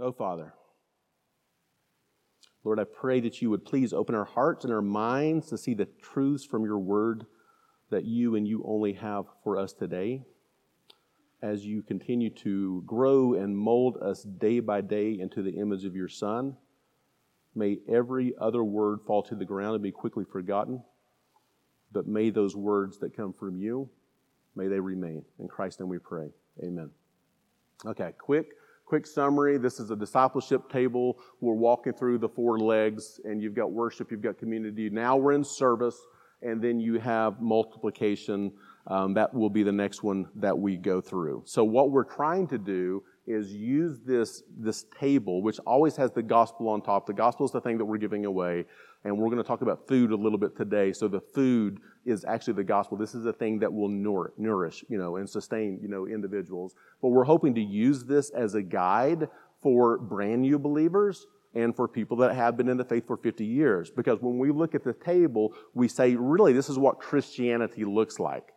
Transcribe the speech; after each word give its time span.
Oh, 0.00 0.12
Father. 0.12 0.54
Lord, 2.64 2.80
I 2.80 2.84
pray 2.84 3.20
that 3.20 3.42
you 3.42 3.50
would 3.50 3.64
please 3.64 3.92
open 3.92 4.14
our 4.14 4.24
hearts 4.24 4.64
and 4.64 4.72
our 4.72 4.82
minds 4.82 5.48
to 5.48 5.58
see 5.58 5.74
the 5.74 5.88
truths 6.00 6.44
from 6.44 6.64
your 6.64 6.78
word 6.78 7.26
that 7.90 8.04
you 8.04 8.34
and 8.34 8.46
you 8.46 8.62
only 8.66 8.94
have 8.94 9.26
for 9.44 9.58
us 9.58 9.72
today. 9.72 10.22
As 11.42 11.66
you 11.66 11.82
continue 11.82 12.30
to 12.36 12.82
grow 12.86 13.34
and 13.34 13.56
mold 13.56 13.98
us 14.02 14.22
day 14.22 14.60
by 14.60 14.80
day 14.80 15.18
into 15.18 15.42
the 15.42 15.58
image 15.58 15.84
of 15.84 15.96
your 15.96 16.08
Son, 16.08 16.56
may 17.54 17.78
every 17.88 18.34
other 18.40 18.62
word 18.62 19.00
fall 19.06 19.22
to 19.24 19.34
the 19.34 19.44
ground 19.44 19.74
and 19.74 19.82
be 19.82 19.90
quickly 19.90 20.24
forgotten. 20.24 20.82
But 21.92 22.06
may 22.06 22.30
those 22.30 22.54
words 22.54 22.98
that 22.98 23.16
come 23.16 23.32
from 23.32 23.56
you, 23.56 23.90
may 24.54 24.68
they 24.68 24.80
remain. 24.80 25.24
In 25.38 25.48
Christ's 25.48 25.80
name 25.80 25.88
we 25.88 25.98
pray. 25.98 26.28
Amen. 26.62 26.90
Okay, 27.86 28.12
quick 28.18 28.52
quick 28.90 29.06
summary. 29.06 29.56
This 29.56 29.78
is 29.78 29.92
a 29.92 29.96
discipleship 29.96 30.68
table. 30.68 31.16
We're 31.40 31.54
walking 31.54 31.92
through 31.92 32.18
the 32.18 32.28
four 32.28 32.58
legs 32.58 33.20
and 33.24 33.40
you've 33.40 33.54
got 33.54 33.70
worship 33.70 34.10
you've 34.10 34.20
got 34.20 34.36
community. 34.36 34.90
Now 34.90 35.16
we're 35.16 35.30
in 35.30 35.44
service 35.44 35.96
and 36.42 36.60
then 36.60 36.80
you 36.80 36.98
have 36.98 37.40
multiplication. 37.40 38.50
Um, 38.88 39.14
that 39.14 39.32
will 39.32 39.48
be 39.48 39.62
the 39.62 39.70
next 39.70 40.02
one 40.02 40.26
that 40.34 40.58
we 40.58 40.76
go 40.76 41.00
through. 41.00 41.44
So 41.46 41.62
what 41.62 41.92
we're 41.92 42.02
trying 42.02 42.48
to 42.48 42.58
do 42.58 43.04
is 43.28 43.52
use 43.52 44.00
this 44.04 44.42
this 44.58 44.86
table 44.98 45.40
which 45.40 45.60
always 45.60 45.94
has 45.94 46.10
the 46.10 46.24
gospel 46.24 46.68
on 46.68 46.82
top. 46.82 47.06
The 47.06 47.12
gospel 47.12 47.46
is 47.46 47.52
the 47.52 47.60
thing 47.60 47.78
that 47.78 47.84
we're 47.84 47.98
giving 47.98 48.24
away 48.24 48.64
and 49.04 49.16
we're 49.16 49.28
going 49.28 49.42
to 49.42 49.46
talk 49.46 49.62
about 49.62 49.86
food 49.88 50.10
a 50.10 50.16
little 50.16 50.38
bit 50.38 50.56
today 50.56 50.92
so 50.92 51.08
the 51.08 51.20
food 51.20 51.80
is 52.04 52.24
actually 52.24 52.54
the 52.54 52.64
gospel. 52.64 52.96
This 52.96 53.14
is 53.14 53.26
a 53.26 53.32
thing 53.32 53.58
that 53.60 53.72
will 53.72 53.88
nourish, 53.88 54.84
you 54.88 54.98
know, 54.98 55.16
and 55.16 55.28
sustain, 55.28 55.78
you 55.82 55.88
know, 55.88 56.06
individuals. 56.06 56.74
But 57.02 57.08
we're 57.08 57.24
hoping 57.24 57.54
to 57.54 57.60
use 57.60 58.04
this 58.04 58.30
as 58.30 58.54
a 58.54 58.62
guide 58.62 59.28
for 59.62 59.98
brand 59.98 60.42
new 60.42 60.58
believers 60.58 61.26
and 61.54 61.74
for 61.74 61.88
people 61.88 62.16
that 62.18 62.34
have 62.34 62.56
been 62.56 62.68
in 62.68 62.76
the 62.76 62.84
faith 62.84 63.06
for 63.06 63.16
50 63.16 63.44
years. 63.44 63.90
Because 63.90 64.20
when 64.20 64.38
we 64.38 64.50
look 64.50 64.74
at 64.74 64.84
the 64.84 64.92
table, 64.92 65.54
we 65.74 65.88
say, 65.88 66.14
really, 66.14 66.52
this 66.52 66.68
is 66.68 66.78
what 66.78 67.00
Christianity 67.00 67.84
looks 67.84 68.18
like. 68.18 68.52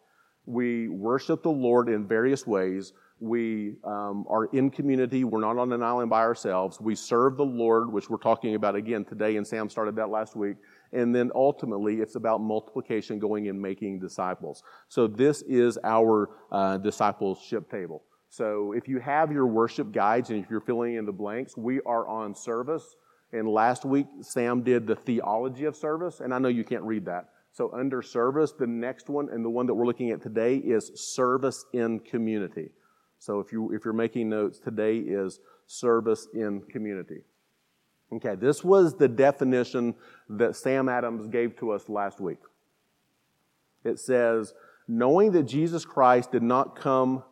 We 0.46 0.90
worship 0.90 1.44
the 1.44 1.50
Lord 1.50 1.90
in 1.90 2.08
various 2.08 2.46
ways. 2.46 2.94
We 3.20 3.76
um, 3.86 4.26
are 4.30 4.46
in 4.46 4.70
community. 4.70 5.24
We're 5.24 5.40
not 5.40 5.58
on 5.58 5.72
an 5.72 5.82
island 5.82 6.10
by 6.10 6.22
ourselves. 6.22 6.82
We 6.82 6.96
serve 6.96 7.38
the 7.38 7.46
Lord, 7.46 7.92
which 7.92 8.10
we're 8.10 8.18
talking 8.18 8.56
about 8.56 8.76
again 8.76 9.06
today, 9.06 9.38
and 9.38 9.48
Sam 9.48 9.70
started 9.70 9.96
that 9.96 10.10
last 10.10 10.36
week. 10.36 10.58
And 10.92 11.16
then 11.16 11.32
ultimately, 11.34 12.02
it's 12.02 12.16
about 12.16 12.42
multiplication, 12.42 13.20
going 13.20 13.48
and 13.48 13.62
making 13.62 14.00
disciples. 14.00 14.64
So 14.90 15.08
this 15.08 15.42
is 15.44 15.78
our 15.84 16.32
uh, 16.52 16.78
discipleship 16.78 17.72
table. 17.72 18.04
So 18.28 18.74
if 18.74 18.88
you 18.88 19.00
have 19.00 19.32
your 19.32 19.46
worship 19.46 19.92
guides 19.92 20.32
and 20.32 20.44
if 20.44 20.50
you're 20.50 20.60
filling 20.60 20.96
in 20.96 21.06
the 21.06 21.14
blanks, 21.14 21.56
we 21.56 21.80
are 21.82 22.08
on 22.08 22.36
service. 22.36 22.96
And 23.32 23.48
last 23.48 23.86
week, 23.86 24.08
Sam 24.22 24.64
did 24.64 24.86
the 24.86 24.96
theology 24.96 25.66
of 25.66 25.76
service, 25.76 26.20
and 26.20 26.34
I 26.34 26.40
know 26.40 26.50
you 26.50 26.64
can't 26.64 26.84
read 26.84 27.06
that. 27.06 27.30
So 27.54 27.72
under 27.72 28.02
service, 28.02 28.52
the 28.52 28.68
next 28.68 29.10
one 29.10 29.30
and 29.30 29.46
the 29.46 29.50
one 29.50 29.68
that 29.68 29.76
we're 29.76 29.86
looking 29.86 30.10
at 30.10 30.22
today 30.22 30.58
is 30.58 30.92
service 30.96 31.66
in 31.72 32.00
community. 32.00 32.72
So 33.20 33.40
if 33.40 33.52
you 33.52 33.72
if 33.72 33.86
you're 33.86 33.94
making 33.94 34.30
notes, 34.30 34.60
today 34.60 34.98
is 34.98 35.40
service 35.68 36.28
in 36.34 36.62
community. 36.62 37.22
Okay, 38.12 38.36
this 38.36 38.64
was 38.64 38.98
the 38.98 39.08
definition 39.08 39.96
that 40.30 40.56
Sam 40.56 40.90
Adams 40.90 41.28
gave 41.28 41.56
to 41.58 41.72
us 41.72 41.90
last 41.90 42.20
week. 42.20 42.40
It 43.84 44.00
says, 44.00 44.54
knowing 44.88 45.32
that 45.32 45.44
Jesus 45.44 45.86
Christ 45.86 46.32
did 46.32 46.44
not 46.44 46.76
come 46.76 47.24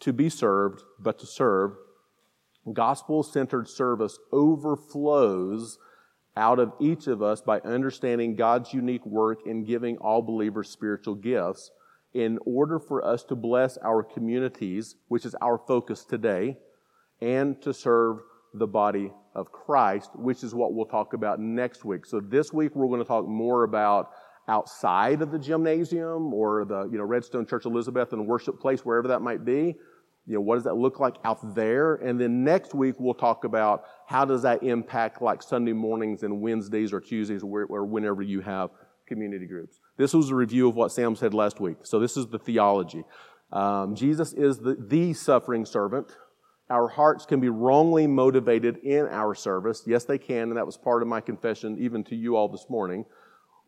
to 0.00 0.12
be 0.12 0.28
served, 0.28 0.82
but 0.98 1.18
to 1.20 1.26
serve, 1.26 1.76
gospel 2.72 3.22
centered 3.22 3.68
service 3.68 4.18
overflows 4.32 5.78
out 6.36 6.58
of 6.58 6.72
each 6.80 7.06
of 7.06 7.22
us 7.22 7.40
by 7.40 7.58
understanding 7.60 8.36
God's 8.36 8.72
unique 8.72 9.04
work 9.04 9.40
in 9.46 9.64
giving 9.64 9.96
all 9.98 10.22
believers 10.22 10.70
spiritual 10.70 11.14
gifts 11.14 11.70
in 12.14 12.38
order 12.44 12.78
for 12.78 13.04
us 13.04 13.24
to 13.24 13.36
bless 13.36 13.78
our 13.78 14.02
communities, 14.02 14.96
which 15.08 15.24
is 15.24 15.34
our 15.40 15.58
focus 15.58 16.04
today, 16.04 16.56
and 17.20 17.60
to 17.62 17.72
serve 17.72 18.18
the 18.54 18.66
body 18.66 19.12
of 19.34 19.52
Christ, 19.52 20.10
which 20.16 20.42
is 20.42 20.54
what 20.54 20.74
we'll 20.74 20.86
talk 20.86 21.12
about 21.12 21.38
next 21.38 21.84
week. 21.84 22.04
So 22.04 22.20
this 22.20 22.52
week 22.52 22.74
we're 22.74 22.88
going 22.88 23.00
to 23.00 23.06
talk 23.06 23.28
more 23.28 23.62
about 23.62 24.10
outside 24.48 25.22
of 25.22 25.30
the 25.30 25.38
gymnasium 25.38 26.34
or 26.34 26.64
the 26.64 26.88
you 26.90 26.98
know 26.98 27.04
Redstone 27.04 27.46
Church 27.46 27.64
Elizabethton 27.64 28.26
worship 28.26 28.60
place, 28.60 28.84
wherever 28.84 29.08
that 29.08 29.20
might 29.20 29.44
be. 29.44 29.76
You 30.26 30.34
know, 30.34 30.40
what 30.40 30.56
does 30.56 30.64
that 30.64 30.76
look 30.76 31.00
like 31.00 31.16
out 31.24 31.54
there? 31.54 31.94
And 31.96 32.20
then 32.20 32.44
next 32.44 32.74
week 32.74 32.96
we'll 32.98 33.14
talk 33.14 33.44
about 33.44 33.84
how 34.06 34.24
does 34.24 34.42
that 34.42 34.62
impact 34.62 35.22
like 35.22 35.42
Sunday 35.42 35.72
mornings 35.72 36.22
and 36.22 36.40
Wednesdays 36.40 36.92
or 36.92 37.00
Tuesdays 37.00 37.42
or, 37.42 37.64
or 37.64 37.84
whenever 37.84 38.22
you 38.22 38.40
have 38.40 38.70
community 39.06 39.46
groups. 39.46 39.80
This 39.96 40.14
was 40.14 40.30
a 40.30 40.34
review 40.34 40.68
of 40.68 40.76
what 40.76 40.92
Sam 40.92 41.16
said 41.16 41.34
last 41.34 41.58
week. 41.58 41.78
So 41.82 41.98
this 41.98 42.16
is 42.16 42.28
the 42.28 42.38
theology. 42.38 43.04
Um, 43.52 43.96
Jesus 43.96 44.32
is 44.32 44.58
the, 44.58 44.76
the 44.78 45.12
suffering 45.14 45.64
servant 45.64 46.12
our 46.70 46.86
hearts 46.86 47.26
can 47.26 47.40
be 47.40 47.48
wrongly 47.48 48.06
motivated 48.06 48.78
in 48.78 49.06
our 49.08 49.34
service. 49.34 49.82
Yes, 49.86 50.04
they 50.04 50.18
can, 50.18 50.48
and 50.48 50.56
that 50.56 50.64
was 50.64 50.76
part 50.76 51.02
of 51.02 51.08
my 51.08 51.20
confession 51.20 51.76
even 51.80 52.04
to 52.04 52.14
you 52.14 52.36
all 52.36 52.48
this 52.48 52.66
morning. 52.70 53.04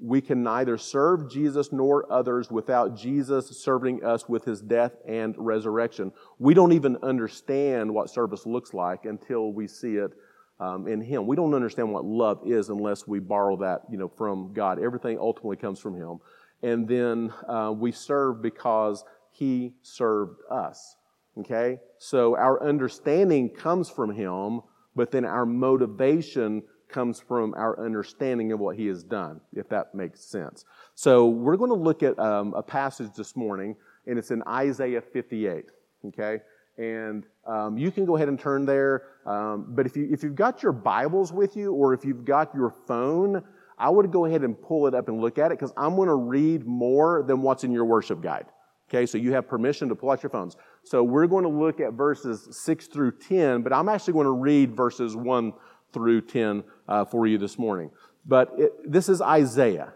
We 0.03 0.21
can 0.21 0.43
neither 0.43 0.77
serve 0.77 1.31
Jesus 1.31 1.73
nor 1.73 2.11
others 2.13 2.51
without 2.51 2.97
Jesus 2.97 3.49
serving 3.63 4.05
us 4.05 4.29
with 4.29 4.45
his 4.45 4.61
death 4.61 4.93
and 5.07 5.35
resurrection. 5.39 6.13
We 6.39 6.55
don't 6.55 6.73
even 6.73 6.97
understand 7.03 7.93
what 7.95 8.11
service 8.11 8.45
looks 8.45 8.75
like 8.75 9.05
until 9.05 9.53
we 9.53 9.69
see 9.69 9.97
it 9.97 10.13
um, 10.59 10.89
in 10.89 11.01
him. 11.01 11.27
We 11.27 11.37
don't 11.37 11.55
understand 11.55 11.93
what 11.93 12.05
love 12.05 12.41
is 12.45 12.69
unless 12.69 13.07
we 13.07 13.21
borrow 13.21 13.57
that, 13.59 13.83
you 13.91 13.97
know, 13.97 14.09
from 14.09 14.53
God. 14.53 14.83
Everything 14.83 15.19
ultimately 15.19 15.57
comes 15.57 15.79
from 15.79 15.95
him. 15.95 16.19
And 16.63 16.87
then 16.89 17.33
uh, 17.49 17.73
we 17.77 17.93
serve 17.93 18.43
because 18.43 19.05
he 19.33 19.73
served 19.83 20.41
us. 20.51 20.97
Okay? 21.39 21.81
So 21.99 22.37
our 22.37 22.63
understanding 22.63 23.49
comes 23.49 23.89
from 23.89 24.11
Him, 24.15 24.61
but 24.95 25.11
then 25.11 25.25
our 25.25 25.47
motivation 25.47 26.63
comes 26.93 27.21
from 27.21 27.55
our 27.55 27.85
understanding 27.85 28.53
of 28.53 28.61
what 28.61 28.77
He 28.77 28.87
has 28.87 29.03
done, 29.03 29.41
if 29.55 29.69
that 29.71 29.95
makes 29.95 30.25
sense. 30.25 30.65
So 30.95 31.27
we're 31.27 31.57
going 31.57 31.71
to 31.71 31.77
look 31.77 32.03
at 32.03 32.19
um, 32.19 32.55
a 32.55 32.63
passage 32.63 33.11
this 33.17 33.35
morning, 33.35 33.75
and 34.07 34.19
it's 34.19 34.31
in 34.31 34.43
Isaiah 34.47 35.01
58. 35.01 35.65
Okay? 36.07 36.41
And 36.79 37.25
um, 37.47 37.77
you 37.77 37.91
can 37.91 38.05
go 38.05 38.17
ahead 38.17 38.29
and 38.29 38.39
turn 38.39 38.65
there. 38.65 39.05
Um, 39.27 39.67
but 39.69 39.87
if, 39.87 39.97
you, 39.97 40.09
if 40.11 40.23
you've 40.23 40.35
got 40.35 40.63
your 40.63 40.73
Bibles 40.73 41.33
with 41.33 41.57
you, 41.57 41.73
or 41.73 41.95
if 41.95 42.05
you've 42.05 42.25
got 42.25 42.55
your 42.55 42.75
phone, 42.87 43.43
I 43.79 43.91
would 43.91 44.11
go 44.11 44.27
ahead 44.27 44.43
and 44.43 44.61
pull 44.61 44.87
it 44.87 44.95
up 44.95 45.09
and 45.09 45.21
look 45.21 45.39
at 45.39 45.53
it 45.53 45.59
because 45.59 45.73
I'm 45.77 45.97
going 45.97 46.09
to 46.09 46.15
read 46.15 46.67
more 46.67 47.25
than 47.27 47.43
what's 47.43 47.65
in 47.65 47.73
your 47.73 47.85
worship 47.85 48.23
guide. 48.23 48.47
Okay, 48.89 49.07
so 49.07 49.17
you 49.17 49.33
have 49.33 49.49
permission 49.49 49.89
to 49.89 49.95
pull 49.95 50.11
out 50.11 50.23
your 50.23 50.31
phones. 50.31 50.57
So 50.85 51.03
we're 51.03 51.27
going 51.27 51.45
to 51.45 51.51
look 51.51 51.81
at 51.81 51.95
verses 51.95 52.47
6 52.51 52.87
through 52.89 53.13
10, 53.19 53.63
but 53.63 53.73
I'm 53.73 53.89
actually 53.89 54.13
going 54.13 54.27
to 54.27 54.33
read 54.33 54.77
verses 54.77 55.17
1 55.17 55.53
through 55.93 56.23
10 56.23 56.65
uh, 56.89 57.05
for 57.05 57.27
you 57.27 57.39
this 57.39 57.59
morning. 57.59 57.91
But 58.27 58.53
it, 58.57 58.91
this 58.91 59.09
is 59.09 59.21
Isaiah. 59.21 59.93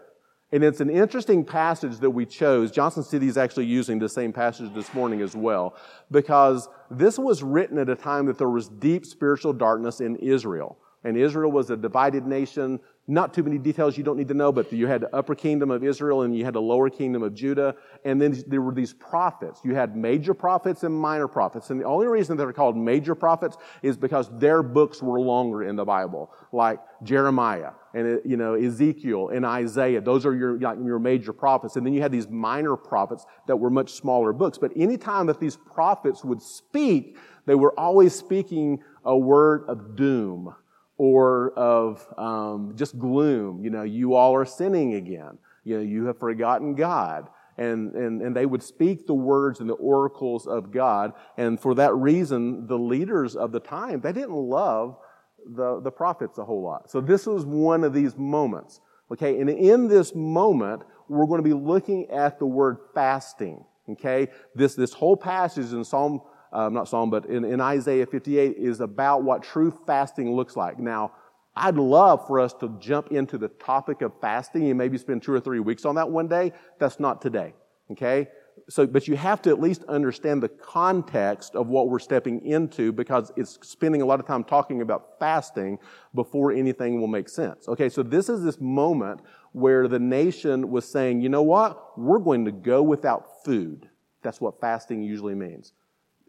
And 0.51 0.63
it's 0.63 0.79
an 0.79 0.89
interesting 0.89 1.43
passage 1.43 1.97
that 1.97 2.09
we 2.09 2.25
chose. 2.25 2.71
Johnson 2.71 3.03
City 3.03 3.27
is 3.27 3.37
actually 3.37 3.65
using 3.65 3.99
the 3.99 4.07
same 4.07 4.31
passage 4.31 4.73
this 4.73 4.93
morning 4.93 5.21
as 5.21 5.35
well, 5.35 5.75
because 6.09 6.69
this 6.89 7.19
was 7.19 7.43
written 7.43 7.77
at 7.77 7.89
a 7.89 7.95
time 7.95 8.25
that 8.27 8.37
there 8.37 8.49
was 8.49 8.69
deep 8.69 9.05
spiritual 9.05 9.51
darkness 9.51 9.99
in 9.99 10.15
Israel. 10.17 10.77
And 11.03 11.17
Israel 11.17 11.51
was 11.51 11.69
a 11.69 11.75
divided 11.77 12.25
nation. 12.25 12.79
Not 13.09 13.33
too 13.33 13.41
many 13.41 13.57
details 13.57 13.97
you 13.97 14.03
don't 14.03 14.17
need 14.17 14.27
to 14.27 14.33
know, 14.33 14.51
but 14.51 14.69
you 14.73 14.85
had 14.85 14.99
the 14.99 15.15
upper 15.15 15.33
kingdom 15.33 15.71
of 15.71 15.81
Israel 15.81 16.23
and 16.23 16.35
you 16.35 16.43
had 16.43 16.53
the 16.53 16.61
lower 16.61 16.89
kingdom 16.89 17.23
of 17.23 17.33
Judah. 17.33 17.73
And 18.03 18.21
then 18.21 18.43
there 18.47 18.61
were 18.61 18.73
these 18.73 18.93
prophets. 18.93 19.61
You 19.63 19.75
had 19.75 19.95
major 19.95 20.33
prophets 20.33 20.83
and 20.83 20.93
minor 20.93 21.29
prophets. 21.29 21.69
And 21.69 21.79
the 21.79 21.85
only 21.85 22.07
reason 22.07 22.35
they're 22.35 22.51
called 22.51 22.75
major 22.75 23.15
prophets 23.15 23.55
is 23.81 23.95
because 23.95 24.29
their 24.37 24.61
books 24.61 25.01
were 25.01 25.21
longer 25.21 25.63
in 25.63 25.77
the 25.77 25.85
Bible, 25.85 26.33
like 26.51 26.79
Jeremiah 27.01 27.71
and 27.93 28.17
uh, 28.17 28.21
you 28.25 28.35
know 28.35 28.55
Ezekiel 28.55 29.29
and 29.29 29.45
Isaiah. 29.45 30.01
Those 30.01 30.25
are 30.25 30.35
your 30.35 30.59
like, 30.59 30.77
your 30.83 30.99
major 30.99 31.31
prophets. 31.31 31.77
And 31.77 31.85
then 31.85 31.93
you 31.93 32.01
had 32.01 32.11
these 32.11 32.27
minor 32.27 32.75
prophets 32.75 33.25
that 33.47 33.55
were 33.55 33.69
much 33.69 33.93
smaller 33.93 34.33
books. 34.33 34.57
But 34.57 34.73
anytime 34.75 35.27
that 35.27 35.39
these 35.39 35.55
prophets 35.55 36.25
would 36.25 36.41
speak, 36.41 37.15
they 37.45 37.55
were 37.55 37.77
always 37.79 38.13
speaking 38.13 38.83
a 39.05 39.17
word 39.17 39.63
of 39.69 39.95
doom 39.95 40.53
or 40.97 41.51
of 41.51 42.05
um, 42.17 42.73
just 42.75 42.97
gloom. 42.97 43.63
You 43.63 43.69
know, 43.69 43.83
you 43.83 44.15
all 44.15 44.35
are 44.35 44.45
sinning 44.45 44.95
again. 44.95 45.37
You 45.63 45.77
know, 45.77 45.83
you 45.83 46.05
have 46.05 46.19
forgotten 46.19 46.75
God. 46.75 47.27
And, 47.57 47.95
and, 47.95 48.21
and 48.21 48.35
they 48.35 48.45
would 48.45 48.61
speak 48.61 49.07
the 49.07 49.15
words 49.15 49.59
and 49.59 49.69
the 49.69 49.73
oracles 49.73 50.45
of 50.45 50.71
God. 50.71 51.13
And 51.37 51.59
for 51.59 51.73
that 51.75 51.95
reason, 51.95 52.67
the 52.67 52.77
leaders 52.77 53.35
of 53.35 53.51
the 53.51 53.59
time, 53.59 54.01
they 54.01 54.11
didn't 54.13 54.35
love 54.35 54.97
the, 55.45 55.79
the 55.81 55.91
prophets 55.91 56.37
a 56.37 56.45
whole 56.45 56.61
lot. 56.61 56.91
So 56.91 57.01
this 57.01 57.25
was 57.25 57.45
one 57.45 57.83
of 57.83 57.93
these 57.93 58.15
moments. 58.15 58.79
Okay, 59.11 59.39
and 59.39 59.49
in 59.49 59.87
this 59.87 60.13
moment, 60.13 60.83
we're 61.07 61.25
going 61.25 61.41
to 61.41 61.43
be 61.43 61.53
looking 61.53 62.09
at 62.11 62.39
the 62.39 62.45
word 62.45 62.77
fasting. 62.93 63.63
Okay, 63.89 64.27
this, 64.53 64.75
this 64.75 64.93
whole 64.93 65.15
passage 65.15 65.71
in 65.71 65.83
Psalm 65.83 66.21
um, 66.53 66.73
not 66.73 66.87
Psalm, 66.87 67.09
but 67.09 67.25
in, 67.25 67.43
in 67.43 67.59
Isaiah 67.61 68.05
58 68.05 68.57
is 68.57 68.79
about 68.79 69.23
what 69.23 69.43
true 69.43 69.71
fasting 69.85 70.35
looks 70.35 70.55
like. 70.55 70.79
Now, 70.79 71.11
I'd 71.55 71.75
love 71.75 72.25
for 72.27 72.39
us 72.39 72.53
to 72.55 72.75
jump 72.79 73.11
into 73.11 73.37
the 73.37 73.47
topic 73.47 74.01
of 74.01 74.13
fasting 74.21 74.69
and 74.69 74.77
maybe 74.77 74.97
spend 74.97 75.23
two 75.23 75.33
or 75.33 75.39
three 75.39 75.59
weeks 75.59 75.85
on 75.85 75.95
that 75.95 76.09
one 76.09 76.27
day. 76.27 76.53
That's 76.79 76.99
not 76.99 77.21
today. 77.21 77.53
Okay? 77.91 78.27
So, 78.69 78.85
but 78.85 79.07
you 79.07 79.15
have 79.15 79.41
to 79.43 79.49
at 79.49 79.59
least 79.59 79.83
understand 79.85 80.43
the 80.43 80.49
context 80.49 81.55
of 81.55 81.67
what 81.67 81.89
we're 81.89 81.99
stepping 81.99 82.45
into 82.45 82.91
because 82.91 83.31
it's 83.35 83.57
spending 83.61 84.01
a 84.01 84.05
lot 84.05 84.19
of 84.19 84.27
time 84.27 84.43
talking 84.43 84.81
about 84.81 85.19
fasting 85.19 85.79
before 86.13 86.51
anything 86.51 86.99
will 86.99 87.07
make 87.07 87.29
sense. 87.29 87.67
Okay, 87.67 87.87
so 87.87 88.03
this 88.03 88.29
is 88.29 88.43
this 88.43 88.59
moment 88.59 89.21
where 89.51 89.87
the 89.87 89.99
nation 89.99 90.69
was 90.69 90.87
saying, 90.87 91.21
you 91.21 91.29
know 91.29 91.43
what? 91.43 91.97
We're 91.97 92.19
going 92.19 92.45
to 92.45 92.51
go 92.51 92.83
without 92.83 93.43
food. 93.45 93.89
That's 94.21 94.41
what 94.41 94.59
fasting 94.59 95.01
usually 95.01 95.35
means. 95.35 95.73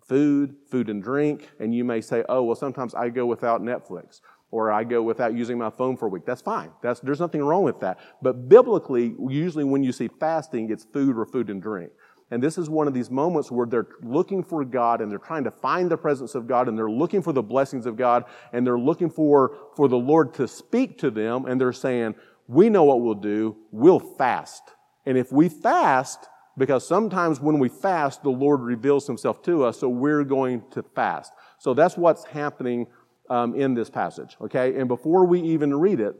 Food, 0.09 0.57
food 0.71 0.89
and 0.89 1.03
drink, 1.03 1.51
and 1.61 1.75
you 1.75 1.85
may 1.85 2.01
say, 2.01 2.25
oh, 2.29 2.43
well, 2.43 2.57
sometimes 2.57 2.95
I 2.95 3.11
go 3.11 3.27
without 3.27 3.61
Netflix 3.61 4.21
or 4.51 4.73
I 4.73 4.85
go 4.85 5.03
without 5.03 5.35
using 5.35 5.59
my 5.59 5.71
phone 5.71 5.97
for 5.97 6.07
a 6.07 6.09
week. 6.09 6.25
That's 6.25 6.41
fine. 6.41 6.71
That's, 6.83 7.01
there's 7.01 7.21
nothing 7.21 7.43
wrong 7.43 7.63
with 7.63 7.81
that. 7.81 7.99
But 8.23 8.49
biblically, 8.49 9.15
usually 9.29 9.65
when 9.65 9.83
you 9.83 9.93
see 9.93 10.09
fasting, 10.09 10.71
it's 10.71 10.85
food 10.85 11.19
or 11.19 11.27
food 11.27 11.51
and 11.51 11.61
drink. 11.61 11.91
And 12.31 12.43
this 12.43 12.59
is 12.59 12.69
one 12.69 12.87
of 12.87 12.95
these 12.95 13.11
moments 13.11 13.51
where 13.51 13.67
they're 13.67 13.89
looking 14.03 14.43
for 14.43 14.65
God 14.65 15.01
and 15.01 15.11
they're 15.11 15.19
trying 15.19 15.45
to 15.45 15.51
find 15.51 15.91
the 15.91 15.97
presence 15.97 16.35
of 16.35 16.47
God 16.47 16.69
and 16.69 16.77
they're 16.77 16.91
looking 16.91 17.23
for 17.23 17.33
the 17.33 17.43
blessings 17.43 17.87
of 17.87 17.97
God 17.97 18.25
and 18.53 18.67
they're 18.67 18.79
looking 18.79 19.09
for, 19.09 19.57
for 19.77 19.89
the 19.89 19.97
Lord 19.97 20.35
to 20.35 20.47
speak 20.47 20.99
to 20.99 21.11
them 21.11 21.47
and 21.47 21.61
they're 21.61 21.73
saying, 21.73 22.15
we 22.47 22.69
know 22.69 22.85
what 22.85 23.01
we'll 23.01 23.15
do. 23.15 23.57
We'll 23.71 24.01
fast. 24.01 24.63
And 25.07 25.17
if 25.17 25.33
we 25.33 25.49
fast, 25.49 26.29
because 26.59 26.87
sometimes 26.87 27.41
when 27.41 27.59
we 27.59 27.69
fast, 27.69 28.23
the 28.23 28.31
Lord 28.31 28.61
reveals 28.61 29.07
himself 29.07 29.43
to 29.45 29.65
us, 29.65 29.79
so 29.79 29.89
we're 29.89 30.25
going 30.25 30.63
to 30.73 30.83
fast. 30.83 31.33
So 31.59 31.73
that's 31.73 31.97
what's 31.97 32.25
happening 32.25 32.87
um, 33.31 33.55
in 33.55 33.75
this 33.75 33.89
passage, 33.89 34.37
okay? 34.41 34.79
And 34.79 34.89
before 34.89 35.25
we 35.25 35.41
even 35.41 35.79
read 35.79 36.01
it, 36.01 36.17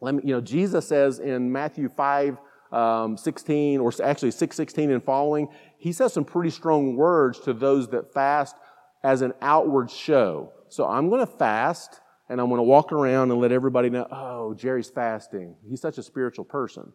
let 0.00 0.14
me, 0.14 0.22
you 0.24 0.34
know, 0.34 0.40
Jesus 0.40 0.88
says 0.88 1.18
in 1.18 1.52
Matthew 1.52 1.88
5, 1.88 2.38
um, 2.72 3.16
16, 3.16 3.80
or 3.80 3.92
actually 4.02 4.30
616 4.30 4.90
and 4.90 5.04
following, 5.04 5.48
he 5.78 5.92
says 5.92 6.12
some 6.12 6.24
pretty 6.24 6.50
strong 6.50 6.96
words 6.96 7.40
to 7.40 7.52
those 7.52 7.88
that 7.88 8.12
fast 8.12 8.56
as 9.02 9.22
an 9.22 9.32
outward 9.40 9.90
show. 9.90 10.52
So 10.68 10.86
I'm 10.86 11.08
going 11.08 11.24
to 11.24 11.32
fast 11.32 12.00
and 12.28 12.40
I'm 12.40 12.48
going 12.48 12.58
to 12.58 12.64
walk 12.64 12.92
around 12.92 13.30
and 13.30 13.40
let 13.40 13.52
everybody 13.52 13.88
know, 13.88 14.06
oh, 14.10 14.54
Jerry's 14.54 14.90
fasting. 14.90 15.54
He's 15.68 15.80
such 15.80 15.96
a 15.98 16.02
spiritual 16.02 16.44
person, 16.44 16.92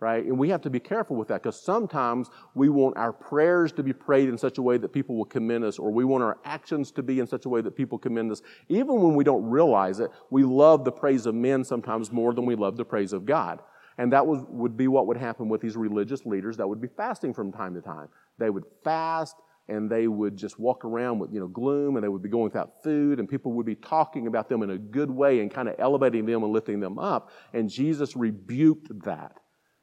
right? 0.00 0.24
And 0.24 0.38
we 0.38 0.48
have 0.48 0.62
to 0.62 0.70
be 0.70 0.80
careful 0.80 1.14
with 1.14 1.28
that 1.28 1.42
because 1.42 1.60
sometimes 1.60 2.30
we 2.54 2.70
want 2.70 2.96
our 2.96 3.12
prayers 3.12 3.70
to 3.72 3.82
be 3.82 3.92
prayed 3.92 4.30
in 4.30 4.38
such 4.38 4.56
a 4.56 4.62
way 4.62 4.78
that 4.78 4.92
people 4.92 5.14
will 5.14 5.26
commend 5.26 5.62
us, 5.64 5.78
or 5.78 5.90
we 5.90 6.04
want 6.04 6.24
our 6.24 6.38
actions 6.44 6.90
to 6.92 7.02
be 7.02 7.20
in 7.20 7.26
such 7.26 7.44
a 7.44 7.48
way 7.48 7.60
that 7.60 7.76
people 7.76 7.98
commend 7.98 8.32
us. 8.32 8.40
Even 8.68 9.00
when 9.00 9.14
we 9.14 9.24
don't 9.24 9.44
realize 9.44 10.00
it, 10.00 10.10
we 10.30 10.42
love 10.42 10.84
the 10.84 10.92
praise 10.92 11.26
of 11.26 11.34
men 11.34 11.62
sometimes 11.62 12.10
more 12.10 12.32
than 12.32 12.46
we 12.46 12.54
love 12.54 12.76
the 12.76 12.84
praise 12.84 13.12
of 13.12 13.26
God. 13.26 13.60
And 13.98 14.12
that 14.14 14.26
was, 14.26 14.42
would 14.48 14.78
be 14.78 14.88
what 14.88 15.06
would 15.06 15.18
happen 15.18 15.50
with 15.50 15.60
these 15.60 15.76
religious 15.76 16.24
leaders 16.24 16.56
that 16.56 16.66
would 16.66 16.80
be 16.80 16.88
fasting 16.96 17.34
from 17.34 17.52
time 17.52 17.74
to 17.74 17.82
time. 17.82 18.08
They 18.38 18.48
would 18.48 18.64
fast 18.82 19.36
and 19.68 19.90
they 19.90 20.08
would 20.08 20.36
just 20.36 20.58
walk 20.58 20.84
around 20.84 21.18
with 21.18 21.32
you 21.32 21.38
know 21.38 21.46
gloom 21.46 21.96
and 21.96 22.02
they 22.02 22.08
would 22.08 22.22
be 22.22 22.28
going 22.28 22.44
without 22.44 22.82
food 22.82 23.18
and 23.18 23.28
people 23.28 23.52
would 23.52 23.66
be 23.66 23.76
talking 23.76 24.26
about 24.26 24.48
them 24.48 24.62
in 24.62 24.70
a 24.70 24.78
good 24.78 25.10
way 25.10 25.40
and 25.40 25.52
kind 25.52 25.68
of 25.68 25.76
elevating 25.78 26.26
them 26.26 26.42
and 26.42 26.52
lifting 26.52 26.80
them 26.80 26.98
up 26.98 27.30
and 27.52 27.70
jesus 27.70 28.16
rebuked 28.16 28.88
that 29.04 29.36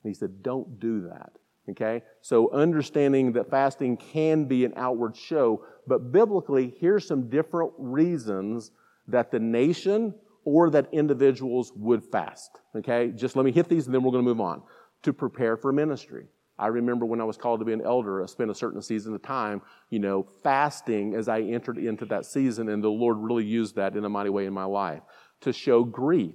and 0.03 0.09
he 0.09 0.13
said 0.13 0.43
don't 0.43 0.79
do 0.79 1.01
that 1.01 1.31
okay 1.69 2.01
so 2.21 2.49
understanding 2.51 3.31
that 3.33 3.49
fasting 3.49 3.97
can 3.97 4.45
be 4.45 4.65
an 4.65 4.73
outward 4.75 5.15
show 5.15 5.63
but 5.85 6.11
biblically 6.11 6.73
here's 6.79 7.07
some 7.07 7.29
different 7.29 7.71
reasons 7.77 8.71
that 9.07 9.31
the 9.31 9.39
nation 9.39 10.13
or 10.47 10.69
that 10.69 10.87
individuals 10.93 11.73
would 11.75 12.01
fast. 12.01 12.61
Okay? 12.73 13.11
Just 13.13 13.35
let 13.35 13.45
me 13.45 13.51
hit 13.51 13.67
these 13.67 13.85
and 13.85 13.93
then 13.93 14.01
we're 14.01 14.11
going 14.11 14.23
to 14.23 14.29
move 14.29 14.39
on. 14.39 14.63
To 15.03 15.11
prepare 15.11 15.57
for 15.57 15.73
ministry. 15.73 16.25
I 16.57 16.67
remember 16.67 17.05
when 17.05 17.19
I 17.19 17.25
was 17.25 17.37
called 17.37 17.59
to 17.59 17.65
be 17.65 17.73
an 17.73 17.81
elder, 17.81 18.23
I 18.23 18.25
spent 18.25 18.49
a 18.49 18.55
certain 18.55 18.81
season 18.81 19.13
of 19.13 19.21
time, 19.21 19.61
you 19.89 19.99
know, 19.99 20.25
fasting 20.41 21.13
as 21.15 21.27
I 21.27 21.41
entered 21.41 21.77
into 21.77 22.05
that 22.05 22.25
season, 22.25 22.69
and 22.69 22.83
the 22.83 22.89
Lord 22.89 23.17
really 23.19 23.45
used 23.45 23.75
that 23.75 23.95
in 23.95 24.05
a 24.05 24.09
mighty 24.09 24.31
way 24.31 24.47
in 24.47 24.53
my 24.53 24.63
life. 24.63 25.03
To 25.41 25.53
show 25.53 25.83
grief, 25.83 26.33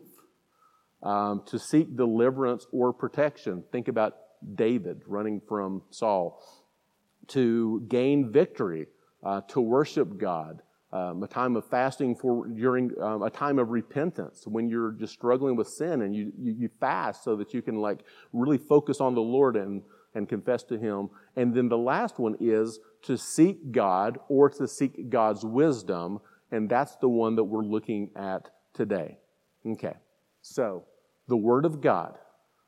um, 1.02 1.43
to 1.46 1.58
seek 1.58 1.96
deliverance 1.96 2.66
or 2.72 2.93
protection. 2.93 3.64
Think 3.72 3.88
about 3.88 4.16
David 4.54 5.02
running 5.06 5.40
from 5.49 5.82
Saul. 5.90 6.43
To 7.28 7.84
gain 7.88 8.32
victory, 8.32 8.87
uh, 9.22 9.43
to 9.49 9.60
worship 9.60 10.19
God, 10.19 10.62
um, 10.93 11.22
a 11.22 11.26
time 11.26 11.56
of 11.56 11.66
fasting 11.69 12.14
for 12.14 12.46
during 12.46 12.90
um, 13.00 13.22
a 13.22 13.31
time 13.31 13.58
of 13.58 13.70
repentance 13.70 14.46
when 14.46 14.69
you're 14.69 14.93
just 14.93 15.14
struggling 15.14 15.56
with 15.56 15.69
sin 15.69 16.02
and 16.02 16.14
you, 16.14 16.32
you, 16.38 16.52
you, 16.52 16.70
fast 16.81 17.25
so 17.25 17.34
that 17.37 17.54
you 17.54 17.62
can 17.62 17.76
like 17.76 18.04
really 18.34 18.58
focus 18.58 19.00
on 19.00 19.14
the 19.14 19.22
Lord 19.22 19.56
and, 19.56 19.82
and 20.14 20.28
confess 20.28 20.62
to 20.64 20.78
Him. 20.78 21.08
And 21.34 21.54
then 21.54 21.69
the 21.69 21.78
last 21.78 22.19
one 22.19 22.37
is 22.40 22.78
to 23.02 23.16
seek 23.16 23.72
God 23.72 24.19
or 24.28 24.50
to 24.50 24.69
seek 24.69 25.08
God's 25.08 25.46
wisdom. 25.46 26.20
And 26.50 26.69
that's 26.69 26.96
the 26.96 27.08
one 27.08 27.37
that 27.37 27.44
we're 27.44 27.64
looking 27.64 28.10
at 28.14 28.50
today. 28.75 29.16
Okay. 29.64 29.94
So 30.43 30.84
the 31.29 31.37
Word 31.37 31.65
of 31.65 31.81
God. 31.81 32.17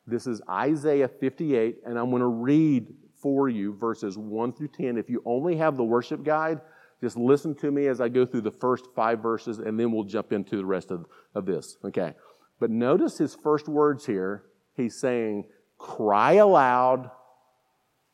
This 0.06 0.26
is 0.26 0.42
Isaiah 0.48 1.08
58, 1.08 1.78
and 1.86 1.98
I'm 1.98 2.10
going 2.10 2.20
to 2.20 2.26
read 2.26 2.88
for 3.22 3.48
you 3.48 3.74
verses 3.74 4.18
1 4.18 4.52
through 4.52 4.68
10. 4.68 4.98
If 4.98 5.08
you 5.08 5.22
only 5.24 5.56
have 5.56 5.76
the 5.76 5.84
worship 5.84 6.22
guide, 6.22 6.60
just 7.00 7.16
listen 7.16 7.54
to 7.56 7.70
me 7.70 7.86
as 7.86 8.00
I 8.00 8.08
go 8.08 8.26
through 8.26 8.42
the 8.42 8.50
first 8.50 8.86
five 8.94 9.20
verses, 9.20 9.58
and 9.58 9.78
then 9.78 9.92
we'll 9.92 10.04
jump 10.04 10.32
into 10.32 10.56
the 10.56 10.64
rest 10.64 10.90
of, 10.90 11.06
of 11.34 11.46
this. 11.46 11.76
Okay. 11.84 12.14
But 12.60 12.70
notice 12.70 13.18
his 13.18 13.34
first 13.34 13.68
words 13.68 14.06
here. 14.06 14.44
He's 14.74 14.98
saying, 14.98 15.44
Cry 15.78 16.34
aloud, 16.34 17.10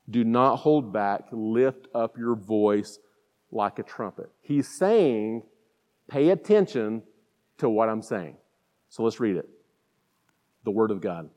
do 0.09 0.25
not 0.25 0.57
hold 0.57 0.93
back, 0.93 1.27
lift 1.31 1.87
up 1.95 2.17
your 2.17 2.35
voice 2.35 2.99
like 3.53 3.79
a 3.79 3.83
trumpet. 3.83 4.31
He's 4.41 4.69
saying, 4.69 5.43
Pay 6.09 6.31
attention 6.31 7.03
to 7.59 7.69
what 7.69 7.89
I'm 7.89 8.03
saying. 8.03 8.37
So 8.89 9.05
let's 9.05 9.21
read 9.21 9.37
it. 9.37 9.49
The 10.65 10.71
Word 10.71 10.91
of 10.91 11.01
God. 11.01 11.31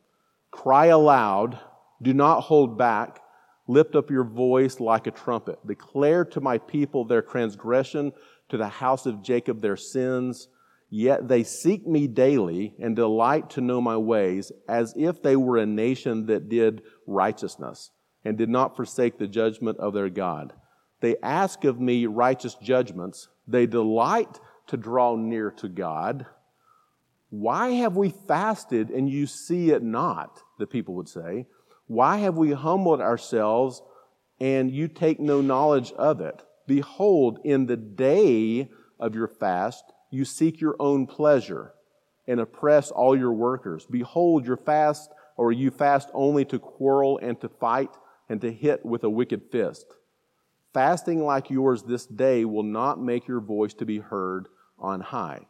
Cry 0.52 0.88
aloud, 0.88 1.60
do 2.02 2.14
not 2.14 2.42
hold 2.42 2.78
back, 2.78 3.20
Lift 3.68 3.96
up 3.96 4.12
your 4.12 4.26
voice 4.26 4.80
like 4.80 5.08
a 5.08 5.12
trumpet. 5.12 5.66
Declare 5.66 6.26
to 6.26 6.42
my 6.42 6.58
people 6.58 7.06
their 7.06 7.22
transgression, 7.22 8.12
to 8.50 8.58
the 8.58 8.68
house 8.68 9.06
of 9.06 9.24
Jacob 9.24 9.62
their 9.62 9.78
sins. 9.78 10.50
Yet 10.90 11.28
they 11.28 11.44
seek 11.44 11.88
me 11.88 12.08
daily 12.08 12.76
and 12.80 12.96
delight 12.96 13.50
to 13.52 13.62
know 13.62 13.80
my 13.80 13.98
ways, 13.98 14.52
as 14.68 14.94
if 14.98 15.22
they 15.22 15.36
were 15.36 15.58
a 15.58 15.66
nation 15.66 16.26
that 16.28 16.50
did 16.50 16.84
righteousness 17.08 17.92
and 18.26 18.38
did 18.38 18.50
not 18.50 18.76
forsake 18.76 19.18
the 19.18 19.28
judgment 19.28 19.80
of 19.80 19.94
their 19.94 20.10
God. 20.10 20.54
They 21.00 21.16
ask 21.24 21.64
of 21.64 21.80
me 21.80 22.06
righteous 22.06 22.56
judgments. 22.56 23.30
They 23.48 23.66
delight 23.66 24.40
to 24.68 24.78
draw 24.78 25.16
near 25.16 25.52
to 25.52 25.70
God. 25.70 26.26
Why 27.34 27.70
have 27.70 27.98
we 27.98 28.10
fasted 28.10 28.92
and 28.92 29.10
you 29.10 29.26
see 29.26 29.72
it 29.72 29.82
not? 29.82 30.44
The 30.60 30.68
people 30.68 30.94
would 30.94 31.10
say. 31.10 31.48
Why 31.88 32.18
have 32.18 32.38
we 32.38 32.52
humbled 32.52 33.02
ourselves 33.02 33.82
and 34.40 34.70
you 34.70 34.88
take 34.88 35.20
no 35.20 35.42
knowledge 35.42 35.94
of 35.94 36.22
it? 36.22 36.44
Behold, 36.68 37.40
in 37.44 37.66
the 37.66 37.76
day 37.76 38.70
of 39.00 39.16
your 39.16 39.28
fast, 39.28 39.84
you 40.12 40.26
seek 40.26 40.62
your 40.62 40.76
own 40.80 41.08
pleasure 41.08 41.74
and 42.28 42.40
oppress 42.40 42.92
all 42.92 43.18
your 43.18 43.34
workers. 43.34 43.88
Behold, 43.90 44.46
your 44.46 44.58
fast, 44.58 45.10
or 45.36 45.52
you 45.52 45.72
fast 45.72 46.12
only 46.14 46.46
to 46.46 46.60
quarrel 46.60 47.18
and 47.18 47.42
to 47.42 47.50
fight 47.50 47.98
and 48.30 48.42
to 48.42 48.52
hit 48.54 48.86
with 48.86 49.04
a 49.04 49.10
wicked 49.10 49.42
fist. 49.52 49.88
Fasting 50.72 51.26
like 51.26 51.50
yours 51.50 51.82
this 51.82 52.06
day 52.06 52.46
will 52.46 52.62
not 52.62 53.02
make 53.02 53.28
your 53.28 53.42
voice 53.42 53.74
to 53.74 53.86
be 53.86 53.98
heard 53.98 54.50
on 54.78 55.02
high 55.02 55.48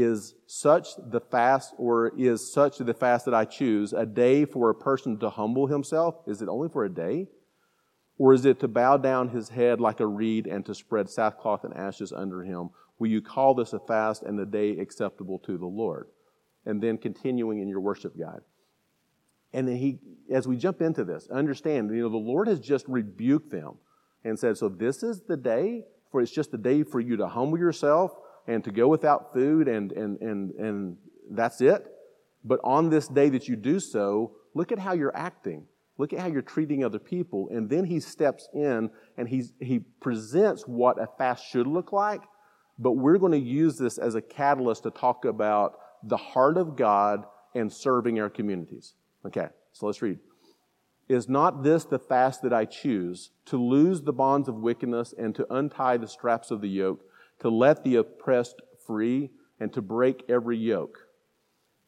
is 0.00 0.34
such 0.46 0.88
the 0.96 1.20
fast, 1.20 1.74
or 1.78 2.12
is 2.16 2.52
such 2.52 2.78
the 2.78 2.94
fast 2.94 3.24
that 3.24 3.34
I 3.34 3.44
choose, 3.44 3.92
a 3.92 4.06
day 4.06 4.44
for 4.44 4.70
a 4.70 4.74
person 4.74 5.18
to 5.18 5.30
humble 5.30 5.66
himself? 5.66 6.16
Is 6.26 6.42
it 6.42 6.48
only 6.48 6.68
for 6.68 6.84
a 6.84 6.90
day? 6.90 7.28
Or 8.18 8.34
is 8.34 8.44
it 8.44 8.58
to 8.60 8.68
bow 8.68 8.96
down 8.96 9.28
his 9.28 9.48
head 9.48 9.80
like 9.80 10.00
a 10.00 10.06
reed 10.06 10.46
and 10.46 10.66
to 10.66 10.74
spread 10.74 11.08
sackcloth 11.08 11.64
and 11.64 11.76
ashes 11.76 12.12
under 12.12 12.42
him? 12.42 12.70
Will 12.98 13.08
you 13.08 13.22
call 13.22 13.54
this 13.54 13.72
a 13.72 13.78
fast 13.78 14.24
and 14.24 14.38
a 14.40 14.46
day 14.46 14.78
acceptable 14.78 15.38
to 15.40 15.56
the 15.56 15.66
Lord? 15.66 16.08
And 16.66 16.82
then 16.82 16.98
continuing 16.98 17.60
in 17.60 17.68
your 17.68 17.80
worship 17.80 18.18
guide. 18.18 18.40
And 19.52 19.68
then 19.68 19.76
he, 19.76 19.98
as 20.30 20.46
we 20.46 20.56
jump 20.56 20.82
into 20.82 21.04
this, 21.04 21.28
understand, 21.30 21.90
you 21.90 22.02
know, 22.02 22.08
the 22.08 22.16
Lord 22.16 22.48
has 22.48 22.60
just 22.60 22.86
rebuked 22.88 23.50
them 23.50 23.76
and 24.24 24.38
said, 24.38 24.58
so 24.58 24.68
this 24.68 25.02
is 25.02 25.22
the 25.22 25.36
day 25.36 25.84
for, 26.10 26.20
it's 26.20 26.32
just 26.32 26.52
a 26.52 26.58
day 26.58 26.82
for 26.82 27.00
you 27.00 27.16
to 27.16 27.28
humble 27.28 27.58
yourself 27.58 28.12
and 28.48 28.64
to 28.64 28.72
go 28.72 28.88
without 28.88 29.32
food 29.32 29.68
and, 29.68 29.92
and, 29.92 30.20
and, 30.20 30.50
and 30.54 30.96
that's 31.30 31.60
it. 31.60 31.86
But 32.44 32.58
on 32.64 32.88
this 32.88 33.06
day 33.06 33.28
that 33.28 33.46
you 33.46 33.54
do 33.54 33.78
so, 33.78 34.32
look 34.54 34.72
at 34.72 34.78
how 34.78 34.94
you're 34.94 35.16
acting. 35.16 35.66
Look 35.98 36.12
at 36.12 36.20
how 36.20 36.28
you're 36.28 36.42
treating 36.42 36.82
other 36.82 36.98
people. 36.98 37.48
And 37.50 37.68
then 37.68 37.84
he 37.84 38.00
steps 38.00 38.48
in 38.54 38.90
and 39.18 39.28
he's, 39.28 39.52
he 39.60 39.80
presents 40.00 40.62
what 40.62 41.00
a 41.00 41.06
fast 41.18 41.44
should 41.46 41.66
look 41.66 41.92
like. 41.92 42.22
But 42.78 42.92
we're 42.92 43.18
going 43.18 43.32
to 43.32 43.38
use 43.38 43.76
this 43.76 43.98
as 43.98 44.14
a 44.14 44.22
catalyst 44.22 44.84
to 44.84 44.90
talk 44.90 45.24
about 45.24 45.74
the 46.02 46.16
heart 46.16 46.56
of 46.56 46.74
God 46.76 47.24
and 47.54 47.70
serving 47.70 48.18
our 48.18 48.30
communities. 48.30 48.94
Okay, 49.26 49.48
so 49.72 49.86
let's 49.86 50.00
read. 50.00 50.18
Is 51.08 51.28
not 51.28 51.64
this 51.64 51.84
the 51.84 51.98
fast 51.98 52.42
that 52.42 52.52
I 52.52 52.64
choose, 52.64 53.30
to 53.46 53.56
lose 53.56 54.02
the 54.02 54.12
bonds 54.12 54.48
of 54.48 54.54
wickedness 54.54 55.12
and 55.18 55.34
to 55.34 55.52
untie 55.52 55.96
the 55.96 56.06
straps 56.06 56.50
of 56.50 56.60
the 56.60 56.68
yoke, 56.68 57.00
to 57.40 57.48
let 57.48 57.84
the 57.84 57.96
oppressed 57.96 58.60
free 58.86 59.30
and 59.60 59.72
to 59.72 59.82
break 59.82 60.24
every 60.28 60.56
yoke? 60.56 61.06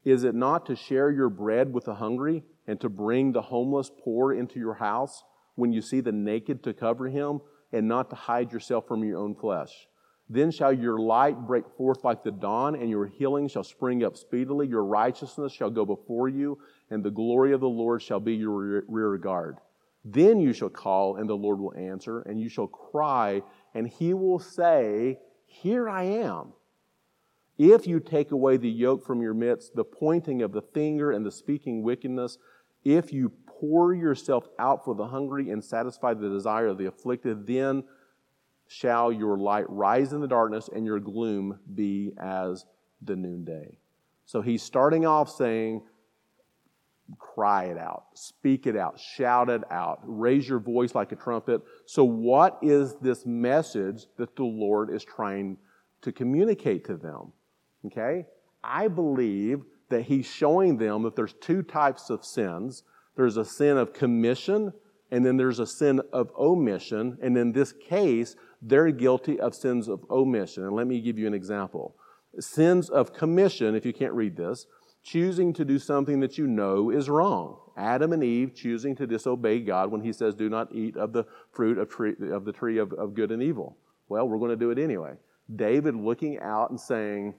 Is 0.04 0.24
it 0.24 0.34
not 0.34 0.66
to 0.66 0.76
share 0.76 1.10
your 1.10 1.28
bread 1.28 1.72
with 1.72 1.84
the 1.84 1.94
hungry 1.94 2.42
and 2.66 2.80
to 2.80 2.88
bring 2.88 3.32
the 3.32 3.42
homeless 3.42 3.90
poor 4.02 4.32
into 4.32 4.58
your 4.58 4.74
house 4.74 5.24
when 5.56 5.72
you 5.72 5.82
see 5.82 6.00
the 6.00 6.12
naked 6.12 6.62
to 6.64 6.72
cover 6.72 7.08
him 7.08 7.40
and 7.72 7.86
not 7.86 8.10
to 8.10 8.16
hide 8.16 8.52
yourself 8.52 8.88
from 8.88 9.04
your 9.04 9.18
own 9.18 9.34
flesh? 9.34 9.88
Then 10.32 10.52
shall 10.52 10.72
your 10.72 10.98
light 10.98 11.44
break 11.44 11.64
forth 11.76 12.04
like 12.04 12.22
the 12.22 12.30
dawn, 12.30 12.76
and 12.76 12.88
your 12.88 13.06
healing 13.06 13.48
shall 13.48 13.64
spring 13.64 14.04
up 14.04 14.16
speedily. 14.16 14.68
Your 14.68 14.84
righteousness 14.84 15.52
shall 15.52 15.70
go 15.70 15.84
before 15.84 16.28
you, 16.28 16.56
and 16.88 17.02
the 17.02 17.10
glory 17.10 17.52
of 17.52 17.60
the 17.60 17.68
Lord 17.68 18.00
shall 18.00 18.20
be 18.20 18.34
your 18.34 18.84
rear 18.86 19.18
guard. 19.18 19.58
Then 20.04 20.38
you 20.38 20.52
shall 20.52 20.68
call, 20.68 21.16
and 21.16 21.28
the 21.28 21.34
Lord 21.34 21.58
will 21.58 21.74
answer, 21.74 22.20
and 22.20 22.40
you 22.40 22.48
shall 22.48 22.68
cry, 22.68 23.42
and 23.74 23.88
he 23.88 24.14
will 24.14 24.38
say, 24.38 25.18
Here 25.50 25.90
I 25.90 26.04
am. 26.04 26.52
If 27.58 27.86
you 27.86 27.98
take 27.98 28.30
away 28.30 28.56
the 28.56 28.70
yoke 28.70 29.04
from 29.04 29.20
your 29.20 29.34
midst, 29.34 29.74
the 29.74 29.84
pointing 29.84 30.42
of 30.42 30.52
the 30.52 30.62
finger 30.62 31.10
and 31.10 31.26
the 31.26 31.32
speaking 31.32 31.82
wickedness, 31.82 32.38
if 32.84 33.12
you 33.12 33.32
pour 33.46 33.92
yourself 33.92 34.48
out 34.58 34.84
for 34.84 34.94
the 34.94 35.08
hungry 35.08 35.50
and 35.50 35.62
satisfy 35.62 36.14
the 36.14 36.30
desire 36.30 36.68
of 36.68 36.78
the 36.78 36.86
afflicted, 36.86 37.46
then 37.46 37.82
shall 38.68 39.12
your 39.12 39.36
light 39.36 39.68
rise 39.68 40.12
in 40.12 40.20
the 40.20 40.28
darkness 40.28 40.70
and 40.72 40.86
your 40.86 41.00
gloom 41.00 41.58
be 41.74 42.12
as 42.16 42.64
the 43.02 43.16
noonday. 43.16 43.76
So 44.24 44.40
he's 44.42 44.62
starting 44.62 45.04
off 45.04 45.28
saying, 45.28 45.82
cry 47.18 47.64
it 47.64 47.78
out, 47.78 48.04
speak 48.14 48.66
it 48.66 48.76
out, 48.76 48.98
shout 48.98 49.48
it 49.48 49.62
out, 49.70 50.00
raise 50.04 50.48
your 50.48 50.58
voice 50.60 50.94
like 50.94 51.12
a 51.12 51.16
trumpet. 51.16 51.62
So, 51.86 52.04
what 52.04 52.58
is 52.62 52.94
this 52.96 53.26
message 53.26 54.06
that 54.16 54.36
the 54.36 54.44
Lord 54.44 54.90
is 54.90 55.04
trying 55.04 55.56
to 56.02 56.12
communicate 56.12 56.84
to 56.86 56.96
them? 56.96 57.32
Okay? 57.86 58.26
I 58.62 58.88
believe 58.88 59.62
that 59.88 60.02
he's 60.02 60.26
showing 60.26 60.76
them 60.76 61.02
that 61.02 61.16
there's 61.16 61.34
two 61.40 61.62
types 61.62 62.10
of 62.10 62.24
sins 62.24 62.84
there's 63.16 63.36
a 63.36 63.44
sin 63.44 63.76
of 63.76 63.92
commission, 63.92 64.72
and 65.10 65.26
then 65.26 65.36
there's 65.36 65.58
a 65.58 65.66
sin 65.66 66.00
of 66.12 66.30
omission. 66.38 67.18
And 67.20 67.36
in 67.36 67.52
this 67.52 67.72
case, 67.72 68.36
they're 68.62 68.90
guilty 68.90 69.38
of 69.40 69.54
sins 69.54 69.88
of 69.88 70.04
omission. 70.10 70.64
And 70.64 70.74
let 70.74 70.86
me 70.86 71.02
give 71.02 71.18
you 71.18 71.26
an 71.26 71.34
example. 71.34 71.96
Sins 72.38 72.88
of 72.88 73.12
commission, 73.12 73.74
if 73.74 73.84
you 73.84 73.92
can't 73.92 74.14
read 74.14 74.36
this, 74.36 74.66
choosing 75.02 75.52
to 75.54 75.64
do 75.64 75.78
something 75.78 76.20
that 76.20 76.38
you 76.38 76.46
know 76.46 76.90
is 76.90 77.08
wrong. 77.08 77.58
Adam 77.76 78.12
and 78.12 78.22
Eve 78.22 78.54
choosing 78.54 78.94
to 78.96 79.06
disobey 79.06 79.60
God 79.60 79.90
when 79.90 80.02
he 80.02 80.12
says, 80.12 80.34
Do 80.34 80.48
not 80.48 80.74
eat 80.74 80.96
of 80.96 81.12
the 81.12 81.24
fruit 81.52 81.78
of, 81.78 81.88
tree, 81.88 82.14
of 82.30 82.44
the 82.44 82.52
tree 82.52 82.78
of, 82.78 82.92
of 82.92 83.14
good 83.14 83.30
and 83.30 83.42
evil. 83.42 83.76
Well, 84.08 84.28
we're 84.28 84.38
going 84.38 84.50
to 84.50 84.56
do 84.56 84.70
it 84.70 84.78
anyway. 84.78 85.14
David 85.54 85.94
looking 85.94 86.38
out 86.40 86.70
and 86.70 86.80
saying, 86.80 87.34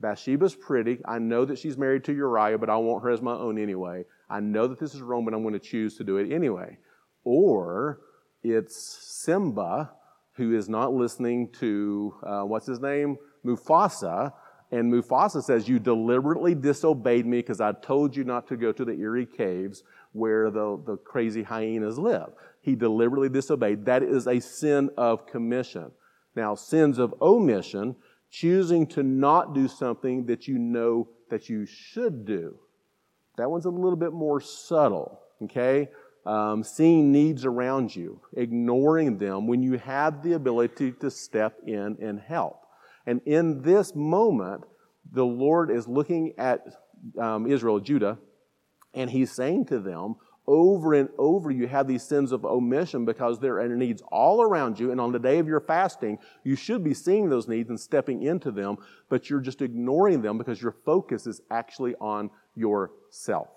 Bathsheba's 0.00 0.54
pretty. 0.54 0.98
I 1.06 1.18
know 1.18 1.44
that 1.46 1.58
she's 1.58 1.78
married 1.78 2.04
to 2.04 2.14
Uriah, 2.14 2.58
but 2.58 2.68
I 2.68 2.76
want 2.76 3.02
her 3.04 3.10
as 3.10 3.22
my 3.22 3.32
own 3.32 3.58
anyway. 3.58 4.04
I 4.28 4.40
know 4.40 4.66
that 4.66 4.78
this 4.78 4.94
is 4.94 5.00
wrong, 5.00 5.24
but 5.24 5.32
I'm 5.32 5.42
going 5.42 5.54
to 5.54 5.60
choose 5.60 5.96
to 5.96 6.04
do 6.04 6.18
it 6.18 6.32
anyway. 6.32 6.76
Or 7.24 8.00
it's 8.42 8.76
Simba 9.24 9.92
who 10.36 10.54
is 10.54 10.68
not 10.68 10.92
listening 10.92 11.50
to, 11.60 12.14
uh, 12.22 12.42
what's 12.42 12.66
his 12.66 12.80
name? 12.80 13.16
Mufasa. 13.44 14.32
And 14.70 14.92
Mufasa 14.92 15.42
says, 15.42 15.68
You 15.68 15.78
deliberately 15.78 16.54
disobeyed 16.54 17.26
me 17.26 17.38
because 17.38 17.60
I 17.60 17.72
told 17.72 18.16
you 18.16 18.24
not 18.24 18.48
to 18.48 18.56
go 18.56 18.72
to 18.72 18.84
the 18.84 18.92
eerie 18.92 19.26
caves 19.26 19.82
where 20.12 20.50
the, 20.50 20.80
the 20.84 20.96
crazy 20.96 21.42
hyenas 21.42 21.98
live. 21.98 22.30
He 22.60 22.74
deliberately 22.74 23.28
disobeyed. 23.28 23.84
That 23.84 24.02
is 24.02 24.26
a 24.26 24.40
sin 24.40 24.90
of 24.96 25.26
commission. 25.26 25.92
Now, 26.34 26.54
sins 26.54 26.98
of 26.98 27.14
omission, 27.20 27.96
choosing 28.30 28.86
to 28.88 29.02
not 29.02 29.54
do 29.54 29.68
something 29.68 30.26
that 30.26 30.48
you 30.48 30.58
know 30.58 31.08
that 31.30 31.48
you 31.48 31.64
should 31.66 32.24
do. 32.24 32.58
That 33.36 33.50
one's 33.50 33.66
a 33.66 33.70
little 33.70 33.96
bit 33.96 34.12
more 34.12 34.40
subtle, 34.40 35.20
okay? 35.42 35.88
um, 36.26 36.64
seeing 36.64 37.12
needs 37.12 37.44
around 37.44 37.94
you, 37.94 38.20
ignoring 38.36 39.16
them 39.16 39.46
when 39.46 39.62
you 39.62 39.78
have 39.78 40.22
the 40.22 40.32
ability 40.32 40.92
to 40.92 41.10
step 41.10 41.56
in 41.66 41.96
and 42.02 42.20
help. 42.20 42.65
And 43.06 43.20
in 43.24 43.62
this 43.62 43.94
moment, 43.94 44.64
the 45.12 45.24
Lord 45.24 45.70
is 45.70 45.86
looking 45.86 46.34
at 46.38 46.66
um, 47.18 47.46
Israel, 47.46 47.80
Judah, 47.80 48.18
and 48.94 49.10
He's 49.10 49.30
saying 49.30 49.66
to 49.66 49.78
them, 49.78 50.16
over 50.48 50.94
and 50.94 51.08
over, 51.18 51.50
you 51.50 51.66
have 51.66 51.88
these 51.88 52.04
sins 52.04 52.30
of 52.30 52.44
omission 52.44 53.04
because 53.04 53.40
there 53.40 53.58
are 53.58 53.68
needs 53.68 54.02
all 54.12 54.42
around 54.42 54.78
you. 54.78 54.92
And 54.92 55.00
on 55.00 55.10
the 55.10 55.18
day 55.18 55.38
of 55.38 55.48
your 55.48 55.60
fasting, 55.60 56.18
you 56.44 56.54
should 56.54 56.84
be 56.84 56.94
seeing 56.94 57.28
those 57.28 57.48
needs 57.48 57.68
and 57.68 57.78
stepping 57.78 58.22
into 58.22 58.52
them, 58.52 58.76
but 59.08 59.28
you're 59.28 59.40
just 59.40 59.60
ignoring 59.60 60.22
them 60.22 60.38
because 60.38 60.62
your 60.62 60.76
focus 60.84 61.26
is 61.26 61.40
actually 61.50 61.96
on 61.96 62.30
yourself. 62.54 63.48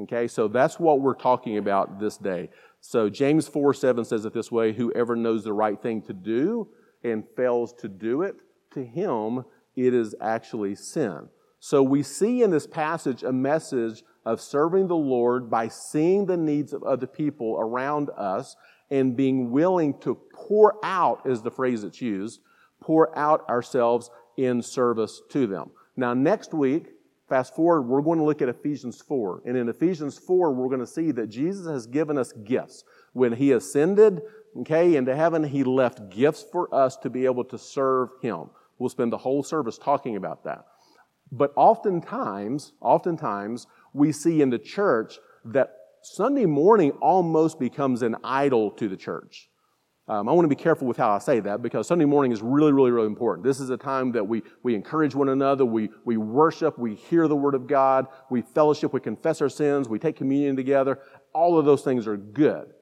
Okay, 0.00 0.26
so 0.26 0.48
that's 0.48 0.80
what 0.80 1.00
we're 1.00 1.14
talking 1.14 1.58
about 1.58 2.00
this 2.00 2.16
day. 2.16 2.48
So 2.80 3.08
James 3.08 3.46
4 3.46 3.74
7 3.74 4.04
says 4.04 4.24
it 4.24 4.32
this 4.32 4.50
way 4.50 4.72
Whoever 4.72 5.14
knows 5.14 5.44
the 5.44 5.52
right 5.52 5.80
thing 5.80 6.02
to 6.02 6.12
do 6.12 6.68
and 7.04 7.24
fails 7.36 7.72
to 7.74 7.88
do 7.88 8.22
it, 8.22 8.36
to 8.72 8.84
him 8.84 9.44
it 9.76 9.94
is 9.94 10.14
actually 10.20 10.74
sin. 10.74 11.28
So 11.58 11.82
we 11.82 12.02
see 12.02 12.42
in 12.42 12.50
this 12.50 12.66
passage 12.66 13.22
a 13.22 13.32
message 13.32 14.02
of 14.24 14.40
serving 14.40 14.88
the 14.88 14.96
Lord 14.96 15.50
by 15.50 15.68
seeing 15.68 16.26
the 16.26 16.36
needs 16.36 16.72
of 16.72 16.82
other 16.82 17.06
people 17.06 17.56
around 17.58 18.10
us 18.16 18.56
and 18.90 19.16
being 19.16 19.50
willing 19.50 19.98
to 20.00 20.18
pour 20.32 20.74
out, 20.84 21.22
is 21.24 21.42
the 21.42 21.50
phrase 21.50 21.82
that's 21.82 22.00
used, 22.00 22.40
pour 22.80 23.16
out 23.16 23.48
ourselves 23.48 24.10
in 24.36 24.62
service 24.62 25.22
to 25.30 25.46
them. 25.46 25.70
Now, 25.96 26.14
next 26.14 26.52
week, 26.52 26.88
Fast 27.30 27.54
forward, 27.54 27.82
we're 27.82 28.02
going 28.02 28.18
to 28.18 28.24
look 28.24 28.42
at 28.42 28.48
Ephesians 28.48 29.00
4. 29.00 29.42
And 29.46 29.56
in 29.56 29.68
Ephesians 29.68 30.18
4, 30.18 30.52
we're 30.52 30.66
going 30.66 30.80
to 30.80 30.86
see 30.86 31.12
that 31.12 31.28
Jesus 31.28 31.64
has 31.68 31.86
given 31.86 32.18
us 32.18 32.32
gifts. 32.32 32.82
When 33.12 33.32
he 33.32 33.52
ascended, 33.52 34.22
okay, 34.58 34.96
into 34.96 35.14
heaven, 35.14 35.44
he 35.44 35.62
left 35.62 36.10
gifts 36.10 36.44
for 36.50 36.74
us 36.74 36.96
to 36.96 37.08
be 37.08 37.26
able 37.26 37.44
to 37.44 37.56
serve 37.56 38.08
him. 38.20 38.50
We'll 38.80 38.88
spend 38.88 39.12
the 39.12 39.18
whole 39.18 39.42
service 39.42 39.78
talking 39.78 40.16
about 40.16 40.42
that. 40.44 40.64
But 41.30 41.52
oftentimes, 41.54 42.72
oftentimes, 42.80 43.66
we 43.92 44.10
see 44.10 44.42
in 44.42 44.50
the 44.50 44.58
church 44.58 45.18
that 45.44 45.74
Sunday 46.02 46.46
morning 46.46 46.90
almost 47.02 47.60
becomes 47.60 48.02
an 48.02 48.16
idol 48.24 48.70
to 48.72 48.88
the 48.88 48.96
church. 48.96 49.48
Um, 50.08 50.28
I 50.28 50.32
want 50.32 50.44
to 50.44 50.48
be 50.48 50.60
careful 50.60 50.88
with 50.88 50.96
how 50.96 51.10
I 51.10 51.18
say 51.18 51.38
that 51.40 51.62
because 51.62 51.86
Sunday 51.86 52.06
morning 52.06 52.32
is 52.32 52.42
really, 52.42 52.72
really, 52.72 52.90
really 52.90 53.06
important. 53.06 53.46
This 53.46 53.60
is 53.60 53.70
a 53.70 53.76
time 53.76 54.10
that 54.12 54.26
we, 54.26 54.42
we 54.64 54.74
encourage 54.74 55.14
one 55.14 55.28
another, 55.28 55.64
we, 55.64 55.90
we 56.04 56.16
worship, 56.16 56.78
we 56.78 56.96
hear 56.96 57.28
the 57.28 57.36
Word 57.36 57.54
of 57.54 57.68
God, 57.68 58.06
we 58.28 58.42
fellowship, 58.42 58.92
we 58.92 58.98
confess 58.98 59.40
our 59.40 59.48
sins, 59.48 59.88
we 59.88 60.00
take 60.00 60.16
communion 60.16 60.56
together. 60.56 60.98
All 61.32 61.58
of 61.58 61.64
those 61.64 61.82
things 61.82 62.08
are 62.08 62.16
good. 62.16 62.72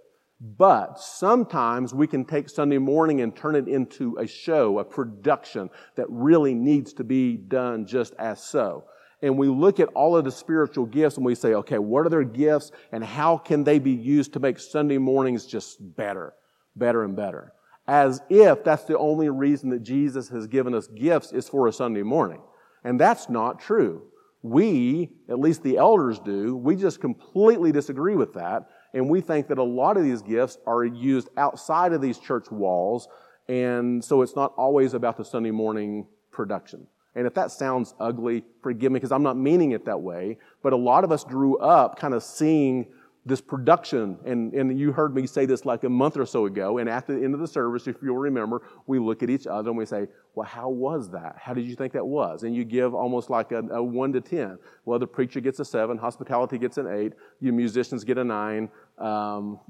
But 0.40 1.00
sometimes 1.00 1.92
we 1.92 2.06
can 2.06 2.24
take 2.24 2.48
Sunday 2.48 2.78
morning 2.78 3.20
and 3.20 3.34
turn 3.34 3.56
it 3.56 3.66
into 3.66 4.16
a 4.18 4.26
show, 4.26 4.78
a 4.78 4.84
production 4.84 5.68
that 5.96 6.06
really 6.08 6.54
needs 6.54 6.92
to 6.94 7.04
be 7.04 7.36
done 7.36 7.86
just 7.86 8.14
as 8.18 8.42
so. 8.42 8.84
And 9.20 9.36
we 9.36 9.48
look 9.48 9.80
at 9.80 9.88
all 9.88 10.16
of 10.16 10.24
the 10.24 10.30
spiritual 10.30 10.86
gifts 10.86 11.16
and 11.16 11.26
we 11.26 11.34
say, 11.34 11.54
okay, 11.54 11.78
what 11.78 12.06
are 12.06 12.08
their 12.08 12.22
gifts 12.22 12.70
and 12.92 13.04
how 13.04 13.36
can 13.36 13.64
they 13.64 13.80
be 13.80 13.90
used 13.90 14.32
to 14.34 14.40
make 14.40 14.60
Sunday 14.60 14.98
mornings 14.98 15.44
just 15.44 15.78
better? 15.96 16.34
better 16.78 17.04
and 17.04 17.16
better. 17.16 17.52
As 17.86 18.20
if 18.28 18.64
that's 18.64 18.84
the 18.84 18.98
only 18.98 19.28
reason 19.28 19.70
that 19.70 19.82
Jesus 19.82 20.28
has 20.28 20.46
given 20.46 20.74
us 20.74 20.86
gifts 20.86 21.32
is 21.32 21.48
for 21.48 21.66
a 21.66 21.72
Sunday 21.72 22.02
morning. 22.02 22.40
And 22.84 23.00
that's 23.00 23.28
not 23.28 23.60
true. 23.60 24.02
We, 24.42 25.10
at 25.28 25.40
least 25.40 25.62
the 25.62 25.78
elders 25.78 26.20
do, 26.20 26.56
we 26.56 26.76
just 26.76 27.00
completely 27.00 27.72
disagree 27.72 28.14
with 28.14 28.34
that. 28.34 28.68
And 28.94 29.08
we 29.08 29.20
think 29.20 29.48
that 29.48 29.58
a 29.58 29.62
lot 29.62 29.96
of 29.96 30.04
these 30.04 30.22
gifts 30.22 30.58
are 30.66 30.84
used 30.84 31.28
outside 31.36 31.92
of 31.92 32.00
these 32.00 32.18
church 32.18 32.50
walls. 32.50 33.08
And 33.48 34.04
so 34.04 34.22
it's 34.22 34.36
not 34.36 34.54
always 34.56 34.94
about 34.94 35.16
the 35.16 35.24
Sunday 35.24 35.50
morning 35.50 36.06
production. 36.30 36.86
And 37.14 37.26
if 37.26 37.34
that 37.34 37.50
sounds 37.50 37.94
ugly, 37.98 38.44
forgive 38.62 38.92
me 38.92 38.98
because 38.98 39.12
I'm 39.12 39.22
not 39.22 39.36
meaning 39.36 39.72
it 39.72 39.84
that 39.86 40.00
way. 40.00 40.38
But 40.62 40.72
a 40.72 40.76
lot 40.76 41.04
of 41.04 41.12
us 41.12 41.24
grew 41.24 41.58
up 41.58 41.98
kind 41.98 42.14
of 42.14 42.22
seeing 42.22 42.86
this 43.26 43.40
production, 43.40 44.18
and, 44.24 44.54
and 44.54 44.78
you 44.78 44.92
heard 44.92 45.14
me 45.14 45.26
say 45.26 45.44
this 45.44 45.64
like 45.66 45.84
a 45.84 45.88
month 45.88 46.16
or 46.16 46.24
so 46.24 46.46
ago, 46.46 46.78
and 46.78 46.88
at 46.88 47.06
the 47.06 47.14
end 47.14 47.34
of 47.34 47.40
the 47.40 47.46
service, 47.46 47.86
if 47.86 47.96
you'll 48.02 48.16
remember, 48.16 48.62
we 48.86 48.98
look 48.98 49.22
at 49.22 49.28
each 49.28 49.46
other 49.46 49.68
and 49.68 49.76
we 49.76 49.84
say, 49.84 50.06
Well, 50.34 50.46
how 50.46 50.68
was 50.70 51.10
that? 51.10 51.36
How 51.38 51.52
did 51.52 51.66
you 51.66 51.74
think 51.74 51.92
that 51.92 52.06
was? 52.06 52.44
And 52.44 52.54
you 52.54 52.64
give 52.64 52.94
almost 52.94 53.28
like 53.28 53.52
a, 53.52 53.58
a 53.70 53.82
1 53.82 54.12
to 54.14 54.20
10. 54.20 54.58
Well, 54.84 54.98
the 54.98 55.06
preacher 55.06 55.40
gets 55.40 55.60
a 55.60 55.64
7, 55.64 55.98
hospitality 55.98 56.58
gets 56.58 56.78
an 56.78 56.86
8, 56.86 57.12
you 57.40 57.52
musicians 57.52 58.04
get 58.04 58.18
a 58.18 58.24
9, 58.24 58.68
Um, 58.98 59.60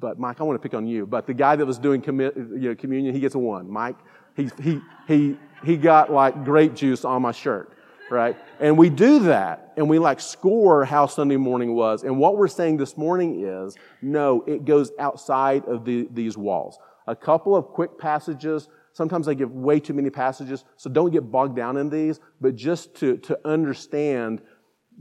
but 0.00 0.18
Mike, 0.18 0.40
I 0.40 0.44
want 0.44 0.60
to 0.60 0.68
pick 0.68 0.76
on 0.76 0.86
you. 0.86 1.06
But 1.06 1.26
the 1.26 1.34
guy 1.34 1.56
that 1.56 1.64
was 1.64 1.78
doing 1.78 2.02
commi- 2.02 2.36
you 2.36 2.70
know, 2.70 2.74
communion, 2.74 3.14
he 3.14 3.20
gets 3.20 3.34
a 3.34 3.38
one. 3.38 3.70
Mike, 3.70 3.96
he, 4.36 4.50
he, 4.60 4.80
he, 5.06 5.36
he 5.64 5.76
got 5.76 6.12
like 6.12 6.44
grape 6.44 6.74
juice 6.74 7.04
on 7.04 7.22
my 7.22 7.32
shirt, 7.32 7.72
right? 8.10 8.36
And 8.60 8.76
we 8.76 8.90
do 8.90 9.20
that, 9.20 9.72
and 9.76 9.88
we 9.88 9.98
like 9.98 10.20
score 10.20 10.84
how 10.84 11.06
Sunday 11.06 11.36
morning 11.36 11.74
was. 11.74 12.02
And 12.02 12.18
what 12.18 12.36
we're 12.36 12.48
saying 12.48 12.76
this 12.76 12.96
morning 12.96 13.44
is, 13.44 13.76
no, 14.02 14.44
it 14.46 14.64
goes 14.64 14.92
outside 14.98 15.64
of 15.66 15.84
the, 15.84 16.08
these 16.12 16.36
walls. 16.36 16.78
A 17.06 17.16
couple 17.16 17.56
of 17.56 17.68
quick 17.68 17.98
passages. 17.98 18.68
Sometimes 18.92 19.28
I 19.28 19.34
give 19.34 19.52
way 19.52 19.80
too 19.80 19.94
many 19.94 20.10
passages, 20.10 20.64
so 20.76 20.90
don't 20.90 21.10
get 21.10 21.30
bogged 21.30 21.56
down 21.56 21.76
in 21.76 21.88
these, 21.88 22.20
but 22.40 22.56
just 22.56 22.94
to, 22.96 23.16
to 23.18 23.38
understand 23.44 24.42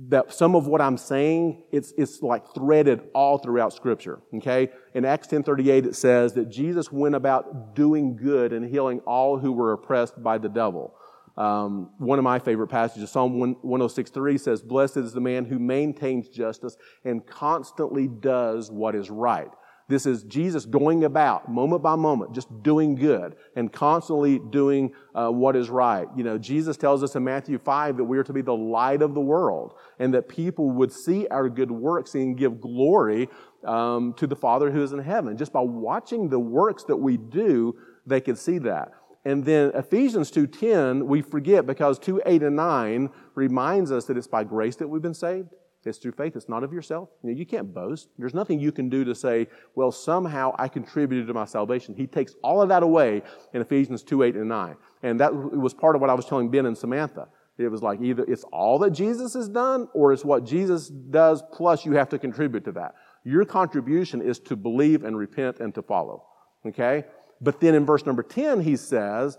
that 0.10 0.32
some 0.32 0.56
of 0.56 0.68
what 0.68 0.80
I'm 0.80 0.98
saying, 0.98 1.64
it's, 1.72 1.92
it's 1.98 2.22
like 2.22 2.54
threaded 2.54 3.02
all 3.16 3.40
throughout 3.40 3.74
scripture. 3.74 4.20
Okay? 4.36 4.70
In 4.94 5.06
Acts 5.06 5.28
10.38, 5.28 5.88
it 5.88 5.96
says 5.96 6.34
that 6.34 6.50
Jesus 6.50 6.92
went 6.92 7.16
about 7.16 7.76
doing 7.76 8.16
good 8.16 8.54
and 8.54 8.70
healing 8.70 9.00
all 9.02 9.40
who 9.40 9.52
were 9.52 9.74
oppressed 9.74 10.22
by 10.22 10.38
the 10.38 10.50
devil. 10.50 10.94
Um, 11.38 11.92
one 12.00 12.18
of 12.18 12.24
my 12.24 12.40
favorite 12.40 12.68
passages, 12.68 13.12
Psalm 13.12 13.56
106.3 13.64 14.40
says, 14.40 14.62
Blessed 14.62 14.98
is 14.98 15.14
the 15.14 15.22
man 15.22 15.46
who 15.46 15.60
maintains 15.60 16.30
justice 16.30 16.78
and 17.06 17.26
constantly 17.26 18.08
does 18.08 18.72
what 18.72 18.96
is 18.96 19.10
right. 19.10 19.52
This 19.90 20.06
is 20.06 20.24
Jesus 20.24 20.66
going 20.66 21.06
about 21.06 21.50
moment 21.50 21.82
by 21.82 21.96
moment, 21.96 22.34
just 22.34 22.62
doing 22.62 22.96
good 22.96 23.38
and 23.56 23.72
constantly 23.72 24.38
doing 24.38 24.92
uh, 25.16 25.30
what 25.30 25.56
is 25.56 25.70
right. 25.70 26.08
You 26.16 26.26
know, 26.26 26.38
Jesus 26.38 26.76
tells 26.76 27.04
us 27.04 27.16
in 27.16 27.24
Matthew 27.24 27.58
5 27.58 27.98
that 27.98 28.04
we 28.04 28.18
are 28.18 28.24
to 28.24 28.34
be 28.34 28.42
the 28.42 28.56
light 28.56 29.02
of 29.02 29.14
the 29.14 29.22
world 29.22 29.76
and 29.98 30.14
that 30.14 30.28
people 30.28 30.72
would 30.72 30.92
see 30.92 31.26
our 31.28 31.48
good 31.48 31.72
works 31.72 32.16
and 32.16 32.36
give 32.36 32.60
glory 32.60 33.30
um, 33.64 34.14
to 34.16 34.28
the 34.28 34.36
Father 34.36 34.72
who 34.72 34.84
is 34.84 34.92
in 34.92 35.00
heaven. 35.00 35.38
Just 35.38 35.54
by 35.54 35.62
watching 35.62 36.28
the 36.28 36.40
works 36.40 36.84
that 36.86 36.98
we 36.98 37.16
do, 37.16 37.78
they 38.06 38.20
could 38.20 38.38
see 38.38 38.58
that. 38.60 38.92
And 39.28 39.44
then 39.44 39.72
Ephesians 39.76 40.32
2.10, 40.32 41.04
we 41.04 41.22
forget 41.22 41.66
because 41.66 42.00
2, 42.00 42.22
8, 42.26 42.44
and 42.44 42.56
9 42.56 43.10
reminds 43.36 43.92
us 43.92 44.06
that 44.06 44.16
it's 44.16 44.26
by 44.26 44.46
grace 44.46 44.78
that 44.78 44.88
we've 44.88 45.02
been 45.02 45.14
saved. 45.14 45.50
It's 45.84 45.98
through 45.98 46.14
faith. 46.14 46.38
It's 46.38 46.48
not 46.48 46.64
of 46.64 46.72
yourself. 46.72 47.10
You, 47.24 47.32
know, 47.32 47.38
you 47.38 47.46
can't 47.46 47.74
boast. 47.74 48.08
There's 48.18 48.34
nothing 48.34 48.58
you 48.58 48.72
can 48.72 48.88
do 48.88 49.04
to 49.04 49.14
say, 49.14 49.48
well, 49.76 49.92
somehow 49.92 50.56
I 50.58 50.70
contributed 50.70 51.28
to 51.28 51.34
my 51.34 51.44
salvation. 51.44 51.94
He 51.94 52.08
takes 52.08 52.36
all 52.42 52.62
of 52.62 52.70
that 52.70 52.84
away 52.84 53.22
in 53.54 53.60
Ephesians 53.60 54.02
2, 54.02 54.24
8, 54.24 54.36
and 54.36 54.48
9. 54.48 54.78
And 55.04 55.20
that 55.20 55.36
was 55.36 55.74
part 55.74 55.96
of 55.96 56.02
what 56.02 56.10
I 56.10 56.14
was 56.14 56.26
telling 56.26 56.50
Ben 56.50 56.66
and 56.66 56.78
Samantha. 56.78 57.28
It 57.58 57.68
was 57.68 57.84
like 57.84 58.00
either 58.02 58.24
it's 58.30 58.46
all 58.46 58.80
that 58.80 58.92
Jesus 58.92 59.34
has 59.34 59.50
done 59.50 59.90
or 59.94 60.14
it's 60.14 60.24
what 60.24 60.46
Jesus 60.46 60.88
does 60.88 61.44
plus 61.52 61.86
you 61.86 61.92
have 61.94 62.08
to 62.10 62.20
contribute 62.20 62.64
to 62.64 62.72
that. 62.74 62.96
Your 63.26 63.44
contribution 63.44 64.22
is 64.22 64.40
to 64.40 64.56
believe 64.56 65.04
and 65.04 65.18
repent 65.18 65.60
and 65.60 65.76
to 65.76 65.82
follow. 65.82 66.24
Okay? 66.66 67.04
But 67.42 67.60
then 67.60 67.76
in 67.76 67.86
verse 67.86 68.06
number 68.06 68.24
10, 68.24 68.62
he 68.62 68.76
says, 68.76 69.38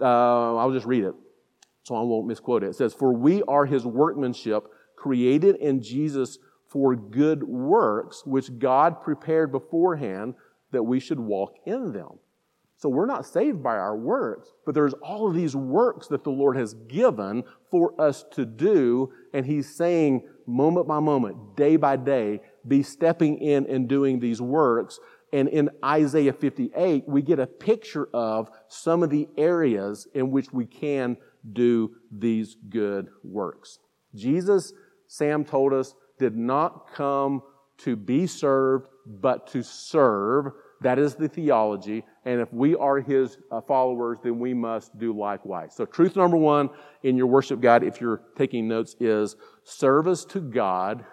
uh, 0.00 0.56
I'll 0.56 0.72
just 0.72 0.86
read 0.86 1.04
it 1.04 1.14
so 1.86 1.94
I 1.94 2.02
won't 2.02 2.26
misquote 2.26 2.64
it. 2.64 2.70
It 2.70 2.74
says, 2.74 2.92
For 2.92 3.12
we 3.12 3.44
are 3.44 3.64
his 3.64 3.86
workmanship 3.86 4.64
created 4.96 5.54
in 5.56 5.80
Jesus 5.80 6.38
for 6.66 6.96
good 6.96 7.44
works, 7.44 8.24
which 8.26 8.58
God 8.58 9.00
prepared 9.02 9.52
beforehand 9.52 10.34
that 10.72 10.82
we 10.82 10.98
should 10.98 11.20
walk 11.20 11.54
in 11.64 11.92
them. 11.92 12.18
So 12.78 12.88
we're 12.88 13.06
not 13.06 13.24
saved 13.24 13.62
by 13.62 13.76
our 13.76 13.96
works, 13.96 14.48
but 14.64 14.74
there's 14.74 14.94
all 14.94 15.28
of 15.28 15.34
these 15.34 15.54
works 15.54 16.08
that 16.08 16.24
the 16.24 16.30
Lord 16.30 16.56
has 16.56 16.74
given 16.74 17.44
for 17.70 17.98
us 18.00 18.24
to 18.32 18.44
do. 18.44 19.12
And 19.32 19.46
He's 19.46 19.72
saying, 19.72 20.26
moment 20.44 20.88
by 20.88 20.98
moment, 20.98 21.56
day 21.56 21.76
by 21.76 21.96
day, 21.96 22.40
be 22.66 22.82
stepping 22.82 23.38
in 23.38 23.64
and 23.66 23.88
doing 23.88 24.18
these 24.18 24.42
works. 24.42 24.98
And 25.36 25.50
in 25.50 25.68
Isaiah 25.84 26.32
58, 26.32 27.04
we 27.06 27.20
get 27.20 27.38
a 27.38 27.46
picture 27.46 28.08
of 28.14 28.48
some 28.68 29.02
of 29.02 29.10
the 29.10 29.28
areas 29.36 30.08
in 30.14 30.30
which 30.30 30.50
we 30.50 30.64
can 30.64 31.18
do 31.52 31.90
these 32.10 32.56
good 32.70 33.08
works. 33.22 33.78
Jesus 34.14 34.72
Sam 35.08 35.44
told 35.44 35.74
us, 35.74 35.94
did 36.18 36.34
not 36.38 36.90
come 36.94 37.42
to 37.80 37.96
be 37.96 38.26
served, 38.26 38.88
but 39.04 39.46
to 39.48 39.62
serve. 39.62 40.52
That 40.80 40.98
is 40.98 41.16
the 41.16 41.28
theology. 41.28 42.02
And 42.24 42.40
if 42.40 42.50
we 42.50 42.74
are 42.74 43.00
his 43.00 43.36
uh, 43.52 43.60
followers, 43.60 44.16
then 44.24 44.38
we 44.38 44.54
must 44.54 44.98
do 44.98 45.14
likewise. 45.14 45.74
So, 45.76 45.84
truth 45.84 46.16
number 46.16 46.38
one 46.38 46.70
in 47.02 47.18
your 47.18 47.26
worship 47.26 47.60
guide, 47.60 47.82
if 47.82 48.00
you're 48.00 48.22
taking 48.38 48.68
notes, 48.68 48.96
is 49.00 49.36
service 49.64 50.24
to 50.30 50.40
God 50.40 51.04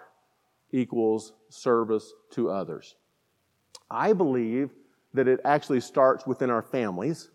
equals 0.72 1.34
service 1.50 2.10
to 2.32 2.50
others. 2.50 2.96
I 3.94 4.12
believe 4.12 4.70
that 5.14 5.28
it 5.28 5.40
actually 5.44 5.80
starts 5.80 6.26
within 6.26 6.50
our 6.50 6.62
families. 6.62 7.30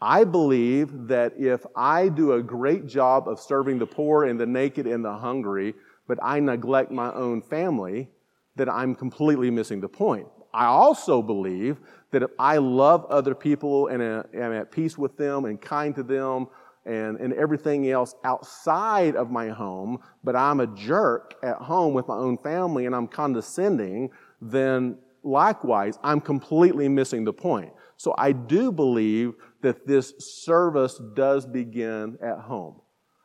I 0.00 0.24
believe 0.24 1.06
that 1.06 1.34
if 1.38 1.64
I 1.76 2.08
do 2.08 2.32
a 2.32 2.42
great 2.42 2.86
job 2.86 3.28
of 3.28 3.38
serving 3.38 3.78
the 3.78 3.86
poor 3.86 4.24
and 4.24 4.40
the 4.40 4.46
naked 4.46 4.86
and 4.86 5.04
the 5.04 5.12
hungry, 5.12 5.74
but 6.08 6.18
I 6.22 6.40
neglect 6.40 6.90
my 6.90 7.12
own 7.12 7.42
family, 7.42 8.08
that 8.56 8.68
I'm 8.68 8.94
completely 8.94 9.50
missing 9.50 9.80
the 9.80 9.88
point. 9.88 10.26
I 10.54 10.64
also 10.64 11.22
believe 11.22 11.78
that 12.10 12.22
if 12.22 12.30
I 12.38 12.56
love 12.56 13.06
other 13.06 13.34
people 13.34 13.88
and 13.88 14.02
uh, 14.02 14.22
am 14.34 14.52
at 14.52 14.72
peace 14.72 14.98
with 14.98 15.16
them 15.16 15.44
and 15.44 15.60
kind 15.60 15.94
to 15.94 16.02
them 16.02 16.48
and, 16.84 17.18
and 17.18 17.32
everything 17.34 17.90
else 17.90 18.14
outside 18.24 19.14
of 19.14 19.30
my 19.30 19.48
home, 19.48 19.98
but 20.24 20.36
I'm 20.36 20.60
a 20.60 20.66
jerk 20.66 21.34
at 21.42 21.56
home 21.56 21.94
with 21.94 22.08
my 22.08 22.16
own 22.16 22.38
family 22.38 22.86
and 22.86 22.94
I'm 22.94 23.06
condescending, 23.06 24.10
then 24.40 24.98
likewise, 25.22 25.98
I'm 26.02 26.20
completely 26.20 26.88
missing 26.88 27.24
the 27.24 27.32
point. 27.32 27.72
So 27.96 28.14
I 28.18 28.32
do 28.32 28.72
believe 28.72 29.34
that 29.60 29.86
this 29.86 30.14
service 30.18 31.00
does 31.14 31.46
begin 31.46 32.18
at 32.22 32.38
home. 32.38 32.80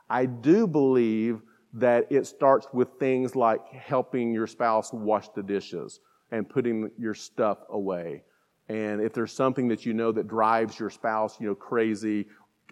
I 0.10 0.26
do 0.26 0.68
believe 0.68 1.42
that 1.74 2.08
it 2.12 2.26
starts 2.26 2.68
with 2.74 2.88
things 3.00 3.36
like 3.36 3.66
helping 3.72 4.34
your 4.34 4.48
spouse 4.48 4.94
wash 4.94 5.30
the 5.30 5.44
dishes 5.44 6.00
and 6.32 6.48
putting 6.48 6.90
your 6.98 7.14
stuff 7.14 7.60
away. 7.70 8.24
And 8.70 9.02
if 9.02 9.14
there's 9.14 9.32
something 9.32 9.68
that 9.70 9.86
you 9.86 9.94
know 9.94 10.12
that 10.12 10.28
drives 10.28 10.80
your 10.80 10.90
spouse, 10.90 11.40
you 11.40 11.48
know, 11.48 11.56
crazy, 11.56 12.28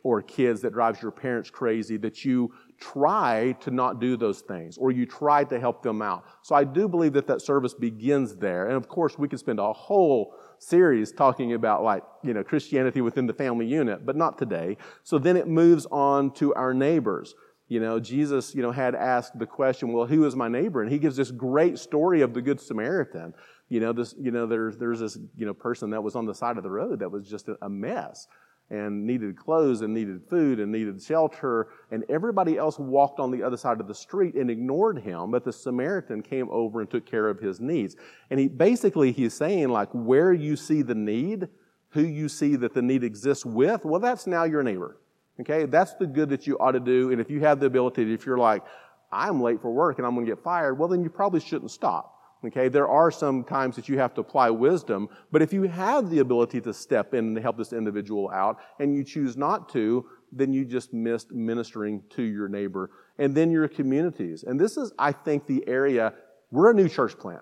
or 0.05 0.21
kids 0.21 0.61
that 0.61 0.71
drives 0.71 1.01
your 1.01 1.09
parents 1.09 1.49
crazy, 1.49 1.97
that 1.97 2.23
you 2.23 2.53
try 2.79 3.55
to 3.59 3.71
not 3.71 3.99
do 3.99 4.15
those 4.15 4.41
things, 4.41 4.77
or 4.77 4.91
you 4.91 5.03
try 5.03 5.43
to 5.43 5.59
help 5.59 5.81
them 5.81 5.99
out. 5.99 6.23
So 6.43 6.53
I 6.53 6.63
do 6.63 6.87
believe 6.87 7.13
that 7.13 7.25
that 7.25 7.41
service 7.41 7.73
begins 7.73 8.35
there. 8.35 8.67
And 8.67 8.75
of 8.75 8.87
course, 8.87 9.17
we 9.17 9.27
could 9.27 9.39
spend 9.39 9.59
a 9.59 9.73
whole 9.73 10.35
series 10.59 11.11
talking 11.11 11.53
about 11.55 11.81
like, 11.81 12.03
you 12.23 12.35
know, 12.35 12.43
Christianity 12.43 13.01
within 13.01 13.25
the 13.25 13.33
family 13.33 13.65
unit, 13.65 14.05
but 14.05 14.15
not 14.15 14.37
today. 14.37 14.77
So 15.01 15.17
then 15.17 15.37
it 15.37 15.47
moves 15.47 15.87
on 15.87 16.31
to 16.35 16.53
our 16.53 16.75
neighbors. 16.75 17.33
You 17.67 17.79
know, 17.79 17.99
Jesus, 17.99 18.53
you 18.53 18.61
know, 18.61 18.71
had 18.71 18.93
asked 18.93 19.39
the 19.39 19.47
question, 19.47 19.91
well, 19.91 20.05
who 20.05 20.23
is 20.25 20.35
my 20.35 20.47
neighbor? 20.47 20.83
And 20.83 20.91
he 20.91 20.99
gives 20.99 21.15
this 21.15 21.31
great 21.31 21.79
story 21.79 22.21
of 22.21 22.35
the 22.35 22.43
Good 22.43 22.61
Samaritan. 22.61 23.33
You 23.69 23.79
know, 23.79 23.91
this, 23.91 24.13
you 24.19 24.29
know, 24.29 24.45
there's, 24.45 24.77
there's 24.77 24.99
this, 24.99 25.17
you 25.35 25.47
know, 25.47 25.55
person 25.55 25.89
that 25.89 26.03
was 26.03 26.15
on 26.15 26.27
the 26.27 26.35
side 26.35 26.57
of 26.57 26.63
the 26.63 26.69
road 26.69 26.99
that 26.99 27.09
was 27.09 27.27
just 27.27 27.49
a 27.59 27.69
mess 27.69 28.27
and 28.69 29.05
needed 29.05 29.37
clothes 29.37 29.81
and 29.81 29.93
needed 29.93 30.21
food 30.29 30.59
and 30.59 30.71
needed 30.71 31.01
shelter. 31.01 31.67
And 31.91 32.03
everybody 32.09 32.57
else 32.57 32.79
walked 32.79 33.19
on 33.19 33.31
the 33.31 33.43
other 33.43 33.57
side 33.57 33.79
of 33.79 33.87
the 33.87 33.93
street 33.93 34.35
and 34.35 34.49
ignored 34.49 34.99
him. 34.99 35.31
But 35.31 35.43
the 35.43 35.53
Samaritan 35.53 36.23
came 36.23 36.49
over 36.49 36.81
and 36.81 36.89
took 36.89 37.05
care 37.05 37.27
of 37.27 37.39
his 37.39 37.59
needs. 37.59 37.95
And 38.29 38.39
he 38.39 38.47
basically, 38.47 39.11
he's 39.11 39.33
saying, 39.33 39.69
like, 39.69 39.89
where 39.93 40.33
you 40.33 40.55
see 40.55 40.81
the 40.81 40.95
need, 40.95 41.47
who 41.89 42.01
you 42.01 42.27
see 42.27 42.55
that 42.55 42.73
the 42.73 42.81
need 42.81 43.03
exists 43.03 43.45
with, 43.45 43.85
well, 43.85 43.99
that's 43.99 44.25
now 44.25 44.43
your 44.45 44.63
neighbor. 44.63 44.97
Okay? 45.39 45.65
That's 45.65 45.93
the 45.93 46.07
good 46.07 46.29
that 46.29 46.47
you 46.47 46.57
ought 46.57 46.71
to 46.71 46.79
do. 46.79 47.11
And 47.11 47.21
if 47.21 47.29
you 47.29 47.41
have 47.41 47.59
the 47.59 47.67
ability, 47.67 48.11
if 48.13 48.25
you're 48.25 48.37
like, 48.37 48.63
I'm 49.11 49.41
late 49.41 49.61
for 49.61 49.71
work 49.71 49.99
and 49.99 50.07
I'm 50.07 50.15
going 50.15 50.25
to 50.25 50.31
get 50.31 50.43
fired, 50.43 50.79
well, 50.79 50.89
then 50.89 51.03
you 51.03 51.09
probably 51.09 51.39
shouldn't 51.39 51.71
stop. 51.71 52.14
Okay, 52.43 52.67
there 52.67 52.87
are 52.87 53.09
some 53.09 53.43
times 53.43 53.75
that 53.75 53.89
you 53.89 53.97
have 53.97 54.13
to 54.15 54.21
apply 54.21 54.49
wisdom, 54.49 55.09
but 55.31 55.41
if 55.41 55.51
you 55.51 55.63
have 55.63 56.09
the 56.09 56.19
ability 56.19 56.61
to 56.61 56.73
step 56.73 57.13
in 57.13 57.25
and 57.25 57.37
help 57.39 57.57
this 57.57 57.73
individual 57.73 58.29
out 58.29 58.59
and 58.79 58.95
you 58.95 59.03
choose 59.03 59.35
not 59.35 59.69
to, 59.69 60.05
then 60.31 60.53
you 60.53 60.65
just 60.65 60.93
missed 60.93 61.31
ministering 61.31 62.03
to 62.09 62.21
your 62.21 62.47
neighbor 62.47 62.91
and 63.17 63.33
then 63.33 63.49
your 63.49 63.67
communities. 63.67 64.43
And 64.43 64.59
this 64.59 64.77
is, 64.77 64.91
I 64.99 65.11
think, 65.11 65.47
the 65.47 65.67
area, 65.67 66.13
we're 66.51 66.71
a 66.71 66.73
new 66.73 66.89
church 66.89 67.17
plant. 67.17 67.41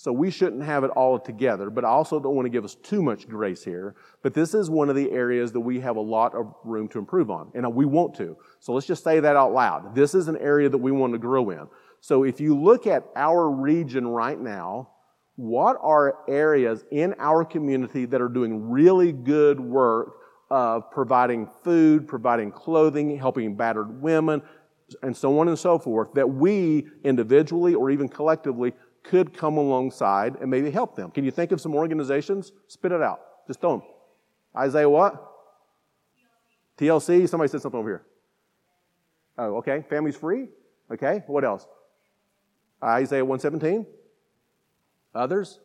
So 0.00 0.12
we 0.12 0.30
shouldn't 0.30 0.62
have 0.62 0.84
it 0.84 0.92
all 0.92 1.18
together, 1.18 1.70
but 1.70 1.84
I 1.84 1.88
also 1.88 2.20
don't 2.20 2.36
want 2.36 2.46
to 2.46 2.50
give 2.50 2.64
us 2.64 2.76
too 2.76 3.02
much 3.02 3.28
grace 3.28 3.64
here. 3.64 3.96
But 4.22 4.32
this 4.32 4.54
is 4.54 4.70
one 4.70 4.88
of 4.88 4.94
the 4.94 5.10
areas 5.10 5.50
that 5.50 5.60
we 5.60 5.80
have 5.80 5.96
a 5.96 6.00
lot 6.00 6.36
of 6.36 6.54
room 6.64 6.86
to 6.90 7.00
improve 7.00 7.32
on, 7.32 7.50
and 7.52 7.74
we 7.74 7.84
want 7.84 8.14
to. 8.18 8.36
So 8.60 8.72
let's 8.72 8.86
just 8.86 9.02
say 9.02 9.18
that 9.18 9.34
out 9.34 9.52
loud. 9.52 9.96
This 9.96 10.14
is 10.14 10.28
an 10.28 10.36
area 10.36 10.68
that 10.68 10.78
we 10.78 10.92
want 10.92 11.14
to 11.14 11.18
grow 11.18 11.50
in. 11.50 11.66
So 12.00 12.24
if 12.24 12.40
you 12.40 12.56
look 12.56 12.86
at 12.86 13.04
our 13.16 13.50
region 13.50 14.06
right 14.06 14.38
now, 14.38 14.90
what 15.36 15.76
are 15.80 16.18
areas 16.28 16.84
in 16.90 17.14
our 17.18 17.44
community 17.44 18.06
that 18.06 18.20
are 18.20 18.28
doing 18.28 18.70
really 18.70 19.12
good 19.12 19.60
work 19.60 20.14
of 20.50 20.90
providing 20.90 21.48
food, 21.62 22.08
providing 22.08 22.50
clothing, 22.50 23.16
helping 23.16 23.54
battered 23.54 24.02
women, 24.02 24.42
and 25.02 25.16
so 25.16 25.38
on 25.38 25.48
and 25.48 25.58
so 25.58 25.78
forth, 25.78 26.12
that 26.14 26.28
we 26.28 26.88
individually 27.04 27.74
or 27.74 27.90
even 27.90 28.08
collectively 28.08 28.72
could 29.02 29.36
come 29.36 29.58
alongside 29.58 30.36
and 30.40 30.50
maybe 30.50 30.70
help 30.70 30.96
them. 30.96 31.10
Can 31.10 31.24
you 31.24 31.30
think 31.30 31.52
of 31.52 31.60
some 31.60 31.74
organizations? 31.74 32.52
Spit 32.66 32.92
it 32.92 33.02
out. 33.02 33.20
Just 33.46 33.60
throw 33.60 33.78
them. 33.78 33.82
Isaiah 34.56 34.88
what? 34.88 35.24
TLC. 36.78 37.28
Somebody 37.28 37.50
said 37.50 37.60
something 37.60 37.78
over 37.78 37.88
here. 37.88 38.06
Oh, 39.36 39.56
okay. 39.58 39.84
Families 39.88 40.16
free. 40.16 40.48
Okay. 40.90 41.22
What 41.26 41.44
else? 41.44 41.66
Isaiah 42.82 43.24
117. 43.24 43.86
Others? 45.14 45.60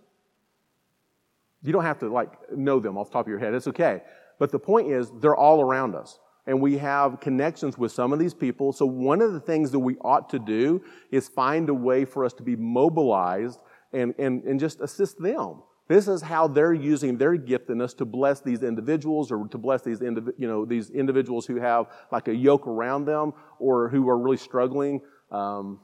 You 1.62 1.71
don't 1.71 1.84
have 1.84 1.99
to 1.99 2.10
like 2.10 2.52
know 2.52 2.80
them 2.80 2.97
off 2.97 3.08
the 3.08 3.13
top 3.13 3.26
of 3.26 3.30
your 3.30 3.39
head. 3.39 3.54
It's 3.54 3.67
okay. 3.67 4.02
But 4.39 4.52
the 4.52 4.60
point 4.60 4.91
is, 4.91 5.12
they're 5.21 5.36
all 5.36 5.62
around 5.62 5.95
us. 5.95 6.19
And 6.45 6.60
we 6.60 6.78
have 6.78 7.21
connections 7.21 7.78
with 7.78 7.93
some 7.93 8.12
of 8.12 8.19
these 8.19 8.34
people. 8.34 8.73
So 8.73 8.86
one 8.86 9.21
of 9.21 9.32
the 9.32 9.39
things 9.39 9.71
that 9.71 9.80
we 9.80 9.95
ought 10.02 10.30
to 10.32 10.39
do 10.39 10.84
is 11.10 11.30
find 11.30 11.69
a 11.69 11.73
way 11.73 12.04
for 12.04 12.26
us 12.26 12.34
to 12.34 12.43
be 12.43 12.58
mobilized 12.58 13.62
and, 13.93 14.13
and, 14.17 14.43
and 14.43 14.60
just 14.60 14.82
assist 14.82 15.21
them. 15.21 15.62
This 15.88 16.08
is 16.08 16.21
how 16.21 16.47
they're 16.47 16.73
using 16.73 17.17
their 17.17 17.38
giftedness 17.38 17.95
to 17.97 18.06
bless 18.06 18.41
these 18.41 18.63
individuals 18.63 19.32
or 19.32 19.47
to 19.49 19.58
bless 19.58 19.82
these, 19.84 19.99
indiv- 19.99 20.34
you 20.38 20.47
know, 20.47 20.65
these 20.65 20.89
individuals 20.89 21.45
who 21.45 21.58
have 21.58 21.88
like 22.12 22.28
a 22.28 22.36
yoke 22.36 22.67
around 22.67 23.06
them 23.06 23.34
or 23.60 23.89
who 23.89 24.10
are 24.10 24.17
really 24.17 24.38
struggling, 24.38 25.02
um, 25.32 25.80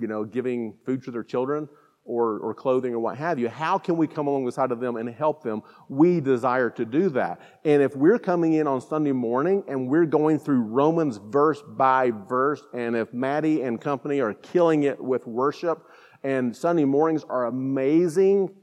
you 0.00 0.06
know, 0.06 0.24
giving 0.24 0.74
food 0.84 1.02
to 1.04 1.10
their 1.10 1.24
children 1.24 1.68
or, 2.06 2.38
or 2.38 2.54
clothing 2.54 2.94
or 2.94 3.00
what 3.00 3.16
have 3.16 3.38
you. 3.38 3.48
How 3.48 3.78
can 3.78 3.96
we 3.96 4.06
come 4.06 4.26
alongside 4.26 4.70
of 4.70 4.80
them 4.80 4.96
and 4.96 5.08
help 5.08 5.42
them? 5.42 5.62
We 5.88 6.20
desire 6.20 6.70
to 6.70 6.84
do 6.84 7.08
that. 7.10 7.40
And 7.64 7.82
if 7.82 7.96
we're 7.96 8.18
coming 8.18 8.54
in 8.54 8.66
on 8.66 8.80
Sunday 8.80 9.12
morning 9.12 9.64
and 9.68 9.88
we're 9.88 10.06
going 10.06 10.38
through 10.38 10.62
Romans 10.62 11.18
verse 11.18 11.62
by 11.66 12.12
verse, 12.28 12.62
and 12.72 12.96
if 12.96 13.12
Maddie 13.12 13.62
and 13.62 13.80
company 13.80 14.20
are 14.20 14.34
killing 14.34 14.84
it 14.84 15.02
with 15.02 15.26
worship, 15.26 15.82
and 16.22 16.56
Sunday 16.56 16.84
mornings 16.84 17.24
are 17.28 17.46
amazing, 17.46 18.54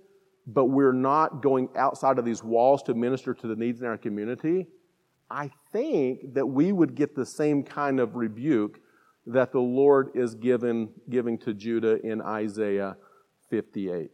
but 0.48 0.66
we're 0.66 0.94
not 0.94 1.42
going 1.42 1.70
outside 1.76 2.18
of 2.18 2.26
these 2.26 2.44
walls 2.44 2.84
to 2.84 2.94
minister 2.94 3.34
to 3.34 3.48
the 3.48 3.56
needs 3.56 3.82
in 3.82 3.88
our 3.88 3.98
community, 3.98 4.68
I 5.30 5.52
think 5.72 6.34
that 6.34 6.46
we 6.46 6.72
would 6.72 6.96
get 6.96 7.16
the 7.16 7.26
same 7.26 7.64
kind 7.64 8.00
of 8.00 8.16
rebuke 8.16 8.80
that 9.26 9.52
the 9.52 9.60
Lord 9.60 10.12
is 10.16 10.36
given, 10.36 10.90
giving 11.10 11.38
to 11.40 11.54
Judah 11.54 12.02
in 12.06 12.22
Isaiah 12.22 12.98
58. 13.50 14.12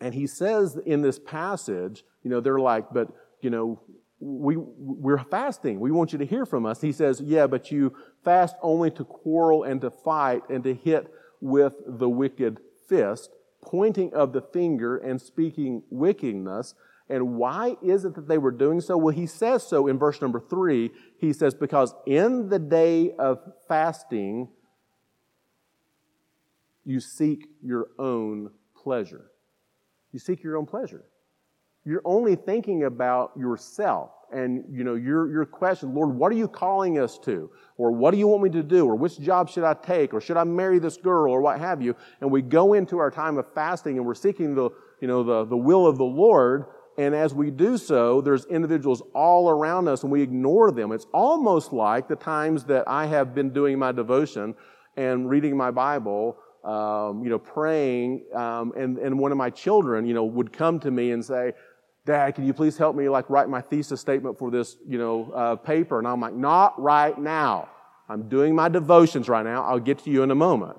And 0.00 0.14
he 0.14 0.26
says 0.26 0.78
in 0.84 1.02
this 1.02 1.18
passage, 1.18 2.04
you 2.22 2.30
know, 2.30 2.40
they're 2.40 2.58
like, 2.58 2.92
but, 2.92 3.08
you 3.40 3.50
know, 3.50 3.80
we, 4.20 4.56
we're 4.56 5.18
fasting. 5.18 5.80
We 5.80 5.90
want 5.90 6.12
you 6.12 6.18
to 6.18 6.26
hear 6.26 6.46
from 6.46 6.66
us. 6.66 6.80
He 6.80 6.92
says, 6.92 7.20
yeah, 7.20 7.46
but 7.46 7.70
you 7.70 7.94
fast 8.24 8.56
only 8.62 8.90
to 8.92 9.04
quarrel 9.04 9.64
and 9.64 9.80
to 9.80 9.90
fight 9.90 10.42
and 10.48 10.62
to 10.64 10.74
hit 10.74 11.12
with 11.40 11.74
the 11.86 12.08
wicked 12.08 12.58
fist, 12.88 13.30
pointing 13.64 14.12
of 14.14 14.32
the 14.32 14.42
finger 14.42 14.96
and 14.96 15.20
speaking 15.20 15.82
wickedness. 15.90 16.74
And 17.08 17.34
why 17.36 17.76
is 17.82 18.04
it 18.04 18.14
that 18.14 18.28
they 18.28 18.38
were 18.38 18.50
doing 18.50 18.80
so? 18.80 18.96
Well, 18.96 19.14
he 19.14 19.26
says 19.26 19.66
so 19.66 19.86
in 19.86 19.98
verse 19.98 20.20
number 20.22 20.40
three. 20.40 20.90
He 21.18 21.32
says, 21.32 21.54
because 21.54 21.94
in 22.06 22.48
the 22.48 22.58
day 22.58 23.12
of 23.18 23.38
fasting, 23.68 24.48
you 26.84 27.00
seek 27.00 27.48
your 27.62 27.88
own 27.98 28.50
pleasure. 28.74 29.30
You 30.12 30.18
seek 30.18 30.42
your 30.42 30.56
own 30.56 30.66
pleasure. 30.66 31.04
You're 31.84 32.02
only 32.04 32.36
thinking 32.36 32.84
about 32.84 33.32
yourself 33.36 34.10
and 34.32 34.64
you 34.70 34.82
know 34.82 34.94
your, 34.94 35.30
your 35.30 35.44
question, 35.44 35.94
Lord, 35.94 36.14
what 36.14 36.32
are 36.32 36.36
you 36.36 36.48
calling 36.48 36.98
us 36.98 37.18
to? 37.20 37.50
Or 37.76 37.92
what 37.92 38.12
do 38.12 38.18
you 38.18 38.26
want 38.26 38.42
me 38.42 38.50
to 38.50 38.62
do? 38.62 38.86
Or 38.86 38.94
which 38.94 39.20
job 39.20 39.50
should 39.50 39.64
I 39.64 39.74
take? 39.74 40.14
Or 40.14 40.20
should 40.20 40.36
I 40.36 40.44
marry 40.44 40.78
this 40.78 40.96
girl? 40.96 41.32
Or 41.32 41.40
what 41.40 41.58
have 41.58 41.82
you? 41.82 41.94
And 42.20 42.30
we 42.30 42.40
go 42.40 42.72
into 42.72 42.98
our 42.98 43.10
time 43.10 43.36
of 43.36 43.52
fasting 43.52 43.98
and 43.98 44.06
we're 44.06 44.14
seeking 44.14 44.54
the, 44.54 44.70
you 45.00 45.08
know, 45.08 45.22
the, 45.22 45.44
the 45.44 45.56
will 45.56 45.86
of 45.86 45.98
the 45.98 46.04
Lord. 46.04 46.64
And 46.98 47.14
as 47.14 47.32
we 47.32 47.50
do 47.50 47.78
so, 47.78 48.20
there's 48.20 48.44
individuals 48.46 49.02
all 49.14 49.48
around 49.48 49.88
us 49.88 50.02
and 50.02 50.12
we 50.12 50.22
ignore 50.22 50.70
them. 50.70 50.92
It's 50.92 51.06
almost 51.12 51.72
like 51.72 52.08
the 52.08 52.16
times 52.16 52.64
that 52.64 52.84
I 52.86 53.06
have 53.06 53.34
been 53.34 53.50
doing 53.50 53.78
my 53.78 53.92
devotion 53.92 54.54
and 54.96 55.28
reading 55.28 55.56
my 55.56 55.70
Bible 55.70 56.36
um, 56.64 57.24
you 57.24 57.30
know, 57.30 57.38
praying, 57.38 58.22
um, 58.34 58.72
and, 58.76 58.98
and 58.98 59.18
one 59.18 59.32
of 59.32 59.38
my 59.38 59.50
children, 59.50 60.06
you 60.06 60.14
know, 60.14 60.24
would 60.24 60.52
come 60.52 60.78
to 60.80 60.90
me 60.90 61.10
and 61.10 61.24
say, 61.24 61.52
Dad, 62.04 62.34
can 62.34 62.46
you 62.46 62.52
please 62.52 62.76
help 62.76 62.96
me, 62.96 63.08
like, 63.08 63.28
write 63.30 63.48
my 63.48 63.60
thesis 63.60 64.00
statement 64.00 64.38
for 64.38 64.50
this, 64.50 64.76
you 64.86 64.98
know, 64.98 65.30
uh, 65.32 65.56
paper? 65.56 65.98
And 65.98 66.06
I'm 66.06 66.20
like, 66.20 66.34
not 66.34 66.80
right 66.80 67.16
now. 67.18 67.68
I'm 68.08 68.28
doing 68.28 68.54
my 68.54 68.68
devotions 68.68 69.28
right 69.28 69.44
now. 69.44 69.64
I'll 69.64 69.80
get 69.80 70.00
to 70.00 70.10
you 70.10 70.22
in 70.22 70.30
a 70.30 70.34
moment. 70.34 70.76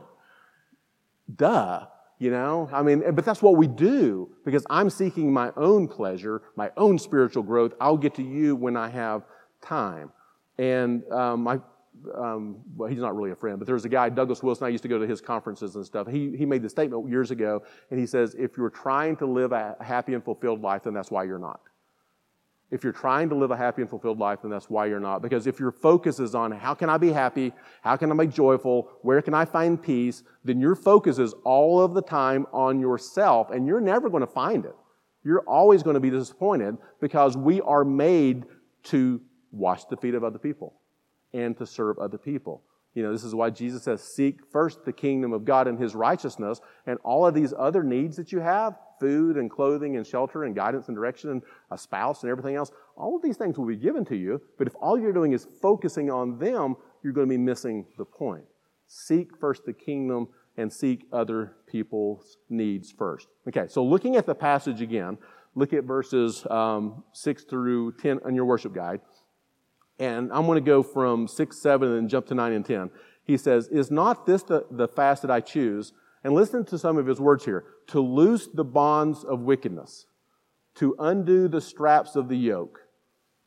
Duh. 1.34 1.86
You 2.20 2.32
know, 2.32 2.70
I 2.72 2.84
mean, 2.84 3.04
but 3.14 3.26
that's 3.26 3.42
what 3.42 3.58
we 3.58 3.68
do 3.68 4.30
because 4.46 4.66
I'm 4.70 4.90
seeking 4.90 5.34
my 5.34 5.52
own 5.58 5.88
pleasure, 5.88 6.44
my 6.56 6.72
own 6.78 6.98
spiritual 6.98 7.44
growth. 7.44 7.74
I'll 7.82 7.98
get 7.98 8.14
to 8.16 8.24
you 8.24 8.56
when 8.56 8.78
I 8.78 8.90
have 8.90 9.24
time. 9.62 10.12
And 10.58 11.04
um, 11.12 11.44
my 11.44 11.60
um, 12.16 12.58
well, 12.76 12.90
he's 12.90 13.00
not 13.00 13.16
really 13.16 13.32
a 13.32 13.36
friend, 13.36 13.60
but 13.60 13.68
there's 13.68 13.86
a 13.86 13.90
guy, 13.90 14.10
Douglas 14.10 14.44
Wilson, 14.44 14.66
I 14.66 14.70
used 14.70 14.84
to 14.84 14.90
go 14.90 14.98
to 15.00 15.08
his 15.08 15.22
conferences 15.22 15.76
and 15.76 15.86
stuff. 15.86 16.08
He, 16.08 16.36
he 16.36 16.46
made 16.46 16.62
the 16.62 16.70
statement 16.70 17.08
years 17.10 17.32
ago, 17.32 17.64
and 17.92 18.00
he 18.00 18.06
says, 18.06 18.36
if 18.38 18.58
you're 18.58 18.70
trying 18.70 19.16
to 19.18 19.26
live 19.26 19.52
a 19.52 19.76
happy 19.80 20.14
and 20.14 20.24
fulfilled 20.24 20.62
life, 20.62 20.84
then 20.84 20.94
that's 20.94 21.12
why 21.12 21.24
you're 21.24 21.40
not. 21.40 21.62
If 22.74 22.84
you're 22.84 22.92
trying 22.92 23.30
to 23.30 23.36
live 23.36 23.52
a 23.52 23.56
happy 23.56 23.84
and 23.84 23.90
fulfilled 23.90 24.18
life, 24.18 24.40
then 24.42 24.50
that's 24.50 24.68
why 24.68 24.88
you're 24.88 25.00
not. 25.00 25.22
Because 25.22 25.46
if 25.46 25.60
your 25.60 25.72
focus 25.72 26.20
is 26.20 26.34
on 26.34 26.52
how 26.52 26.74
can 26.74 26.90
I 26.90 26.98
be 26.98 27.12
happy, 27.12 27.54
how 27.84 27.96
can 27.98 28.12
I 28.12 28.26
be 28.26 28.32
joyful, 28.32 28.90
where 29.04 29.22
can 29.22 29.36
I 29.36 29.46
find 29.46 29.80
peace, 29.80 30.24
then 30.44 30.60
your 30.60 30.76
focus 30.76 31.20
is 31.20 31.36
all 31.44 31.80
of 31.80 31.94
the 31.94 32.02
time 32.02 32.48
on 32.52 32.80
yourself, 32.80 33.52
and 33.52 33.68
you're 33.68 33.80
never 33.80 34.10
going 34.10 34.22
to 34.22 34.28
find 34.28 34.66
it. 34.66 34.76
You're 35.24 35.42
always 35.42 35.84
going 35.84 35.94
to 35.94 36.00
be 36.00 36.10
disappointed 36.10 36.78
because 37.00 37.38
we 37.38 37.62
are 37.62 37.86
made 37.86 38.46
to 38.86 39.22
wash 39.52 39.86
the 39.86 39.96
feet 39.96 40.16
of 40.16 40.24
other 40.24 40.40
people 40.40 40.74
and 41.32 41.56
to 41.60 41.68
serve 41.68 42.00
other 42.00 42.18
people. 42.18 42.64
You 42.96 43.04
know, 43.04 43.12
this 43.12 43.24
is 43.24 43.36
why 43.36 43.52
Jesus 43.52 43.84
says, 43.84 44.04
Seek 44.04 44.40
first 44.52 44.84
the 44.84 44.94
kingdom 44.94 45.32
of 45.32 45.46
God 45.46 45.68
and 45.68 45.78
his 45.78 45.94
righteousness, 45.94 46.60
and 46.88 46.98
all 47.04 47.28
of 47.28 47.36
these 47.36 47.54
other 47.56 47.84
needs 47.84 48.18
that 48.18 48.32
you 48.32 48.40
have 48.40 48.80
food 49.04 49.38
and 49.38 49.50
clothing 49.50 49.98
and 49.98 50.08
shelter 50.08 50.44
and 50.46 50.56
guidance 50.56 50.88
and 50.88 50.96
direction 50.96 51.30
and 51.30 51.42
a 51.72 51.78
spouse 51.78 52.24
and 52.24 52.32
everything 52.32 52.56
else 52.56 52.72
all 52.96 53.16
of 53.16 53.22
these 53.22 53.38
things 53.38 53.58
will 53.58 53.66
be 53.66 53.76
given 53.76 54.06
to 54.06 54.16
you. 54.16 54.42
But 54.58 54.68
if 54.68 54.76
all 54.76 55.00
you're 55.00 55.14
doing 55.14 55.34
is 55.34 55.48
focusing 55.62 56.12
on 56.12 56.38
them, 56.38 56.76
you're 57.04 57.14
going 57.14 57.28
to 57.28 57.32
be 57.32 57.38
missing 57.38 57.86
the 57.98 58.06
point. 58.06 58.44
Seek 58.88 59.38
first 59.40 59.66
the 59.66 59.74
kingdom 59.74 60.28
and 60.58 60.72
seek 60.72 61.08
other 61.12 61.56
people's 61.66 62.38
needs 62.50 62.92
first. 62.92 63.28
Okay, 63.48 63.66
so 63.68 63.84
looking 63.84 64.16
at 64.16 64.26
the 64.26 64.36
passage 64.36 64.82
again, 64.82 65.18
look 65.56 65.74
at 65.74 65.84
verses 65.84 66.46
um, 66.50 67.04
6 67.14 67.44
through 67.46 67.94
10 67.94 68.20
on 68.26 68.36
your 68.36 68.46
worship 68.46 68.74
guide. 68.74 69.02
And 70.00 70.32
I'm 70.32 70.46
going 70.46 70.64
to 70.64 70.66
go 70.66 70.84
from 70.84 71.28
6, 71.28 71.58
7, 71.58 71.88
and 71.88 71.98
then 71.98 72.08
jump 72.08 72.28
to 72.28 72.36
9 72.36 72.52
and 72.52 72.66
10. 72.66 72.90
He 73.24 73.38
says, 73.38 73.68
Is 73.70 73.90
not 73.90 74.26
this 74.26 74.44
the, 74.44 74.66
the 74.70 74.88
fast 74.88 75.22
that 75.24 75.32
I 75.32 75.40
choose? 75.40 75.94
And 76.24 76.34
listen 76.34 76.64
to 76.66 76.78
some 76.78 76.98
of 76.98 77.06
his 77.06 77.20
words 77.20 77.44
here 77.44 77.66
to 77.88 78.00
loose 78.00 78.48
the 78.48 78.64
bonds 78.64 79.24
of 79.24 79.42
wickedness, 79.42 80.06
to 80.76 80.96
undo 81.00 81.48
the 81.48 81.62
straps 81.62 82.16
of 82.16 82.30
the 82.30 82.38
yoke, 82.38 82.80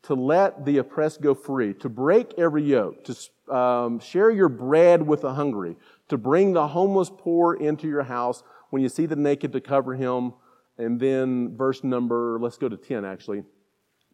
to 0.03 0.13
let 0.13 0.63
the 0.63 0.77
oppressed 0.77 1.21
go 1.21 1.33
free, 1.33 1.73
to 1.73 1.89
break 1.89 2.33
every 2.37 2.63
yoke, 2.63 3.03
to 3.05 3.53
um, 3.53 3.99
share 3.99 4.29
your 4.29 4.49
bread 4.49 5.05
with 5.05 5.21
the 5.21 5.33
hungry, 5.33 5.75
to 6.09 6.17
bring 6.17 6.53
the 6.53 6.67
homeless 6.67 7.11
poor 7.15 7.55
into 7.55 7.87
your 7.87 8.03
house. 8.03 8.43
When 8.69 8.81
you 8.81 8.89
see 8.89 9.05
the 9.05 9.15
naked, 9.15 9.53
to 9.53 9.61
cover 9.61 9.95
him. 9.95 10.33
And 10.77 10.99
then 10.99 11.57
verse 11.57 11.83
number, 11.83 12.37
let's 12.39 12.57
go 12.57 12.69
to 12.69 12.77
10 12.77 13.05
actually. 13.05 13.43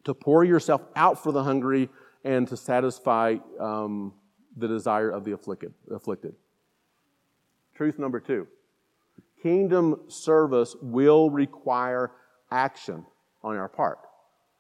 To 0.06 0.14
pour 0.14 0.44
yourself 0.44 0.82
out 0.96 1.22
for 1.22 1.32
the 1.32 1.44
hungry 1.44 1.90
and 2.24 2.48
to 2.48 2.56
satisfy 2.56 3.38
um, 3.60 4.14
the 4.56 4.68
desire 4.68 5.10
of 5.10 5.26
the 5.26 5.34
afflicted, 5.34 5.74
afflicted. 5.92 6.36
Truth 7.84 8.00
number 8.00 8.22
two 8.22 8.48
kingdom 9.42 10.04
service 10.08 10.74
will 10.82 11.30
require 11.30 12.12
action 12.50 13.06
on 13.44 13.58
our 13.58 13.68
part. 13.68 14.00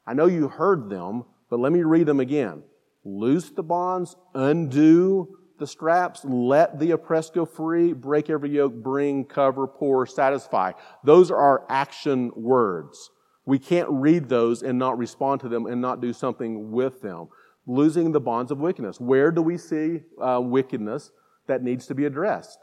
I 0.05 0.13
know 0.13 0.25
you 0.25 0.49
heard 0.49 0.89
them, 0.89 1.23
but 1.49 1.61
let 1.61 1.71
me 1.71 1.83
read 1.83 2.05
them 2.05 2.19
again. 2.19 2.63
Loose 3.05 3.49
the 3.49 3.63
bonds, 3.63 4.17
undo 4.33 5.37
the 5.57 5.65
straps, 5.65 6.25
let 6.25 6.81
the 6.81 6.91
oppressed 6.91 7.33
go 7.33 7.45
free, 7.45 7.93
break 7.93 8.29
every 8.29 8.49
yoke, 8.49 8.73
bring, 8.73 9.23
cover, 9.23 9.67
pour, 9.67 10.05
satisfy. 10.05 10.73
Those 11.05 11.31
are 11.31 11.39
our 11.39 11.65
action 11.69 12.29
words. 12.35 13.09
We 13.45 13.57
can't 13.57 13.87
read 13.89 14.27
those 14.27 14.63
and 14.63 14.77
not 14.77 14.97
respond 14.97 15.39
to 15.41 15.47
them 15.47 15.65
and 15.65 15.79
not 15.79 16.01
do 16.01 16.11
something 16.11 16.73
with 16.73 17.01
them 17.01 17.29
losing 17.65 18.11
the 18.11 18.19
bonds 18.19 18.51
of 18.51 18.59
wickedness. 18.59 18.99
Where 18.99 19.31
do 19.31 19.41
we 19.41 19.57
see 19.57 20.01
uh, 20.21 20.41
wickedness 20.43 21.11
that 21.47 21.63
needs 21.63 21.87
to 21.87 21.95
be 21.95 22.03
addressed? 22.03 22.59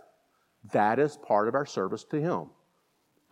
That 0.73 0.99
is 0.99 1.16
part 1.16 1.49
of 1.49 1.55
our 1.55 1.66
service 1.66 2.05
to 2.05 2.20
Him. 2.20 2.46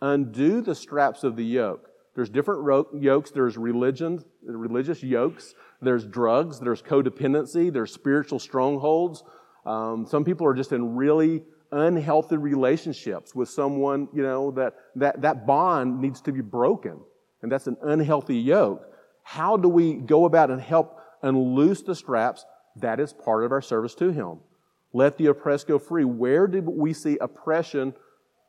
Undo 0.01 0.61
the 0.61 0.75
straps 0.75 1.23
of 1.23 1.35
the 1.35 1.45
yoke. 1.45 1.89
There's 2.15 2.29
different 2.29 2.61
ro- 2.61 2.87
yokes. 2.93 3.31
There's 3.31 3.57
religion, 3.57 4.23
religious 4.43 5.03
yokes. 5.03 5.53
There's 5.81 6.05
drugs. 6.05 6.59
There's 6.59 6.81
codependency. 6.81 7.71
There's 7.71 7.93
spiritual 7.93 8.39
strongholds. 8.39 9.23
Um, 9.65 10.05
some 10.05 10.23
people 10.23 10.47
are 10.47 10.53
just 10.53 10.71
in 10.71 10.95
really 10.95 11.43
unhealthy 11.71 12.37
relationships 12.37 13.35
with 13.35 13.49
someone, 13.49 14.07
you 14.13 14.23
know, 14.23 14.51
that, 14.51 14.73
that, 14.95 15.21
that 15.21 15.45
bond 15.45 16.01
needs 16.01 16.21
to 16.21 16.31
be 16.31 16.41
broken. 16.41 16.99
And 17.41 17.51
that's 17.51 17.67
an 17.67 17.77
unhealthy 17.81 18.37
yoke. 18.37 18.85
How 19.23 19.55
do 19.55 19.69
we 19.69 19.93
go 19.93 20.25
about 20.25 20.49
and 20.49 20.59
help 20.59 20.99
unloose 21.21 21.83
the 21.83 21.95
straps? 21.95 22.45
That 22.77 22.99
is 22.99 23.13
part 23.13 23.43
of 23.43 23.51
our 23.51 23.61
service 23.61 23.93
to 23.95 24.09
Him. 24.09 24.39
Let 24.93 25.17
the 25.17 25.27
oppressed 25.27 25.67
go 25.67 25.79
free. 25.79 26.05
Where 26.05 26.47
did 26.47 26.67
we 26.67 26.93
see 26.93 27.17
oppression 27.19 27.93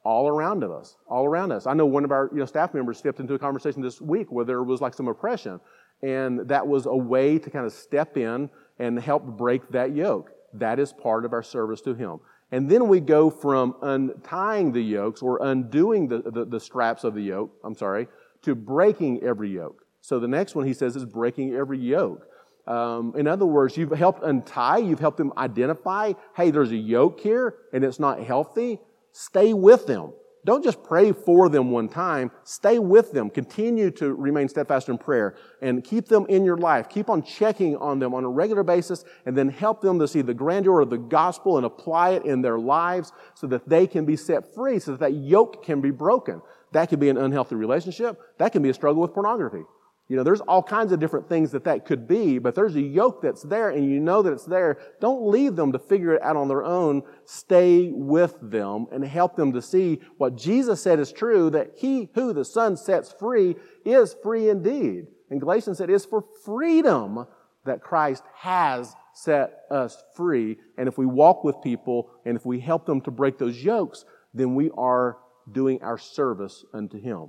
all 0.04 0.28
around 0.28 0.62
of 0.62 0.70
us? 0.70 0.96
All 1.06 1.26
around 1.26 1.52
us. 1.52 1.66
I 1.66 1.74
know 1.74 1.86
one 1.86 2.04
of 2.04 2.12
our 2.12 2.30
you 2.32 2.38
know, 2.38 2.46
staff 2.46 2.72
members 2.72 2.98
stepped 2.98 3.20
into 3.20 3.34
a 3.34 3.38
conversation 3.38 3.82
this 3.82 4.00
week 4.00 4.32
where 4.32 4.44
there 4.44 4.62
was 4.62 4.80
like 4.80 4.94
some 4.94 5.08
oppression. 5.08 5.60
And 6.02 6.48
that 6.48 6.66
was 6.66 6.86
a 6.86 6.96
way 6.96 7.38
to 7.38 7.50
kind 7.50 7.66
of 7.66 7.72
step 7.72 8.16
in 8.16 8.48
and 8.78 8.98
help 8.98 9.24
break 9.24 9.68
that 9.70 9.94
yoke. 9.94 10.30
That 10.54 10.78
is 10.78 10.92
part 10.92 11.24
of 11.24 11.32
our 11.32 11.42
service 11.42 11.82
to 11.82 11.94
Him. 11.94 12.20
And 12.52 12.68
then 12.68 12.88
we 12.88 13.00
go 13.00 13.30
from 13.30 13.76
untying 13.82 14.72
the 14.72 14.80
yokes 14.80 15.22
or 15.22 15.38
undoing 15.42 16.08
the, 16.08 16.18
the, 16.22 16.44
the, 16.44 16.58
straps 16.58 17.04
of 17.04 17.14
the 17.14 17.22
yoke, 17.22 17.52
I'm 17.62 17.74
sorry, 17.74 18.08
to 18.42 18.54
breaking 18.54 19.22
every 19.22 19.50
yoke. 19.50 19.84
So 20.00 20.18
the 20.18 20.26
next 20.26 20.54
one 20.54 20.66
he 20.66 20.74
says 20.74 20.96
is 20.96 21.04
breaking 21.04 21.54
every 21.54 21.78
yoke. 21.78 22.26
Um, 22.70 23.14
in 23.16 23.26
other 23.26 23.46
words, 23.46 23.76
you've 23.76 23.90
helped 23.90 24.22
untie, 24.22 24.78
you've 24.78 25.00
helped 25.00 25.18
them 25.18 25.32
identify, 25.36 26.12
hey, 26.36 26.52
there's 26.52 26.70
a 26.70 26.76
yoke 26.76 27.18
here 27.18 27.56
and 27.72 27.82
it's 27.82 27.98
not 27.98 28.20
healthy. 28.20 28.78
Stay 29.10 29.52
with 29.52 29.88
them. 29.88 30.12
Don't 30.44 30.62
just 30.62 30.84
pray 30.84 31.10
for 31.10 31.48
them 31.48 31.72
one 31.72 31.88
time. 31.88 32.30
Stay 32.44 32.78
with 32.78 33.10
them. 33.10 33.28
Continue 33.28 33.90
to 33.90 34.14
remain 34.14 34.48
steadfast 34.48 34.88
in 34.88 34.98
prayer 34.98 35.34
and 35.60 35.82
keep 35.82 36.06
them 36.06 36.26
in 36.28 36.44
your 36.44 36.56
life. 36.56 36.88
Keep 36.88 37.10
on 37.10 37.24
checking 37.24 37.76
on 37.76 37.98
them 37.98 38.14
on 38.14 38.22
a 38.22 38.28
regular 38.28 38.62
basis 38.62 39.04
and 39.26 39.36
then 39.36 39.48
help 39.48 39.80
them 39.80 39.98
to 39.98 40.06
see 40.06 40.22
the 40.22 40.32
grandeur 40.32 40.80
of 40.80 40.90
the 40.90 40.96
gospel 40.96 41.56
and 41.56 41.66
apply 41.66 42.10
it 42.10 42.24
in 42.24 42.40
their 42.40 42.60
lives 42.60 43.12
so 43.34 43.48
that 43.48 43.68
they 43.68 43.88
can 43.88 44.04
be 44.04 44.14
set 44.14 44.54
free, 44.54 44.78
so 44.78 44.92
that 44.92 45.00
that 45.00 45.14
yoke 45.14 45.64
can 45.64 45.80
be 45.80 45.90
broken. 45.90 46.40
That 46.70 46.88
could 46.88 47.00
be 47.00 47.08
an 47.08 47.18
unhealthy 47.18 47.56
relationship. 47.56 48.16
That 48.38 48.52
can 48.52 48.62
be 48.62 48.68
a 48.68 48.74
struggle 48.74 49.02
with 49.02 49.12
pornography. 49.12 49.64
You 50.10 50.16
know, 50.16 50.24
there's 50.24 50.40
all 50.40 50.64
kinds 50.64 50.90
of 50.90 50.98
different 50.98 51.28
things 51.28 51.52
that 51.52 51.62
that 51.64 51.86
could 51.86 52.08
be, 52.08 52.40
but 52.40 52.56
there's 52.56 52.74
a 52.74 52.82
yoke 52.82 53.22
that's 53.22 53.44
there 53.44 53.70
and 53.70 53.88
you 53.88 54.00
know 54.00 54.22
that 54.22 54.32
it's 54.32 54.44
there. 54.44 54.76
Don't 55.00 55.30
leave 55.30 55.54
them 55.54 55.70
to 55.70 55.78
figure 55.78 56.14
it 56.14 56.22
out 56.22 56.34
on 56.34 56.48
their 56.48 56.64
own. 56.64 57.04
Stay 57.26 57.92
with 57.92 58.34
them 58.42 58.88
and 58.90 59.04
help 59.04 59.36
them 59.36 59.52
to 59.52 59.62
see 59.62 60.00
what 60.18 60.34
Jesus 60.34 60.82
said 60.82 60.98
is 60.98 61.12
true, 61.12 61.48
that 61.50 61.74
he 61.76 62.08
who 62.16 62.32
the 62.32 62.44
Son 62.44 62.76
sets 62.76 63.12
free 63.12 63.54
is 63.84 64.16
free 64.20 64.48
indeed. 64.48 65.06
And 65.30 65.40
Galatians 65.40 65.78
said 65.78 65.90
it's 65.90 66.04
for 66.04 66.24
freedom 66.44 67.24
that 67.64 67.80
Christ 67.80 68.24
has 68.34 68.96
set 69.14 69.60
us 69.70 70.02
free. 70.16 70.58
And 70.76 70.88
if 70.88 70.98
we 70.98 71.06
walk 71.06 71.44
with 71.44 71.62
people 71.62 72.10
and 72.26 72.36
if 72.36 72.44
we 72.44 72.58
help 72.58 72.84
them 72.84 73.00
to 73.02 73.12
break 73.12 73.38
those 73.38 73.62
yokes, 73.62 74.04
then 74.34 74.56
we 74.56 74.72
are 74.76 75.18
doing 75.52 75.80
our 75.84 75.98
service 75.98 76.64
unto 76.74 77.00
Him. 77.00 77.28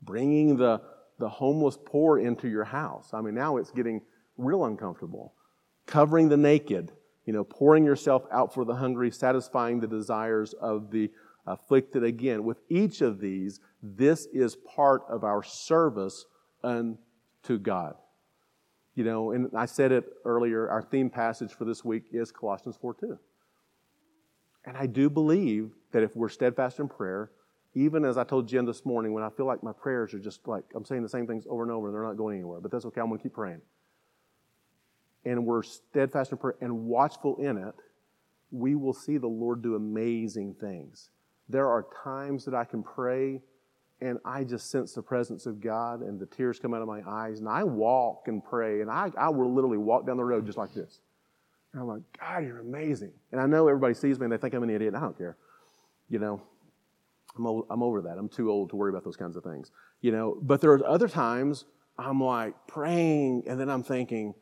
Bringing 0.00 0.56
the 0.56 0.80
the 1.18 1.28
homeless 1.28 1.78
poor 1.84 2.18
into 2.18 2.48
your 2.48 2.64
house. 2.64 3.10
I 3.12 3.20
mean, 3.20 3.34
now 3.34 3.56
it's 3.56 3.70
getting 3.70 4.02
real 4.36 4.64
uncomfortable. 4.64 5.34
Covering 5.86 6.28
the 6.28 6.36
naked, 6.36 6.92
you 7.26 7.32
know, 7.32 7.44
pouring 7.44 7.84
yourself 7.84 8.24
out 8.32 8.54
for 8.54 8.64
the 8.64 8.74
hungry, 8.74 9.10
satisfying 9.10 9.80
the 9.80 9.86
desires 9.86 10.52
of 10.54 10.90
the 10.90 11.10
afflicted. 11.46 12.04
Again, 12.04 12.44
with 12.44 12.60
each 12.68 13.00
of 13.00 13.20
these, 13.20 13.60
this 13.82 14.26
is 14.32 14.56
part 14.56 15.02
of 15.08 15.24
our 15.24 15.42
service 15.42 16.24
unto 16.62 17.58
God. 17.60 17.94
You 18.94 19.04
know, 19.04 19.32
and 19.32 19.50
I 19.56 19.66
said 19.66 19.90
it 19.90 20.04
earlier, 20.24 20.68
our 20.68 20.82
theme 20.82 21.08
passage 21.08 21.52
for 21.52 21.64
this 21.64 21.84
week 21.84 22.04
is 22.12 22.30
Colossians 22.30 22.76
4 22.80 22.94
2. 22.94 23.18
And 24.64 24.76
I 24.76 24.86
do 24.86 25.10
believe 25.10 25.70
that 25.92 26.02
if 26.02 26.14
we're 26.14 26.28
steadfast 26.28 26.78
in 26.78 26.88
prayer, 26.88 27.30
even 27.74 28.04
as 28.04 28.18
I 28.18 28.24
told 28.24 28.48
Jen 28.48 28.66
this 28.66 28.84
morning, 28.84 29.12
when 29.12 29.24
I 29.24 29.30
feel 29.30 29.46
like 29.46 29.62
my 29.62 29.72
prayers 29.72 30.12
are 30.12 30.18
just 30.18 30.46
like 30.46 30.64
I'm 30.74 30.84
saying 30.84 31.02
the 31.02 31.08
same 31.08 31.26
things 31.26 31.44
over 31.48 31.62
and 31.62 31.72
over 31.72 31.86
and 31.86 31.94
they're 31.94 32.02
not 32.02 32.16
going 32.16 32.36
anywhere, 32.36 32.60
but 32.60 32.70
that's 32.70 32.84
okay. 32.86 33.00
I'm 33.00 33.08
going 33.08 33.18
to 33.18 33.22
keep 33.22 33.34
praying. 33.34 33.62
And 35.24 35.46
we're 35.46 35.62
steadfast 35.62 36.32
in 36.32 36.38
prayer 36.38 36.56
and 36.60 36.84
watchful 36.84 37.36
in 37.36 37.56
it, 37.56 37.74
we 38.50 38.74
will 38.74 38.92
see 38.92 39.16
the 39.16 39.28
Lord 39.28 39.62
do 39.62 39.74
amazing 39.74 40.54
things. 40.54 41.10
There 41.48 41.68
are 41.68 41.86
times 42.04 42.44
that 42.44 42.54
I 42.54 42.64
can 42.64 42.82
pray 42.82 43.40
and 44.00 44.18
I 44.24 44.44
just 44.44 44.70
sense 44.70 44.92
the 44.92 45.02
presence 45.02 45.46
of 45.46 45.60
God 45.60 46.02
and 46.02 46.18
the 46.18 46.26
tears 46.26 46.58
come 46.58 46.74
out 46.74 46.82
of 46.82 46.88
my 46.88 47.02
eyes. 47.08 47.38
And 47.38 47.48
I 47.48 47.62
walk 47.62 48.24
and 48.26 48.44
pray 48.44 48.80
and 48.80 48.90
I, 48.90 49.10
I 49.16 49.28
will 49.30 49.52
literally 49.52 49.78
walk 49.78 50.06
down 50.06 50.16
the 50.16 50.24
road 50.24 50.44
just 50.44 50.58
like 50.58 50.74
this. 50.74 51.00
And 51.72 51.80
I'm 51.80 51.88
like, 51.88 52.02
God, 52.18 52.44
you're 52.44 52.58
amazing. 52.58 53.12
And 53.30 53.40
I 53.40 53.46
know 53.46 53.68
everybody 53.68 53.94
sees 53.94 54.18
me 54.18 54.24
and 54.24 54.32
they 54.32 54.36
think 54.36 54.52
I'm 54.52 54.62
an 54.62 54.70
idiot. 54.70 54.94
I 54.94 55.00
don't 55.00 55.16
care. 55.16 55.36
You 56.10 56.18
know, 56.18 56.42
I'm, 57.36 57.46
old, 57.46 57.66
I'm 57.70 57.82
over 57.82 58.02
that. 58.02 58.18
I'm 58.18 58.28
too 58.28 58.50
old 58.50 58.70
to 58.70 58.76
worry 58.76 58.90
about 58.90 59.04
those 59.04 59.16
kinds 59.16 59.36
of 59.36 59.44
things. 59.44 59.70
You 60.00 60.12
know, 60.12 60.38
but 60.42 60.60
there 60.60 60.72
are 60.72 60.86
other 60.86 61.08
times 61.08 61.64
I'm 61.98 62.20
like 62.20 62.54
praying 62.66 63.44
and 63.46 63.58
then 63.58 63.68
I'm 63.70 63.82
thinking, 63.82 64.34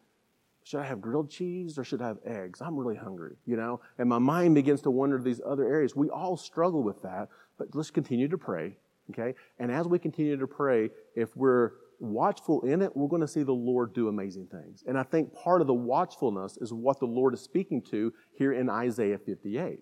should 0.65 0.81
I 0.81 0.87
have 0.87 1.01
grilled 1.01 1.31
cheese 1.31 1.79
or 1.79 1.85
should 1.85 2.03
I 2.03 2.09
have 2.09 2.19
eggs? 2.25 2.61
I'm 2.61 2.77
really 2.77 2.97
hungry, 2.97 3.37
you 3.47 3.57
know? 3.57 3.81
And 3.99 4.09
my 4.09 4.19
mind 4.19 4.55
begins 4.55 4.83
to 4.83 4.91
wander 4.91 5.19
to 5.19 5.25
these 5.25 5.41
other 5.45 5.65
areas. 5.65 5.97
We 5.97 6.11
all 6.11 6.37
struggle 6.37 6.83
with 6.83 7.03
that, 7.03 7.29
but 7.59 7.69
let's 7.75 7.91
continue 7.91 8.29
to 8.29 8.39
pray, 8.39 8.77
okay? 9.11 9.35
And 9.59 9.73
as 9.73 9.87
we 9.87 9.99
continue 9.99 10.37
to 10.37 10.47
pray, 10.47 10.91
if 11.17 11.37
we're 11.37 11.73
watchful 11.99 12.63
in 12.63 12.83
it, 12.83 12.97
we're 12.97 13.09
going 13.09 13.21
to 13.23 13.29
see 13.29 13.43
the 13.43 13.53
Lord 13.53 13.93
do 13.95 14.09
amazing 14.09 14.47
things. 14.47 14.85
And 14.87 14.99
I 14.99 15.03
think 15.03 15.35
part 15.35 15.61
of 15.61 15.67
the 15.67 15.75
watchfulness 15.75 16.57
is 16.59 16.73
what 16.73 16.99
the 16.99 17.07
Lord 17.07 17.35
is 17.35 17.41
speaking 17.41 17.83
to 17.91 18.13
here 18.33 18.53
in 18.53 18.69
Isaiah 18.71 19.19
58. 19.19 19.81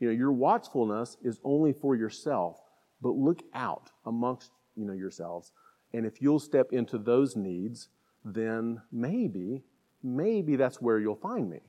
You 0.00 0.08
know, 0.08 0.14
your 0.14 0.32
watchfulness 0.32 1.16
is 1.22 1.38
only 1.44 1.72
for 1.72 1.94
yourself, 1.94 2.58
but 3.00 3.10
look 3.10 3.42
out 3.54 3.90
amongst, 4.06 4.50
you 4.74 4.84
know, 4.84 4.94
yourselves. 4.94 5.52
And 5.92 6.06
if 6.06 6.20
you'll 6.20 6.40
step 6.40 6.72
into 6.72 6.98
those 6.98 7.36
needs, 7.36 7.88
then 8.24 8.80
maybe, 8.90 9.62
maybe 10.02 10.56
that's 10.56 10.80
where 10.80 10.98
you'll 10.98 11.16
find 11.16 11.48
me. 11.48 11.60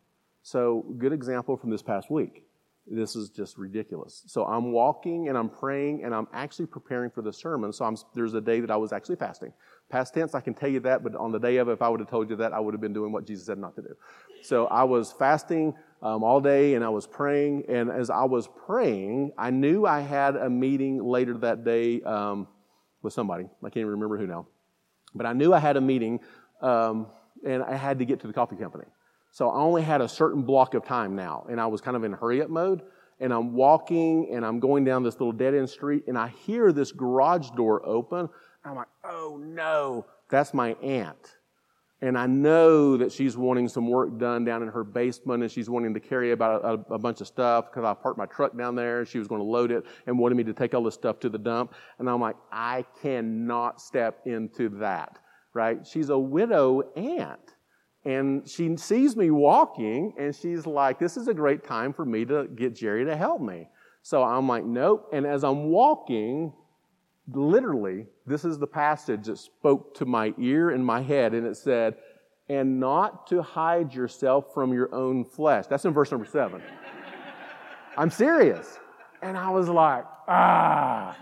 So, 0.43 0.85
good 0.97 1.13
example 1.13 1.57
from 1.57 1.69
this 1.69 1.83
past 1.83 2.09
week. 2.09 2.45
This 2.93 3.15
is 3.15 3.29
just 3.29 3.57
ridiculous. 3.57 4.23
So, 4.27 4.45
I'm 4.45 4.73
walking 4.73 5.29
and 5.29 5.37
I'm 5.37 5.49
praying 5.49 6.03
and 6.03 6.13
I'm 6.13 6.27
actually 6.33 6.65
preparing 6.65 7.09
for 7.09 7.21
the 7.21 7.31
sermon. 7.31 7.71
So, 7.71 7.85
I'm, 7.85 7.95
there's 8.13 8.33
a 8.33 8.41
day 8.41 8.59
that 8.59 8.69
I 8.69 8.75
was 8.75 8.91
actually 8.91 9.15
fasting. 9.15 9.53
Past 9.89 10.13
tense, 10.13 10.35
I 10.35 10.41
can 10.41 10.53
tell 10.53 10.69
you 10.69 10.81
that, 10.81 11.01
but 11.03 11.15
on 11.15 11.31
the 11.31 11.39
day 11.39 11.57
of 11.57 11.69
if 11.69 11.81
I 11.81 11.87
would 11.87 12.01
have 12.01 12.09
told 12.09 12.29
you 12.29 12.35
that, 12.37 12.51
I 12.51 12.59
would 12.59 12.73
have 12.73 12.81
been 12.81 12.93
doing 12.93 13.13
what 13.13 13.25
Jesus 13.25 13.45
said 13.45 13.57
not 13.57 13.75
to 13.75 13.81
do. 13.81 13.95
So, 14.41 14.67
I 14.67 14.83
was 14.83 15.13
fasting 15.13 15.73
um, 16.01 16.23
all 16.23 16.41
day 16.41 16.73
and 16.73 16.83
I 16.83 16.89
was 16.89 17.07
praying. 17.07 17.65
And 17.69 17.89
as 17.89 18.09
I 18.09 18.23
was 18.25 18.49
praying, 18.65 19.31
I 19.37 19.51
knew 19.51 19.85
I 19.85 20.01
had 20.01 20.35
a 20.35 20.49
meeting 20.49 21.03
later 21.03 21.37
that 21.39 21.63
day 21.63 22.01
um, 22.01 22.47
with 23.01 23.13
somebody. 23.13 23.45
I 23.45 23.67
can't 23.67 23.77
even 23.77 23.91
remember 23.91 24.17
who 24.17 24.27
now. 24.27 24.47
But 25.13 25.25
I 25.25 25.33
knew 25.33 25.53
I 25.53 25.59
had 25.59 25.77
a 25.77 25.81
meeting 25.81 26.19
um, 26.61 27.07
and 27.45 27.63
I 27.63 27.75
had 27.75 27.99
to 27.99 28.05
get 28.05 28.19
to 28.21 28.27
the 28.27 28.33
coffee 28.33 28.55
company. 28.55 28.85
So 29.31 29.49
I 29.49 29.59
only 29.59 29.81
had 29.81 30.01
a 30.01 30.09
certain 30.09 30.43
block 30.43 30.73
of 30.73 30.85
time 30.85 31.15
now. 31.15 31.45
And 31.49 31.59
I 31.59 31.67
was 31.67 31.81
kind 31.81 31.95
of 31.95 32.03
in 32.03 32.11
hurry 32.13 32.41
up 32.41 32.49
mode. 32.49 32.81
And 33.19 33.31
I'm 33.31 33.53
walking 33.53 34.29
and 34.33 34.45
I'm 34.45 34.59
going 34.59 34.83
down 34.83 35.03
this 35.03 35.13
little 35.15 35.31
dead 35.31 35.53
end 35.53 35.69
street 35.69 36.05
and 36.07 36.17
I 36.17 36.29
hear 36.29 36.71
this 36.71 36.91
garage 36.91 37.51
door 37.51 37.85
open. 37.85 38.29
I'm 38.65 38.75
like, 38.75 38.87
oh 39.03 39.39
no, 39.41 40.05
that's 40.29 40.53
my 40.53 40.73
aunt. 40.81 41.37
And 42.03 42.17
I 42.17 42.25
know 42.25 42.97
that 42.97 43.11
she's 43.11 43.37
wanting 43.37 43.67
some 43.67 43.87
work 43.87 44.17
done 44.17 44.43
down 44.43 44.63
in 44.63 44.69
her 44.69 44.83
basement 44.83 45.43
and 45.43 45.51
she's 45.51 45.69
wanting 45.69 45.93
to 45.93 45.99
carry 45.99 46.31
about 46.31 46.65
a, 46.65 46.93
a 46.95 46.97
bunch 46.97 47.21
of 47.21 47.27
stuff 47.27 47.65
because 47.69 47.85
I 47.85 47.93
parked 47.93 48.17
my 48.17 48.25
truck 48.25 48.57
down 48.57 48.75
there 48.75 49.05
she 49.05 49.19
was 49.19 49.27
going 49.27 49.39
to 49.39 49.45
load 49.45 49.71
it 49.71 49.83
and 50.07 50.17
wanted 50.17 50.33
me 50.33 50.43
to 50.45 50.53
take 50.53 50.73
all 50.73 50.83
this 50.83 50.95
stuff 50.95 51.19
to 51.19 51.29
the 51.29 51.37
dump. 51.37 51.75
And 51.99 52.09
I'm 52.09 52.19
like, 52.19 52.37
I 52.51 52.85
cannot 53.03 53.79
step 53.79 54.21
into 54.25 54.69
that, 54.79 55.19
right? 55.53 55.85
She's 55.85 56.09
a 56.09 56.17
widow 56.17 56.81
aunt. 56.95 57.53
And 58.03 58.47
she 58.49 58.75
sees 58.77 59.15
me 59.15 59.29
walking 59.29 60.13
and 60.17 60.35
she's 60.35 60.65
like, 60.65 60.97
this 60.97 61.17
is 61.17 61.27
a 61.27 61.33
great 61.33 61.63
time 61.63 61.93
for 61.93 62.03
me 62.03 62.25
to 62.25 62.47
get 62.47 62.75
Jerry 62.75 63.05
to 63.05 63.15
help 63.15 63.41
me. 63.41 63.67
So 64.01 64.23
I'm 64.23 64.47
like, 64.47 64.65
nope. 64.65 65.09
And 65.13 65.27
as 65.27 65.43
I'm 65.43 65.65
walking, 65.65 66.53
literally, 67.31 68.07
this 68.25 68.43
is 68.43 68.57
the 68.57 68.67
passage 68.67 69.25
that 69.25 69.37
spoke 69.37 69.93
to 69.95 70.05
my 70.05 70.33
ear 70.39 70.71
and 70.71 70.83
my 70.83 71.01
head, 71.01 71.33
and 71.33 71.45
it 71.45 71.55
said, 71.57 71.97
and 72.49 72.79
not 72.79 73.27
to 73.27 73.41
hide 73.41 73.93
yourself 73.93 74.53
from 74.53 74.73
your 74.73 74.93
own 74.93 75.23
flesh. 75.23 75.67
That's 75.67 75.85
in 75.85 75.93
verse 75.93 76.11
number 76.11 76.25
seven. 76.25 76.61
I'm 77.95 78.09
serious. 78.09 78.79
And 79.21 79.37
I 79.37 79.49
was 79.51 79.69
like, 79.69 80.05
ah. 80.27 81.15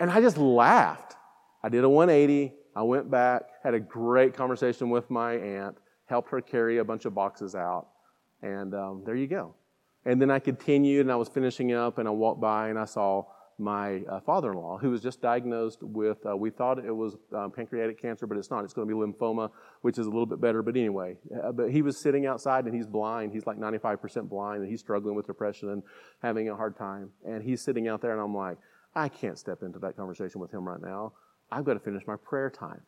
And 0.00 0.10
I 0.10 0.20
just 0.20 0.38
laughed. 0.38 1.14
I 1.62 1.68
did 1.68 1.84
a 1.84 1.88
180. 1.88 2.52
I 2.74 2.82
went 2.82 3.10
back, 3.10 3.42
had 3.62 3.74
a 3.74 3.80
great 3.80 4.34
conversation 4.34 4.90
with 4.90 5.10
my 5.10 5.34
aunt, 5.34 5.76
helped 6.10 6.30
her 6.30 6.42
carry 6.42 6.78
a 6.78 6.84
bunch 6.84 7.06
of 7.06 7.14
boxes 7.14 7.54
out, 7.54 7.88
and 8.42 8.74
um, 8.74 9.02
there 9.06 9.16
you 9.16 9.26
go. 9.26 9.54
And 10.04 10.20
then 10.20 10.30
I 10.30 10.38
continued 10.38 11.02
and 11.02 11.12
I 11.12 11.16
was 11.16 11.28
finishing 11.28 11.72
up 11.72 11.98
and 11.98 12.08
I 12.08 12.10
walked 12.10 12.40
by 12.40 12.68
and 12.68 12.78
I 12.78 12.86
saw 12.86 13.26
my 13.58 14.00
uh, 14.10 14.20
father 14.20 14.52
in 14.52 14.56
law, 14.56 14.78
who 14.78 14.90
was 14.90 15.02
just 15.02 15.20
diagnosed 15.20 15.82
with, 15.82 16.16
uh, 16.26 16.34
we 16.34 16.48
thought 16.48 16.78
it 16.78 16.90
was 16.90 17.16
um, 17.34 17.50
pancreatic 17.50 18.00
cancer, 18.00 18.26
but 18.26 18.38
it's 18.38 18.50
not. 18.50 18.64
It's 18.64 18.72
going 18.72 18.88
to 18.88 18.94
be 18.94 18.98
lymphoma, 18.98 19.50
which 19.82 19.98
is 19.98 20.06
a 20.06 20.08
little 20.08 20.24
bit 20.24 20.40
better. 20.40 20.62
But 20.62 20.76
anyway, 20.76 21.18
uh, 21.44 21.52
but 21.52 21.70
he 21.70 21.82
was 21.82 21.98
sitting 21.98 22.24
outside 22.24 22.64
and 22.64 22.74
he's 22.74 22.86
blind. 22.86 23.32
He's 23.32 23.46
like 23.46 23.58
95% 23.58 24.30
blind 24.30 24.62
and 24.62 24.70
he's 24.70 24.80
struggling 24.80 25.14
with 25.14 25.26
depression 25.26 25.68
and 25.68 25.82
having 26.22 26.48
a 26.48 26.56
hard 26.56 26.76
time. 26.78 27.10
And 27.26 27.42
he's 27.42 27.60
sitting 27.60 27.86
out 27.86 28.00
there, 28.00 28.12
and 28.12 28.20
I'm 28.20 28.34
like, 28.34 28.56
I 28.94 29.10
can't 29.10 29.38
step 29.38 29.62
into 29.62 29.78
that 29.80 29.94
conversation 29.94 30.40
with 30.40 30.50
him 30.50 30.66
right 30.66 30.80
now. 30.80 31.12
I've 31.52 31.64
got 31.64 31.74
to 31.74 31.80
finish 31.80 32.02
my 32.06 32.16
prayer 32.16 32.48
time. 32.48 32.80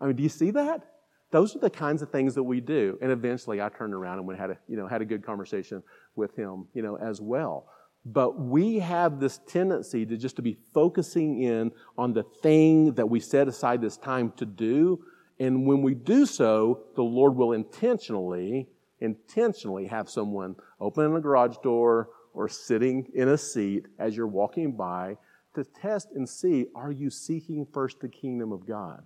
I 0.00 0.06
mean, 0.06 0.16
do 0.16 0.24
you 0.24 0.28
see 0.28 0.50
that? 0.50 0.95
Those 1.30 1.56
are 1.56 1.58
the 1.58 1.70
kinds 1.70 2.02
of 2.02 2.10
things 2.10 2.34
that 2.34 2.42
we 2.42 2.60
do. 2.60 2.98
And 3.02 3.10
eventually 3.10 3.60
I 3.60 3.68
turned 3.68 3.94
around 3.94 4.18
and 4.18 4.26
we 4.26 4.36
had 4.36 4.50
a, 4.50 4.58
you 4.68 4.76
know, 4.76 4.86
had 4.86 5.02
a 5.02 5.04
good 5.04 5.24
conversation 5.24 5.82
with 6.14 6.36
him, 6.36 6.66
you 6.72 6.82
know, 6.82 6.96
as 6.96 7.20
well. 7.20 7.66
But 8.04 8.38
we 8.38 8.78
have 8.78 9.18
this 9.18 9.40
tendency 9.48 10.06
to 10.06 10.16
just 10.16 10.36
to 10.36 10.42
be 10.42 10.56
focusing 10.72 11.42
in 11.42 11.72
on 11.98 12.12
the 12.12 12.22
thing 12.42 12.94
that 12.94 13.10
we 13.10 13.18
set 13.18 13.48
aside 13.48 13.80
this 13.80 13.96
time 13.96 14.32
to 14.36 14.46
do. 14.46 15.04
And 15.40 15.66
when 15.66 15.82
we 15.82 15.94
do 15.94 16.24
so, 16.24 16.84
the 16.94 17.02
Lord 17.02 17.34
will 17.34 17.52
intentionally, 17.52 18.68
intentionally 19.00 19.86
have 19.88 20.08
someone 20.08 20.54
opening 20.80 21.16
a 21.16 21.20
garage 21.20 21.56
door 21.64 22.10
or 22.32 22.48
sitting 22.48 23.08
in 23.14 23.28
a 23.28 23.38
seat 23.38 23.86
as 23.98 24.16
you're 24.16 24.28
walking 24.28 24.76
by 24.76 25.16
to 25.56 25.64
test 25.64 26.08
and 26.14 26.28
see 26.28 26.66
are 26.76 26.92
you 26.92 27.10
seeking 27.10 27.66
first 27.72 27.98
the 27.98 28.08
kingdom 28.08 28.52
of 28.52 28.66
God? 28.66 29.04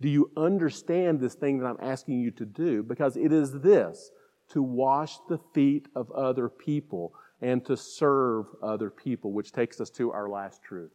Do 0.00 0.08
you 0.08 0.30
understand 0.36 1.20
this 1.20 1.34
thing 1.34 1.58
that 1.58 1.66
I'm 1.66 1.78
asking 1.80 2.20
you 2.20 2.30
to 2.32 2.46
do? 2.46 2.82
Because 2.82 3.16
it 3.16 3.32
is 3.32 3.60
this 3.60 4.10
to 4.50 4.62
wash 4.62 5.18
the 5.28 5.38
feet 5.54 5.88
of 5.94 6.10
other 6.12 6.48
people 6.48 7.14
and 7.40 7.64
to 7.66 7.76
serve 7.76 8.46
other 8.62 8.90
people, 8.90 9.32
which 9.32 9.52
takes 9.52 9.80
us 9.80 9.90
to 9.90 10.10
our 10.12 10.28
last 10.28 10.62
truth. 10.62 10.90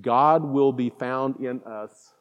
God 0.00 0.44
will 0.44 0.72
be 0.72 0.90
found 0.90 1.36
in 1.36 1.62
us 1.62 2.12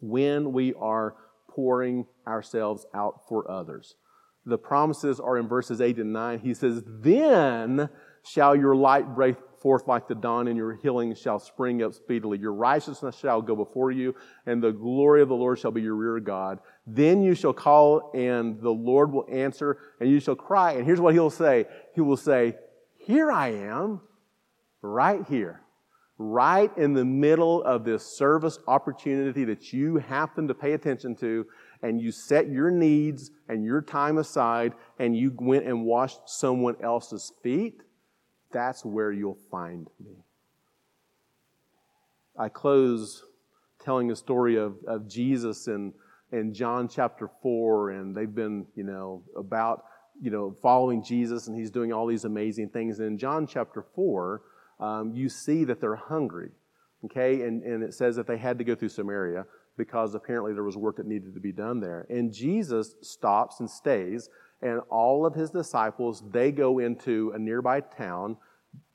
when 0.00 0.52
we 0.52 0.74
are 0.74 1.14
pouring 1.48 2.06
ourselves 2.26 2.86
out 2.94 3.22
for 3.28 3.50
others. 3.50 3.96
The 4.44 4.58
promises 4.58 5.18
are 5.18 5.38
in 5.38 5.48
verses 5.48 5.80
8 5.80 5.96
and 5.98 6.12
9. 6.12 6.38
He 6.40 6.54
says, 6.54 6.82
Then 6.86 7.88
shall 8.22 8.54
your 8.54 8.76
light 8.76 9.14
break 9.14 9.36
forth 9.60 9.86
like 9.86 10.08
the 10.08 10.14
dawn, 10.14 10.48
and 10.48 10.56
your 10.56 10.74
healing 10.74 11.14
shall 11.14 11.38
spring 11.38 11.82
up 11.82 11.94
speedily. 11.94 12.38
Your 12.38 12.52
righteousness 12.52 13.16
shall 13.16 13.42
go 13.42 13.56
before 13.56 13.90
you, 13.90 14.14
and 14.46 14.62
the 14.62 14.72
glory 14.72 15.22
of 15.22 15.28
the 15.28 15.34
Lord 15.34 15.58
shall 15.58 15.70
be 15.70 15.82
your 15.82 15.94
rear 15.94 16.20
guard. 16.20 16.58
Then 16.86 17.22
you 17.22 17.34
shall 17.34 17.52
call, 17.52 18.10
and 18.14 18.60
the 18.60 18.70
Lord 18.70 19.12
will 19.12 19.26
answer, 19.30 19.78
and 20.00 20.10
you 20.10 20.20
shall 20.20 20.36
cry. 20.36 20.72
And 20.72 20.84
here's 20.84 21.00
what 21.00 21.14
he'll 21.14 21.30
say 21.30 21.66
He 21.94 22.00
will 22.00 22.16
say, 22.16 22.56
Here 22.96 23.30
I 23.30 23.48
am, 23.48 24.00
right 24.82 25.26
here, 25.28 25.62
right 26.18 26.70
in 26.76 26.92
the 26.92 27.04
middle 27.04 27.62
of 27.62 27.84
this 27.84 28.04
service 28.04 28.58
opportunity 28.66 29.44
that 29.44 29.72
you 29.72 29.96
happen 29.96 30.48
to 30.48 30.54
pay 30.54 30.72
attention 30.72 31.16
to, 31.16 31.46
and 31.82 32.00
you 32.00 32.12
set 32.12 32.48
your 32.48 32.70
needs 32.70 33.30
and 33.48 33.64
your 33.64 33.82
time 33.82 34.18
aside, 34.18 34.74
and 34.98 35.16
you 35.16 35.32
went 35.36 35.66
and 35.66 35.84
washed 35.84 36.20
someone 36.26 36.76
else's 36.82 37.32
feet 37.42 37.82
that's 38.52 38.84
where 38.84 39.12
you'll 39.12 39.38
find 39.50 39.88
me. 40.02 40.24
I 42.38 42.48
close 42.48 43.22
telling 43.82 44.10
a 44.10 44.16
story 44.16 44.56
of, 44.56 44.76
of 44.86 45.08
Jesus 45.08 45.68
in, 45.68 45.92
in 46.32 46.52
John 46.52 46.88
chapter 46.88 47.30
4, 47.42 47.90
and 47.90 48.14
they've 48.14 48.34
been, 48.34 48.66
you 48.74 48.84
know, 48.84 49.22
about, 49.36 49.84
you 50.20 50.30
know, 50.30 50.54
following 50.60 51.02
Jesus, 51.02 51.46
and 51.46 51.56
he's 51.56 51.70
doing 51.70 51.92
all 51.92 52.06
these 52.06 52.24
amazing 52.24 52.70
things. 52.70 52.98
And 52.98 53.08
in 53.08 53.18
John 53.18 53.46
chapter 53.46 53.84
4, 53.94 54.42
um, 54.80 55.12
you 55.14 55.28
see 55.28 55.64
that 55.64 55.80
they're 55.80 55.96
hungry, 55.96 56.50
okay? 57.04 57.42
And, 57.42 57.62
and 57.62 57.82
it 57.82 57.94
says 57.94 58.16
that 58.16 58.26
they 58.26 58.36
had 58.36 58.58
to 58.58 58.64
go 58.64 58.74
through 58.74 58.90
Samaria 58.90 59.46
because 59.76 60.14
apparently 60.14 60.52
there 60.52 60.64
was 60.64 60.76
work 60.76 60.96
that 60.96 61.06
needed 61.06 61.34
to 61.34 61.40
be 61.40 61.52
done 61.52 61.80
there. 61.80 62.06
And 62.08 62.32
Jesus 62.32 62.94
stops 63.02 63.60
and 63.60 63.70
stays 63.70 64.28
and 64.62 64.80
all 64.90 65.26
of 65.26 65.34
his 65.34 65.50
disciples, 65.50 66.22
they 66.30 66.50
go 66.50 66.78
into 66.78 67.32
a 67.34 67.38
nearby 67.38 67.80
town 67.80 68.36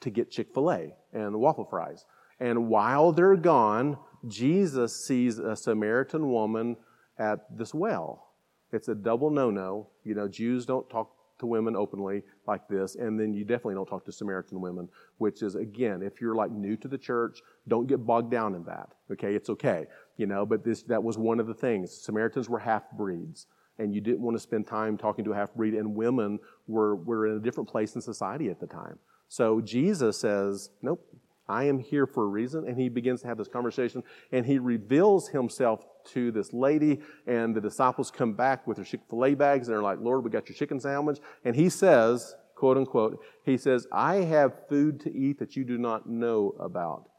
to 0.02 0.10
get 0.10 0.32
Chick 0.32 0.54
fil 0.54 0.72
A 0.72 0.94
and 1.14 1.40
waffle 1.40 1.66
fries. 1.66 2.06
And 2.40 2.68
while 2.68 3.12
they're 3.12 3.36
gone, 3.36 3.98
Jesus 4.28 5.06
sees 5.06 5.38
a 5.38 5.56
Samaritan 5.56 6.32
woman 6.32 6.78
at 7.18 7.56
this 7.56 7.74
well. 7.74 8.34
It's 8.72 8.88
a 8.88 8.96
double 8.96 9.30
no 9.30 9.52
no. 9.52 9.90
You 10.04 10.16
know, 10.16 10.28
Jews 10.28 10.66
don't 10.66 10.90
talk 10.90 11.12
to 11.40 11.46
women 11.46 11.76
openly 11.76 12.24
like 12.48 12.68
this, 12.68 12.96
and 12.96 13.20
then 13.20 13.34
you 13.34 13.44
definitely 13.44 13.74
don't 13.74 13.88
talk 13.88 14.06
to 14.06 14.12
Samaritan 14.12 14.62
women, 14.62 14.88
which 15.18 15.42
is, 15.42 15.56
again, 15.56 16.02
if 16.04 16.22
you're 16.22 16.36
like 16.36 16.52
new 16.52 16.76
to 16.78 16.88
the 16.88 16.98
church, 16.98 17.42
don't 17.68 17.88
get 17.88 18.06
bogged 18.06 18.32
down 18.32 18.56
in 18.56 18.64
that. 18.66 18.90
Okay, 19.12 19.36
it's 19.36 19.50
okay. 19.50 19.86
You 20.18 20.28
know, 20.28 20.46
but 20.46 20.64
this 20.64 20.84
that 20.84 21.04
was 21.04 21.18
one 21.18 21.40
of 21.40 21.48
the 21.48 21.54
things. 21.54 21.92
Samaritans 21.92 22.48
were 22.50 22.60
half 22.60 22.84
breeds 22.92 23.48
and 23.78 23.94
you 23.94 24.02
didn't 24.02 24.22
want 24.22 24.36
to 24.36 24.42
spend 24.42 24.68
time 24.68 24.98
talking 24.98 25.26
to 25.26 25.32
a 25.32 25.36
half 25.36 25.54
breed, 25.54 25.74
and 25.74 25.96
women 25.96 26.40
were, 26.68 26.96
were 26.96 27.28
in 27.28 27.38
a 27.38 27.40
different 27.40 27.70
place 27.70 27.96
in 27.96 28.02
society 28.02 28.50
at 28.50 28.60
the 28.60 28.68
time. 28.68 29.00
So 29.28 29.62
Jesus 29.62 30.20
says, 30.20 30.70
Nope, 30.82 31.06
I 31.48 31.66
am 31.66 31.80
here 31.80 32.06
for 32.06 32.24
a 32.24 32.28
reason. 32.28 32.68
And 32.68 32.78
he 32.78 32.90
begins 32.90 33.22
to 33.22 33.28
have 33.28 33.38
this 33.38 33.48
conversation, 33.48 34.04
and 34.32 34.46
he 34.46 34.60
reveals 34.60 35.30
himself 35.30 35.86
to 36.14 36.32
this 36.32 36.54
lady, 36.54 37.00
and 37.28 37.56
the 37.56 37.62
disciples 37.62 38.12
come 38.12 38.34
back 38.34 38.68
with 38.68 38.78
their 38.78 38.86
Chick 38.86 39.02
fil 39.10 39.26
A 39.26 39.36
bags, 39.36 39.68
and 39.68 39.76
they're 39.76 39.84
like, 39.84 40.00
Lord, 40.00 40.24
we 40.24 40.30
got 40.30 40.50
your 40.50 40.56
chicken 40.56 40.80
sandwich. 40.80 41.20
And 41.46 41.56
he 41.56 41.70
says, 41.70 42.36
quote 42.56 42.78
unquote, 42.78 43.24
he 43.46 43.58
says, 43.58 43.88
I 43.92 44.16
have 44.18 44.68
food 44.70 45.00
to 45.02 45.16
eat 45.16 45.40
that 45.40 45.56
you 45.56 45.64
do 45.64 45.78
not 45.78 46.10
know 46.10 46.56
about. 46.60 47.10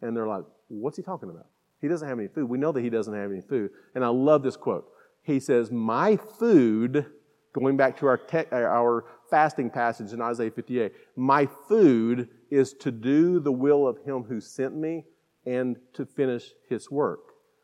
And 0.00 0.16
they're 0.16 0.26
like, 0.26 0.44
What's 0.68 0.96
he 0.96 1.02
talking 1.02 1.28
about? 1.28 1.46
He 1.80 1.88
doesn't 1.88 2.08
have 2.08 2.18
any 2.18 2.28
food. 2.28 2.48
We 2.48 2.58
know 2.58 2.72
that 2.72 2.80
he 2.80 2.90
doesn't 2.90 3.12
have 3.12 3.30
any 3.30 3.42
food. 3.42 3.70
And 3.94 4.04
I 4.04 4.08
love 4.08 4.42
this 4.42 4.56
quote 4.56 4.88
he 5.22 5.40
says, 5.40 5.70
My 5.70 6.16
food, 6.16 7.06
going 7.52 7.76
back 7.76 7.98
to 7.98 8.06
our, 8.06 8.18
te- 8.18 8.50
uh, 8.50 8.56
our 8.56 9.04
fasting 9.30 9.70
passage 9.70 10.12
in 10.12 10.20
Isaiah 10.20 10.50
58, 10.50 10.92
my 11.16 11.48
food 11.68 12.28
is 12.50 12.72
to 12.74 12.90
do 12.90 13.40
the 13.40 13.52
will 13.52 13.86
of 13.86 13.98
him 14.04 14.24
who 14.24 14.40
sent 14.40 14.76
me 14.76 15.04
and 15.46 15.76
to 15.94 16.04
finish 16.04 16.50
his 16.68 16.90
work. 16.90 17.20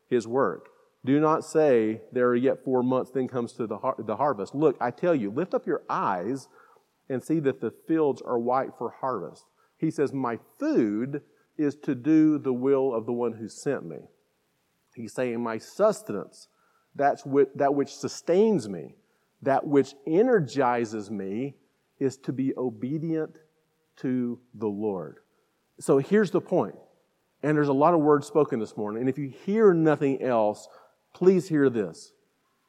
His 0.09 0.27
work. 0.27 0.69
Do 1.05 1.19
not 1.19 1.45
say, 1.45 2.01
There 2.11 2.27
are 2.27 2.35
yet 2.35 2.63
four 2.63 2.81
months, 2.81 3.11
then 3.11 3.27
comes 3.27 3.53
to 3.53 3.67
the, 3.67 3.77
har- 3.77 3.95
the 3.99 4.15
harvest. 4.15 4.55
Look, 4.55 4.77
I 4.81 4.91
tell 4.91 5.15
you, 5.15 5.29
lift 5.29 5.53
up 5.53 5.67
your 5.67 5.83
eyes 5.89 6.47
and 7.09 7.23
see 7.23 7.39
that 7.39 7.61
the 7.61 7.73
fields 7.87 8.21
are 8.21 8.39
white 8.39 8.71
for 8.77 8.95
harvest. 9.01 9.45
He 9.77 9.91
says, 9.91 10.13
My 10.13 10.39
food 10.59 11.21
is 11.57 11.75
to 11.75 11.95
do 11.95 12.37
the 12.37 12.53
will 12.53 12.93
of 12.93 13.05
the 13.05 13.13
one 13.13 13.33
who 13.33 13.49
sent 13.49 13.85
me. 13.85 13.97
He's 14.95 15.13
saying, 15.13 15.41
My 15.41 15.57
sustenance 15.57 16.47
that's 16.95 17.25
what, 17.25 17.55
that 17.57 17.73
which 17.73 17.93
sustains 17.93 18.67
me, 18.67 18.95
that 19.41 19.65
which 19.65 19.93
energizes 20.07 21.09
me, 21.09 21.55
is 21.99 22.17
to 22.17 22.33
be 22.33 22.53
obedient 22.57 23.35
to 23.97 24.39
the 24.53 24.67
Lord. 24.67 25.17
So 25.79 25.97
here's 25.97 26.31
the 26.31 26.41
point. 26.41 26.75
And 27.41 27.55
there's 27.55 27.69
a 27.69 27.73
lot 27.73 27.93
of 27.93 28.01
words 28.01 28.27
spoken 28.27 28.59
this 28.59 28.75
morning. 28.75 29.01
And 29.01 29.09
if 29.09 29.17
you 29.17 29.29
hear 29.29 29.73
nothing 29.73 30.21
else, 30.21 30.67
please 31.13 31.47
hear 31.47 31.69
this. 31.69 32.11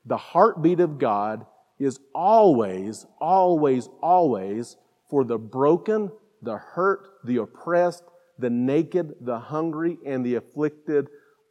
The 0.05 0.17
heartbeat 0.17 0.81
of 0.81 0.99
God 0.99 1.45
is 1.79 1.99
always, 2.15 3.07
always, 3.21 3.89
always 4.01 4.77
for 5.09 5.25
the 5.25 5.39
broken, 5.39 6.11
the 6.43 6.57
hurt, 6.57 7.09
the 7.25 7.39
oppressed, 7.39 8.05
the 8.39 8.51
naked, 8.51 9.15
the 9.21 9.39
hungry, 9.39 9.99
and 10.07 10.25
the 10.25 10.37
afflicted 10.37 11.09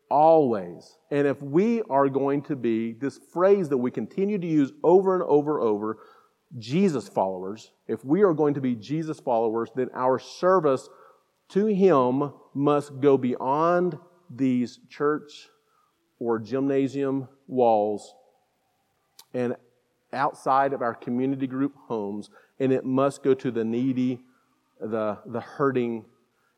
always. 0.09 0.97
And 1.11 1.27
if 1.27 1.41
we 1.41 1.81
are 1.89 2.09
going 2.09 2.41
to 2.43 2.55
be 2.55 2.93
this 2.93 3.19
phrase 3.31 3.69
that 3.69 3.77
we 3.77 3.91
continue 3.91 4.37
to 4.37 4.47
use 4.47 4.71
over 4.83 5.13
and 5.13 5.23
over 5.23 5.59
and 5.59 5.67
over, 5.67 5.97
Jesus 6.57 7.07
followers, 7.07 7.71
if 7.87 8.03
we 8.03 8.23
are 8.23 8.33
going 8.33 8.55
to 8.55 8.61
be 8.61 8.75
Jesus 8.75 9.19
followers, 9.19 9.69
then 9.75 9.89
our 9.93 10.17
service 10.17 10.89
to 11.49 11.67
Him 11.67 12.33
must 12.53 12.99
go 12.99 13.17
beyond 13.17 13.97
these 14.29 14.79
church 14.89 15.49
or 16.19 16.39
gymnasium 16.39 17.27
walls 17.47 18.13
and 19.33 19.55
outside 20.11 20.73
of 20.73 20.81
our 20.81 20.95
community 20.95 21.47
group 21.47 21.75
homes, 21.87 22.29
and 22.59 22.71
it 22.71 22.83
must 22.83 23.23
go 23.23 23.33
to 23.35 23.51
the 23.51 23.63
needy, 23.63 24.19
the, 24.79 25.17
the 25.25 25.39
hurting, 25.39 26.05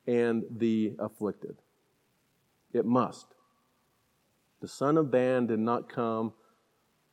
and 0.08 0.44
the 0.58 0.94
afflicted. 1.00 1.58
It 2.74 2.86
must. 2.86 3.28
The 4.62 4.68
Son 4.68 4.98
of 4.98 5.12
Man 5.12 5.48
did 5.48 5.60
not 5.60 5.90
come 5.90 6.34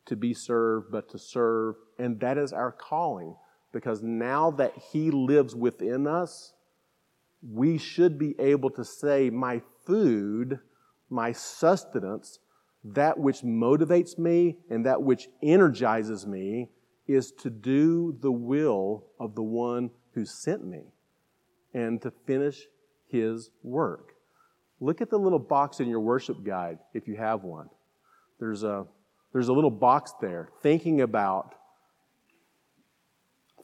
to 0.06 0.16
be 0.16 0.34
served, 0.34 0.92
but 0.92 1.08
to 1.10 1.18
serve. 1.18 1.76
And 1.98 2.20
that 2.20 2.36
is 2.36 2.52
our 2.52 2.70
calling. 2.70 3.36
Because 3.72 4.02
now 4.02 4.50
that 4.52 4.72
He 4.92 5.10
lives 5.10 5.54
within 5.54 6.06
us, 6.06 6.52
we 7.42 7.78
should 7.78 8.18
be 8.18 8.34
able 8.38 8.70
to 8.70 8.84
say, 8.84 9.30
My 9.30 9.62
food, 9.86 10.60
my 11.08 11.32
sustenance, 11.32 12.38
that 12.84 13.18
which 13.18 13.40
motivates 13.40 14.18
me 14.18 14.58
and 14.70 14.84
that 14.86 15.02
which 15.02 15.28
energizes 15.42 16.26
me 16.26 16.70
is 17.06 17.32
to 17.32 17.50
do 17.50 18.16
the 18.20 18.32
will 18.32 19.06
of 19.18 19.34
the 19.34 19.42
one 19.42 19.90
who 20.12 20.24
sent 20.24 20.66
me 20.66 20.84
and 21.72 22.00
to 22.02 22.10
finish 22.26 22.66
His 23.06 23.50
work. 23.62 24.17
Look 24.80 25.00
at 25.00 25.10
the 25.10 25.18
little 25.18 25.38
box 25.38 25.80
in 25.80 25.88
your 25.88 26.00
worship 26.00 26.44
guide 26.44 26.78
if 26.94 27.08
you 27.08 27.16
have 27.16 27.42
one. 27.42 27.68
There's 28.38 28.62
a, 28.62 28.86
there's 29.32 29.48
a 29.48 29.52
little 29.52 29.70
box 29.70 30.12
there 30.20 30.50
thinking 30.62 31.00
about 31.00 31.54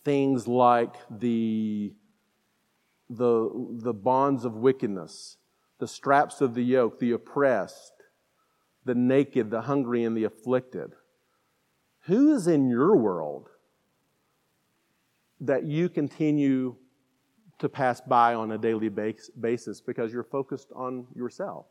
things 0.04 0.46
like 0.48 0.94
the, 1.10 1.94
the, 3.08 3.50
the 3.82 3.94
bonds 3.94 4.44
of 4.44 4.54
wickedness, 4.54 5.36
the 5.78 5.88
straps 5.88 6.40
of 6.40 6.54
the 6.54 6.64
yoke, 6.64 6.98
the 6.98 7.12
oppressed, 7.12 7.92
the 8.84 8.94
naked, 8.94 9.50
the 9.50 9.62
hungry, 9.62 10.04
and 10.04 10.16
the 10.16 10.24
afflicted. 10.24 10.92
Who 12.02 12.34
is 12.34 12.46
in 12.46 12.68
your 12.68 12.96
world 12.96 13.48
that 15.40 15.64
you 15.64 15.88
continue 15.88 16.76
to 17.59 17.68
pass 17.68 18.00
by 18.00 18.34
on 18.34 18.52
a 18.52 18.59
daily 18.59 18.88
basis 18.88 19.80
because 19.80 20.12
you're 20.12 20.24
focused 20.24 20.68
on 20.74 21.07
yourself? 21.14 21.66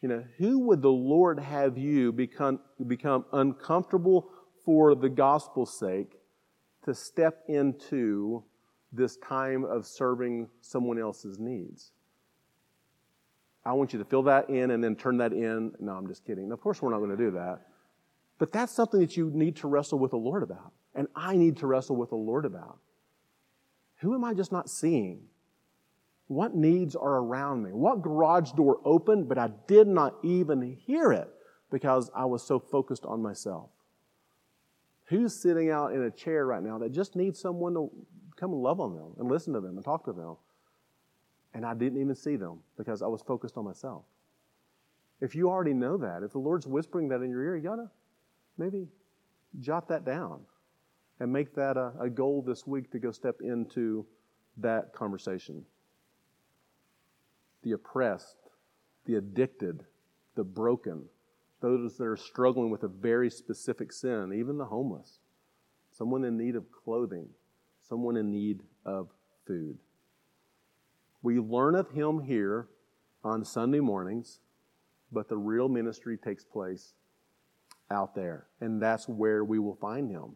You 0.00 0.08
know, 0.08 0.24
who 0.38 0.58
would 0.66 0.82
the 0.82 0.90
Lord 0.90 1.38
have 1.38 1.78
you 1.78 2.12
become, 2.12 2.60
become 2.86 3.24
uncomfortable 3.32 4.28
for 4.64 4.94
the 4.94 5.08
gospel's 5.08 5.78
sake 5.78 6.18
to 6.84 6.94
step 6.94 7.44
into 7.48 8.42
this 8.92 9.16
time 9.16 9.64
of 9.64 9.86
serving 9.86 10.48
someone 10.60 10.98
else's 10.98 11.38
needs? 11.38 11.92
I 13.64 13.72
want 13.74 13.92
you 13.92 14.00
to 14.00 14.04
fill 14.04 14.24
that 14.24 14.50
in 14.50 14.72
and 14.72 14.82
then 14.82 14.96
turn 14.96 15.18
that 15.18 15.32
in. 15.32 15.72
No, 15.78 15.92
I'm 15.92 16.08
just 16.08 16.26
kidding. 16.26 16.50
Of 16.50 16.60
course, 16.60 16.82
we're 16.82 16.90
not 16.90 16.98
going 16.98 17.10
to 17.10 17.16
do 17.16 17.30
that. 17.32 17.60
But 18.38 18.50
that's 18.50 18.74
something 18.74 18.98
that 18.98 19.16
you 19.16 19.30
need 19.32 19.56
to 19.56 19.68
wrestle 19.68 20.00
with 20.00 20.10
the 20.10 20.16
Lord 20.16 20.42
about. 20.42 20.72
And 20.96 21.06
I 21.14 21.36
need 21.36 21.58
to 21.58 21.68
wrestle 21.68 21.94
with 21.94 22.10
the 22.10 22.16
Lord 22.16 22.44
about. 22.44 22.78
Who 24.02 24.14
am 24.14 24.24
I 24.24 24.34
just 24.34 24.50
not 24.50 24.68
seeing? 24.68 25.22
What 26.26 26.56
needs 26.56 26.96
are 26.96 27.18
around 27.18 27.62
me? 27.62 27.70
What 27.72 28.02
garage 28.02 28.50
door 28.52 28.80
opened, 28.84 29.28
but 29.28 29.38
I 29.38 29.50
did 29.68 29.86
not 29.86 30.16
even 30.24 30.60
hear 30.60 31.12
it 31.12 31.28
because 31.70 32.10
I 32.14 32.24
was 32.24 32.42
so 32.42 32.58
focused 32.58 33.04
on 33.04 33.22
myself? 33.22 33.70
Who's 35.04 35.34
sitting 35.34 35.70
out 35.70 35.92
in 35.92 36.02
a 36.02 36.10
chair 36.10 36.46
right 36.46 36.62
now 36.62 36.78
that 36.78 36.90
just 36.90 37.14
needs 37.14 37.38
someone 37.38 37.74
to 37.74 37.90
come 38.34 38.52
and 38.52 38.60
love 38.60 38.80
on 38.80 38.96
them 38.96 39.12
and 39.18 39.30
listen 39.30 39.52
to 39.52 39.60
them 39.60 39.76
and 39.76 39.84
talk 39.84 40.04
to 40.06 40.12
them? 40.12 40.36
And 41.54 41.64
I 41.64 41.74
didn't 41.74 42.00
even 42.00 42.16
see 42.16 42.34
them 42.34 42.58
because 42.76 43.02
I 43.02 43.06
was 43.06 43.22
focused 43.22 43.56
on 43.56 43.64
myself. 43.64 44.02
If 45.20 45.36
you 45.36 45.48
already 45.48 45.74
know 45.74 45.96
that, 45.98 46.24
if 46.24 46.32
the 46.32 46.38
Lord's 46.38 46.66
whispering 46.66 47.08
that 47.10 47.22
in 47.22 47.30
your 47.30 47.44
ear, 47.44 47.56
you 47.56 47.62
gotta 47.62 47.88
maybe 48.58 48.88
jot 49.60 49.86
that 49.88 50.04
down 50.04 50.40
and 51.22 51.32
make 51.32 51.54
that 51.54 51.76
a, 51.76 51.92
a 52.00 52.10
goal 52.10 52.42
this 52.42 52.66
week 52.66 52.90
to 52.90 52.98
go 52.98 53.12
step 53.12 53.36
into 53.42 54.04
that 54.56 54.92
conversation. 54.92 55.64
The 57.62 57.70
oppressed, 57.70 58.38
the 59.06 59.14
addicted, 59.14 59.84
the 60.34 60.42
broken, 60.42 61.04
those 61.60 61.96
that 61.98 62.04
are 62.06 62.16
struggling 62.16 62.72
with 62.72 62.82
a 62.82 62.88
very 62.88 63.30
specific 63.30 63.92
sin, 63.92 64.32
even 64.34 64.58
the 64.58 64.64
homeless, 64.64 65.20
someone 65.92 66.24
in 66.24 66.36
need 66.36 66.56
of 66.56 66.64
clothing, 66.72 67.28
someone 67.88 68.16
in 68.16 68.32
need 68.32 68.64
of 68.84 69.06
food. 69.46 69.78
We 71.22 71.38
learn 71.38 71.76
of 71.76 71.88
him 71.92 72.22
here 72.22 72.66
on 73.22 73.44
Sunday 73.44 73.78
mornings, 73.78 74.40
but 75.12 75.28
the 75.28 75.38
real 75.38 75.68
ministry 75.68 76.16
takes 76.16 76.42
place 76.42 76.94
out 77.92 78.16
there. 78.16 78.48
And 78.60 78.82
that's 78.82 79.08
where 79.08 79.44
we 79.44 79.60
will 79.60 79.76
find 79.76 80.10
him 80.10 80.34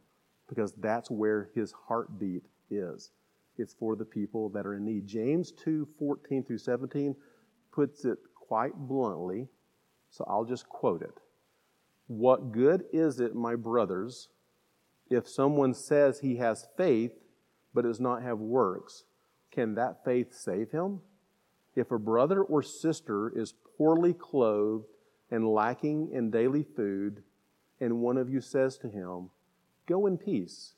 because 0.49 0.73
that's 0.75 1.11
where 1.11 1.51
his 1.55 1.73
heartbeat 1.89 2.45
is. 2.71 3.11
It's 3.59 3.75
for 3.75 3.97
the 3.97 4.05
people 4.05 4.49
that 4.51 4.67
are 4.67 4.75
in 4.75 4.85
need. 4.85 5.07
James 5.07 5.53
2 5.53 5.89
14 5.99 6.45
through 6.45 6.59
17 6.59 7.17
puts 7.73 8.05
it 8.05 8.19
quite 8.35 8.75
bluntly, 8.75 9.49
so 10.11 10.25
I'll 10.29 10.45
just 10.45 10.69
quote 10.69 11.03
it. 11.03 11.21
What 12.07 12.53
good 12.53 12.85
is 12.93 13.19
it, 13.19 13.35
my 13.35 13.57
brothers, 13.57 14.29
if 15.11 15.29
someone 15.29 15.75
says 15.75 16.21
he 16.21 16.37
has 16.37 16.69
faith 16.77 17.13
but 17.75 17.83
does 17.83 18.01
not 18.01 18.23
have 18.23 18.39
works? 18.39 19.05
Can 19.51 19.75
that 19.75 20.05
faith 20.05 20.35
save 20.35 20.71
him? 20.71 21.01
If 21.75 21.91
a 21.91 21.99
brother 21.99 22.43
or 22.43 22.63
sister 22.63 23.33
is 23.35 23.55
poorly 23.77 24.15
clothed 24.15 24.87
and 25.31 25.49
lacking 25.49 26.11
in 26.13 26.31
daily 26.31 26.63
food, 26.63 27.23
and 27.81 28.01
one 28.01 28.17
of 28.17 28.31
you 28.31 28.41
says 28.41 28.79
to 28.79 28.89
him, 28.89 29.31
Go 29.87 30.07
in 30.07 30.19
peace, 30.19 30.75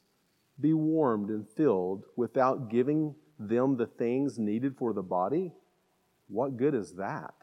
be 0.60 0.72
warmed 0.74 1.30
and 1.30 1.48
filled, 1.48 2.04
without 2.16 2.70
giving 2.70 3.14
them 3.38 3.76
the 3.76 3.86
things 3.86 4.38
needed 4.38 4.76
for 4.76 4.92
the 4.92 5.02
body, 5.02 5.52
what 6.28 6.56
good 6.56 6.74
is 6.74 6.92
that? 6.94 7.34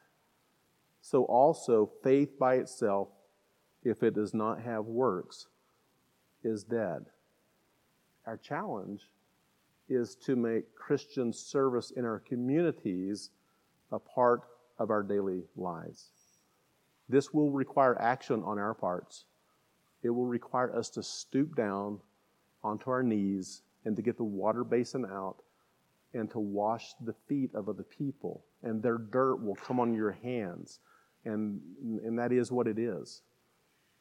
So 1.02 1.24
also, 1.24 1.90
faith 2.04 2.38
by 2.38 2.56
itself, 2.56 3.10
if 3.84 4.04
it 4.04 4.14
does 4.16 4.34
not 4.34 4.62
have 4.62 4.86
works, 4.86 5.48
is 6.44 6.64
dead. 6.64 7.06
Our 8.26 8.38
challenge 8.38 9.10
is 9.88 10.16
to 10.26 10.36
make 10.36 10.76
Christian 10.76 11.32
service 11.32 11.92
in 11.92 12.06
our 12.06 12.20
communities 12.20 13.30
a 13.92 14.00
part 14.00 14.42
of 14.80 14.90
our 14.90 15.04
daily 15.04 15.44
lives. 15.56 16.10
This 17.08 17.34
will 17.34 17.52
require 17.52 18.00
action 18.02 18.42
on 18.44 18.58
our 18.58 18.74
parts. 18.74 19.26
It 20.06 20.12
will 20.12 20.28
require 20.28 20.72
us 20.78 20.92
to 20.92 21.02
stoop 21.02 21.56
down 21.56 22.00
onto 22.64 22.92
our 22.92 23.02
knees 23.02 23.64
and 23.86 23.96
to 23.96 24.04
get 24.04 24.18
the 24.18 24.24
water 24.24 24.64
basin 24.64 25.04
out 25.04 25.38
and 26.14 26.30
to 26.30 26.40
wash 26.40 26.94
the 27.04 27.16
feet 27.28 27.50
of 27.56 27.68
other 27.68 27.82
people. 27.82 28.46
And 28.62 28.84
their 28.84 29.00
dirt 29.00 29.38
will 29.38 29.56
come 29.56 29.80
on 29.80 29.96
your 29.96 30.12
hands. 30.12 30.80
And, 31.26 31.60
and 31.82 32.20
that 32.20 32.32
is 32.32 32.52
what 32.52 32.68
it 32.68 32.78
is. 32.78 33.24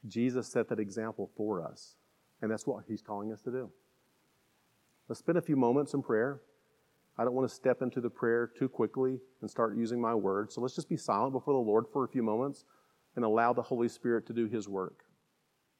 Jesus 0.07 0.47
set 0.47 0.69
that 0.69 0.79
example 0.79 1.31
for 1.39 1.67
us. 1.67 1.97
And 2.43 2.51
that's 2.51 2.67
what 2.67 2.85
he's 2.87 3.01
calling 3.01 3.33
us 3.33 3.41
to 3.41 3.51
do. 3.51 3.71
Let's 5.09 5.21
spend 5.21 5.39
a 5.39 5.43
few 5.43 5.57
moments 5.57 5.95
in 5.95 6.03
prayer. 6.03 6.43
I 7.17 7.25
don't 7.25 7.33
want 7.33 7.49
to 7.49 7.55
step 7.55 7.81
into 7.81 8.03
the 8.03 8.11
prayer 8.11 8.51
too 8.59 8.69
quickly 8.69 9.21
and 9.41 9.51
start 9.51 9.75
using 9.75 10.03
my 10.03 10.15
words. 10.15 10.55
So 10.55 10.61
let's 10.61 10.75
just 10.75 10.91
be 10.91 10.99
silent 10.99 11.33
before 11.33 11.55
the 11.55 11.67
Lord 11.67 11.87
for 11.91 12.05
a 12.05 12.09
few 12.09 12.23
moments 12.23 12.67
and 13.17 13.25
allow 13.25 13.55
the 13.55 13.63
Holy 13.63 13.89
Spirit 13.89 14.27
to 14.27 14.35
do 14.35 14.47
His 14.47 14.69
work. 14.69 15.05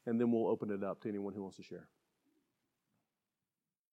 And 0.07 0.21
then 0.21 0.31
we'll 0.31 0.49
open 0.49 0.71
it 0.71 0.85
up 0.85 1.01
to 1.03 1.09
anyone 1.09 1.35
who 1.35 1.43
wants 1.43 1.57
to 1.57 1.63
share. 1.63 1.89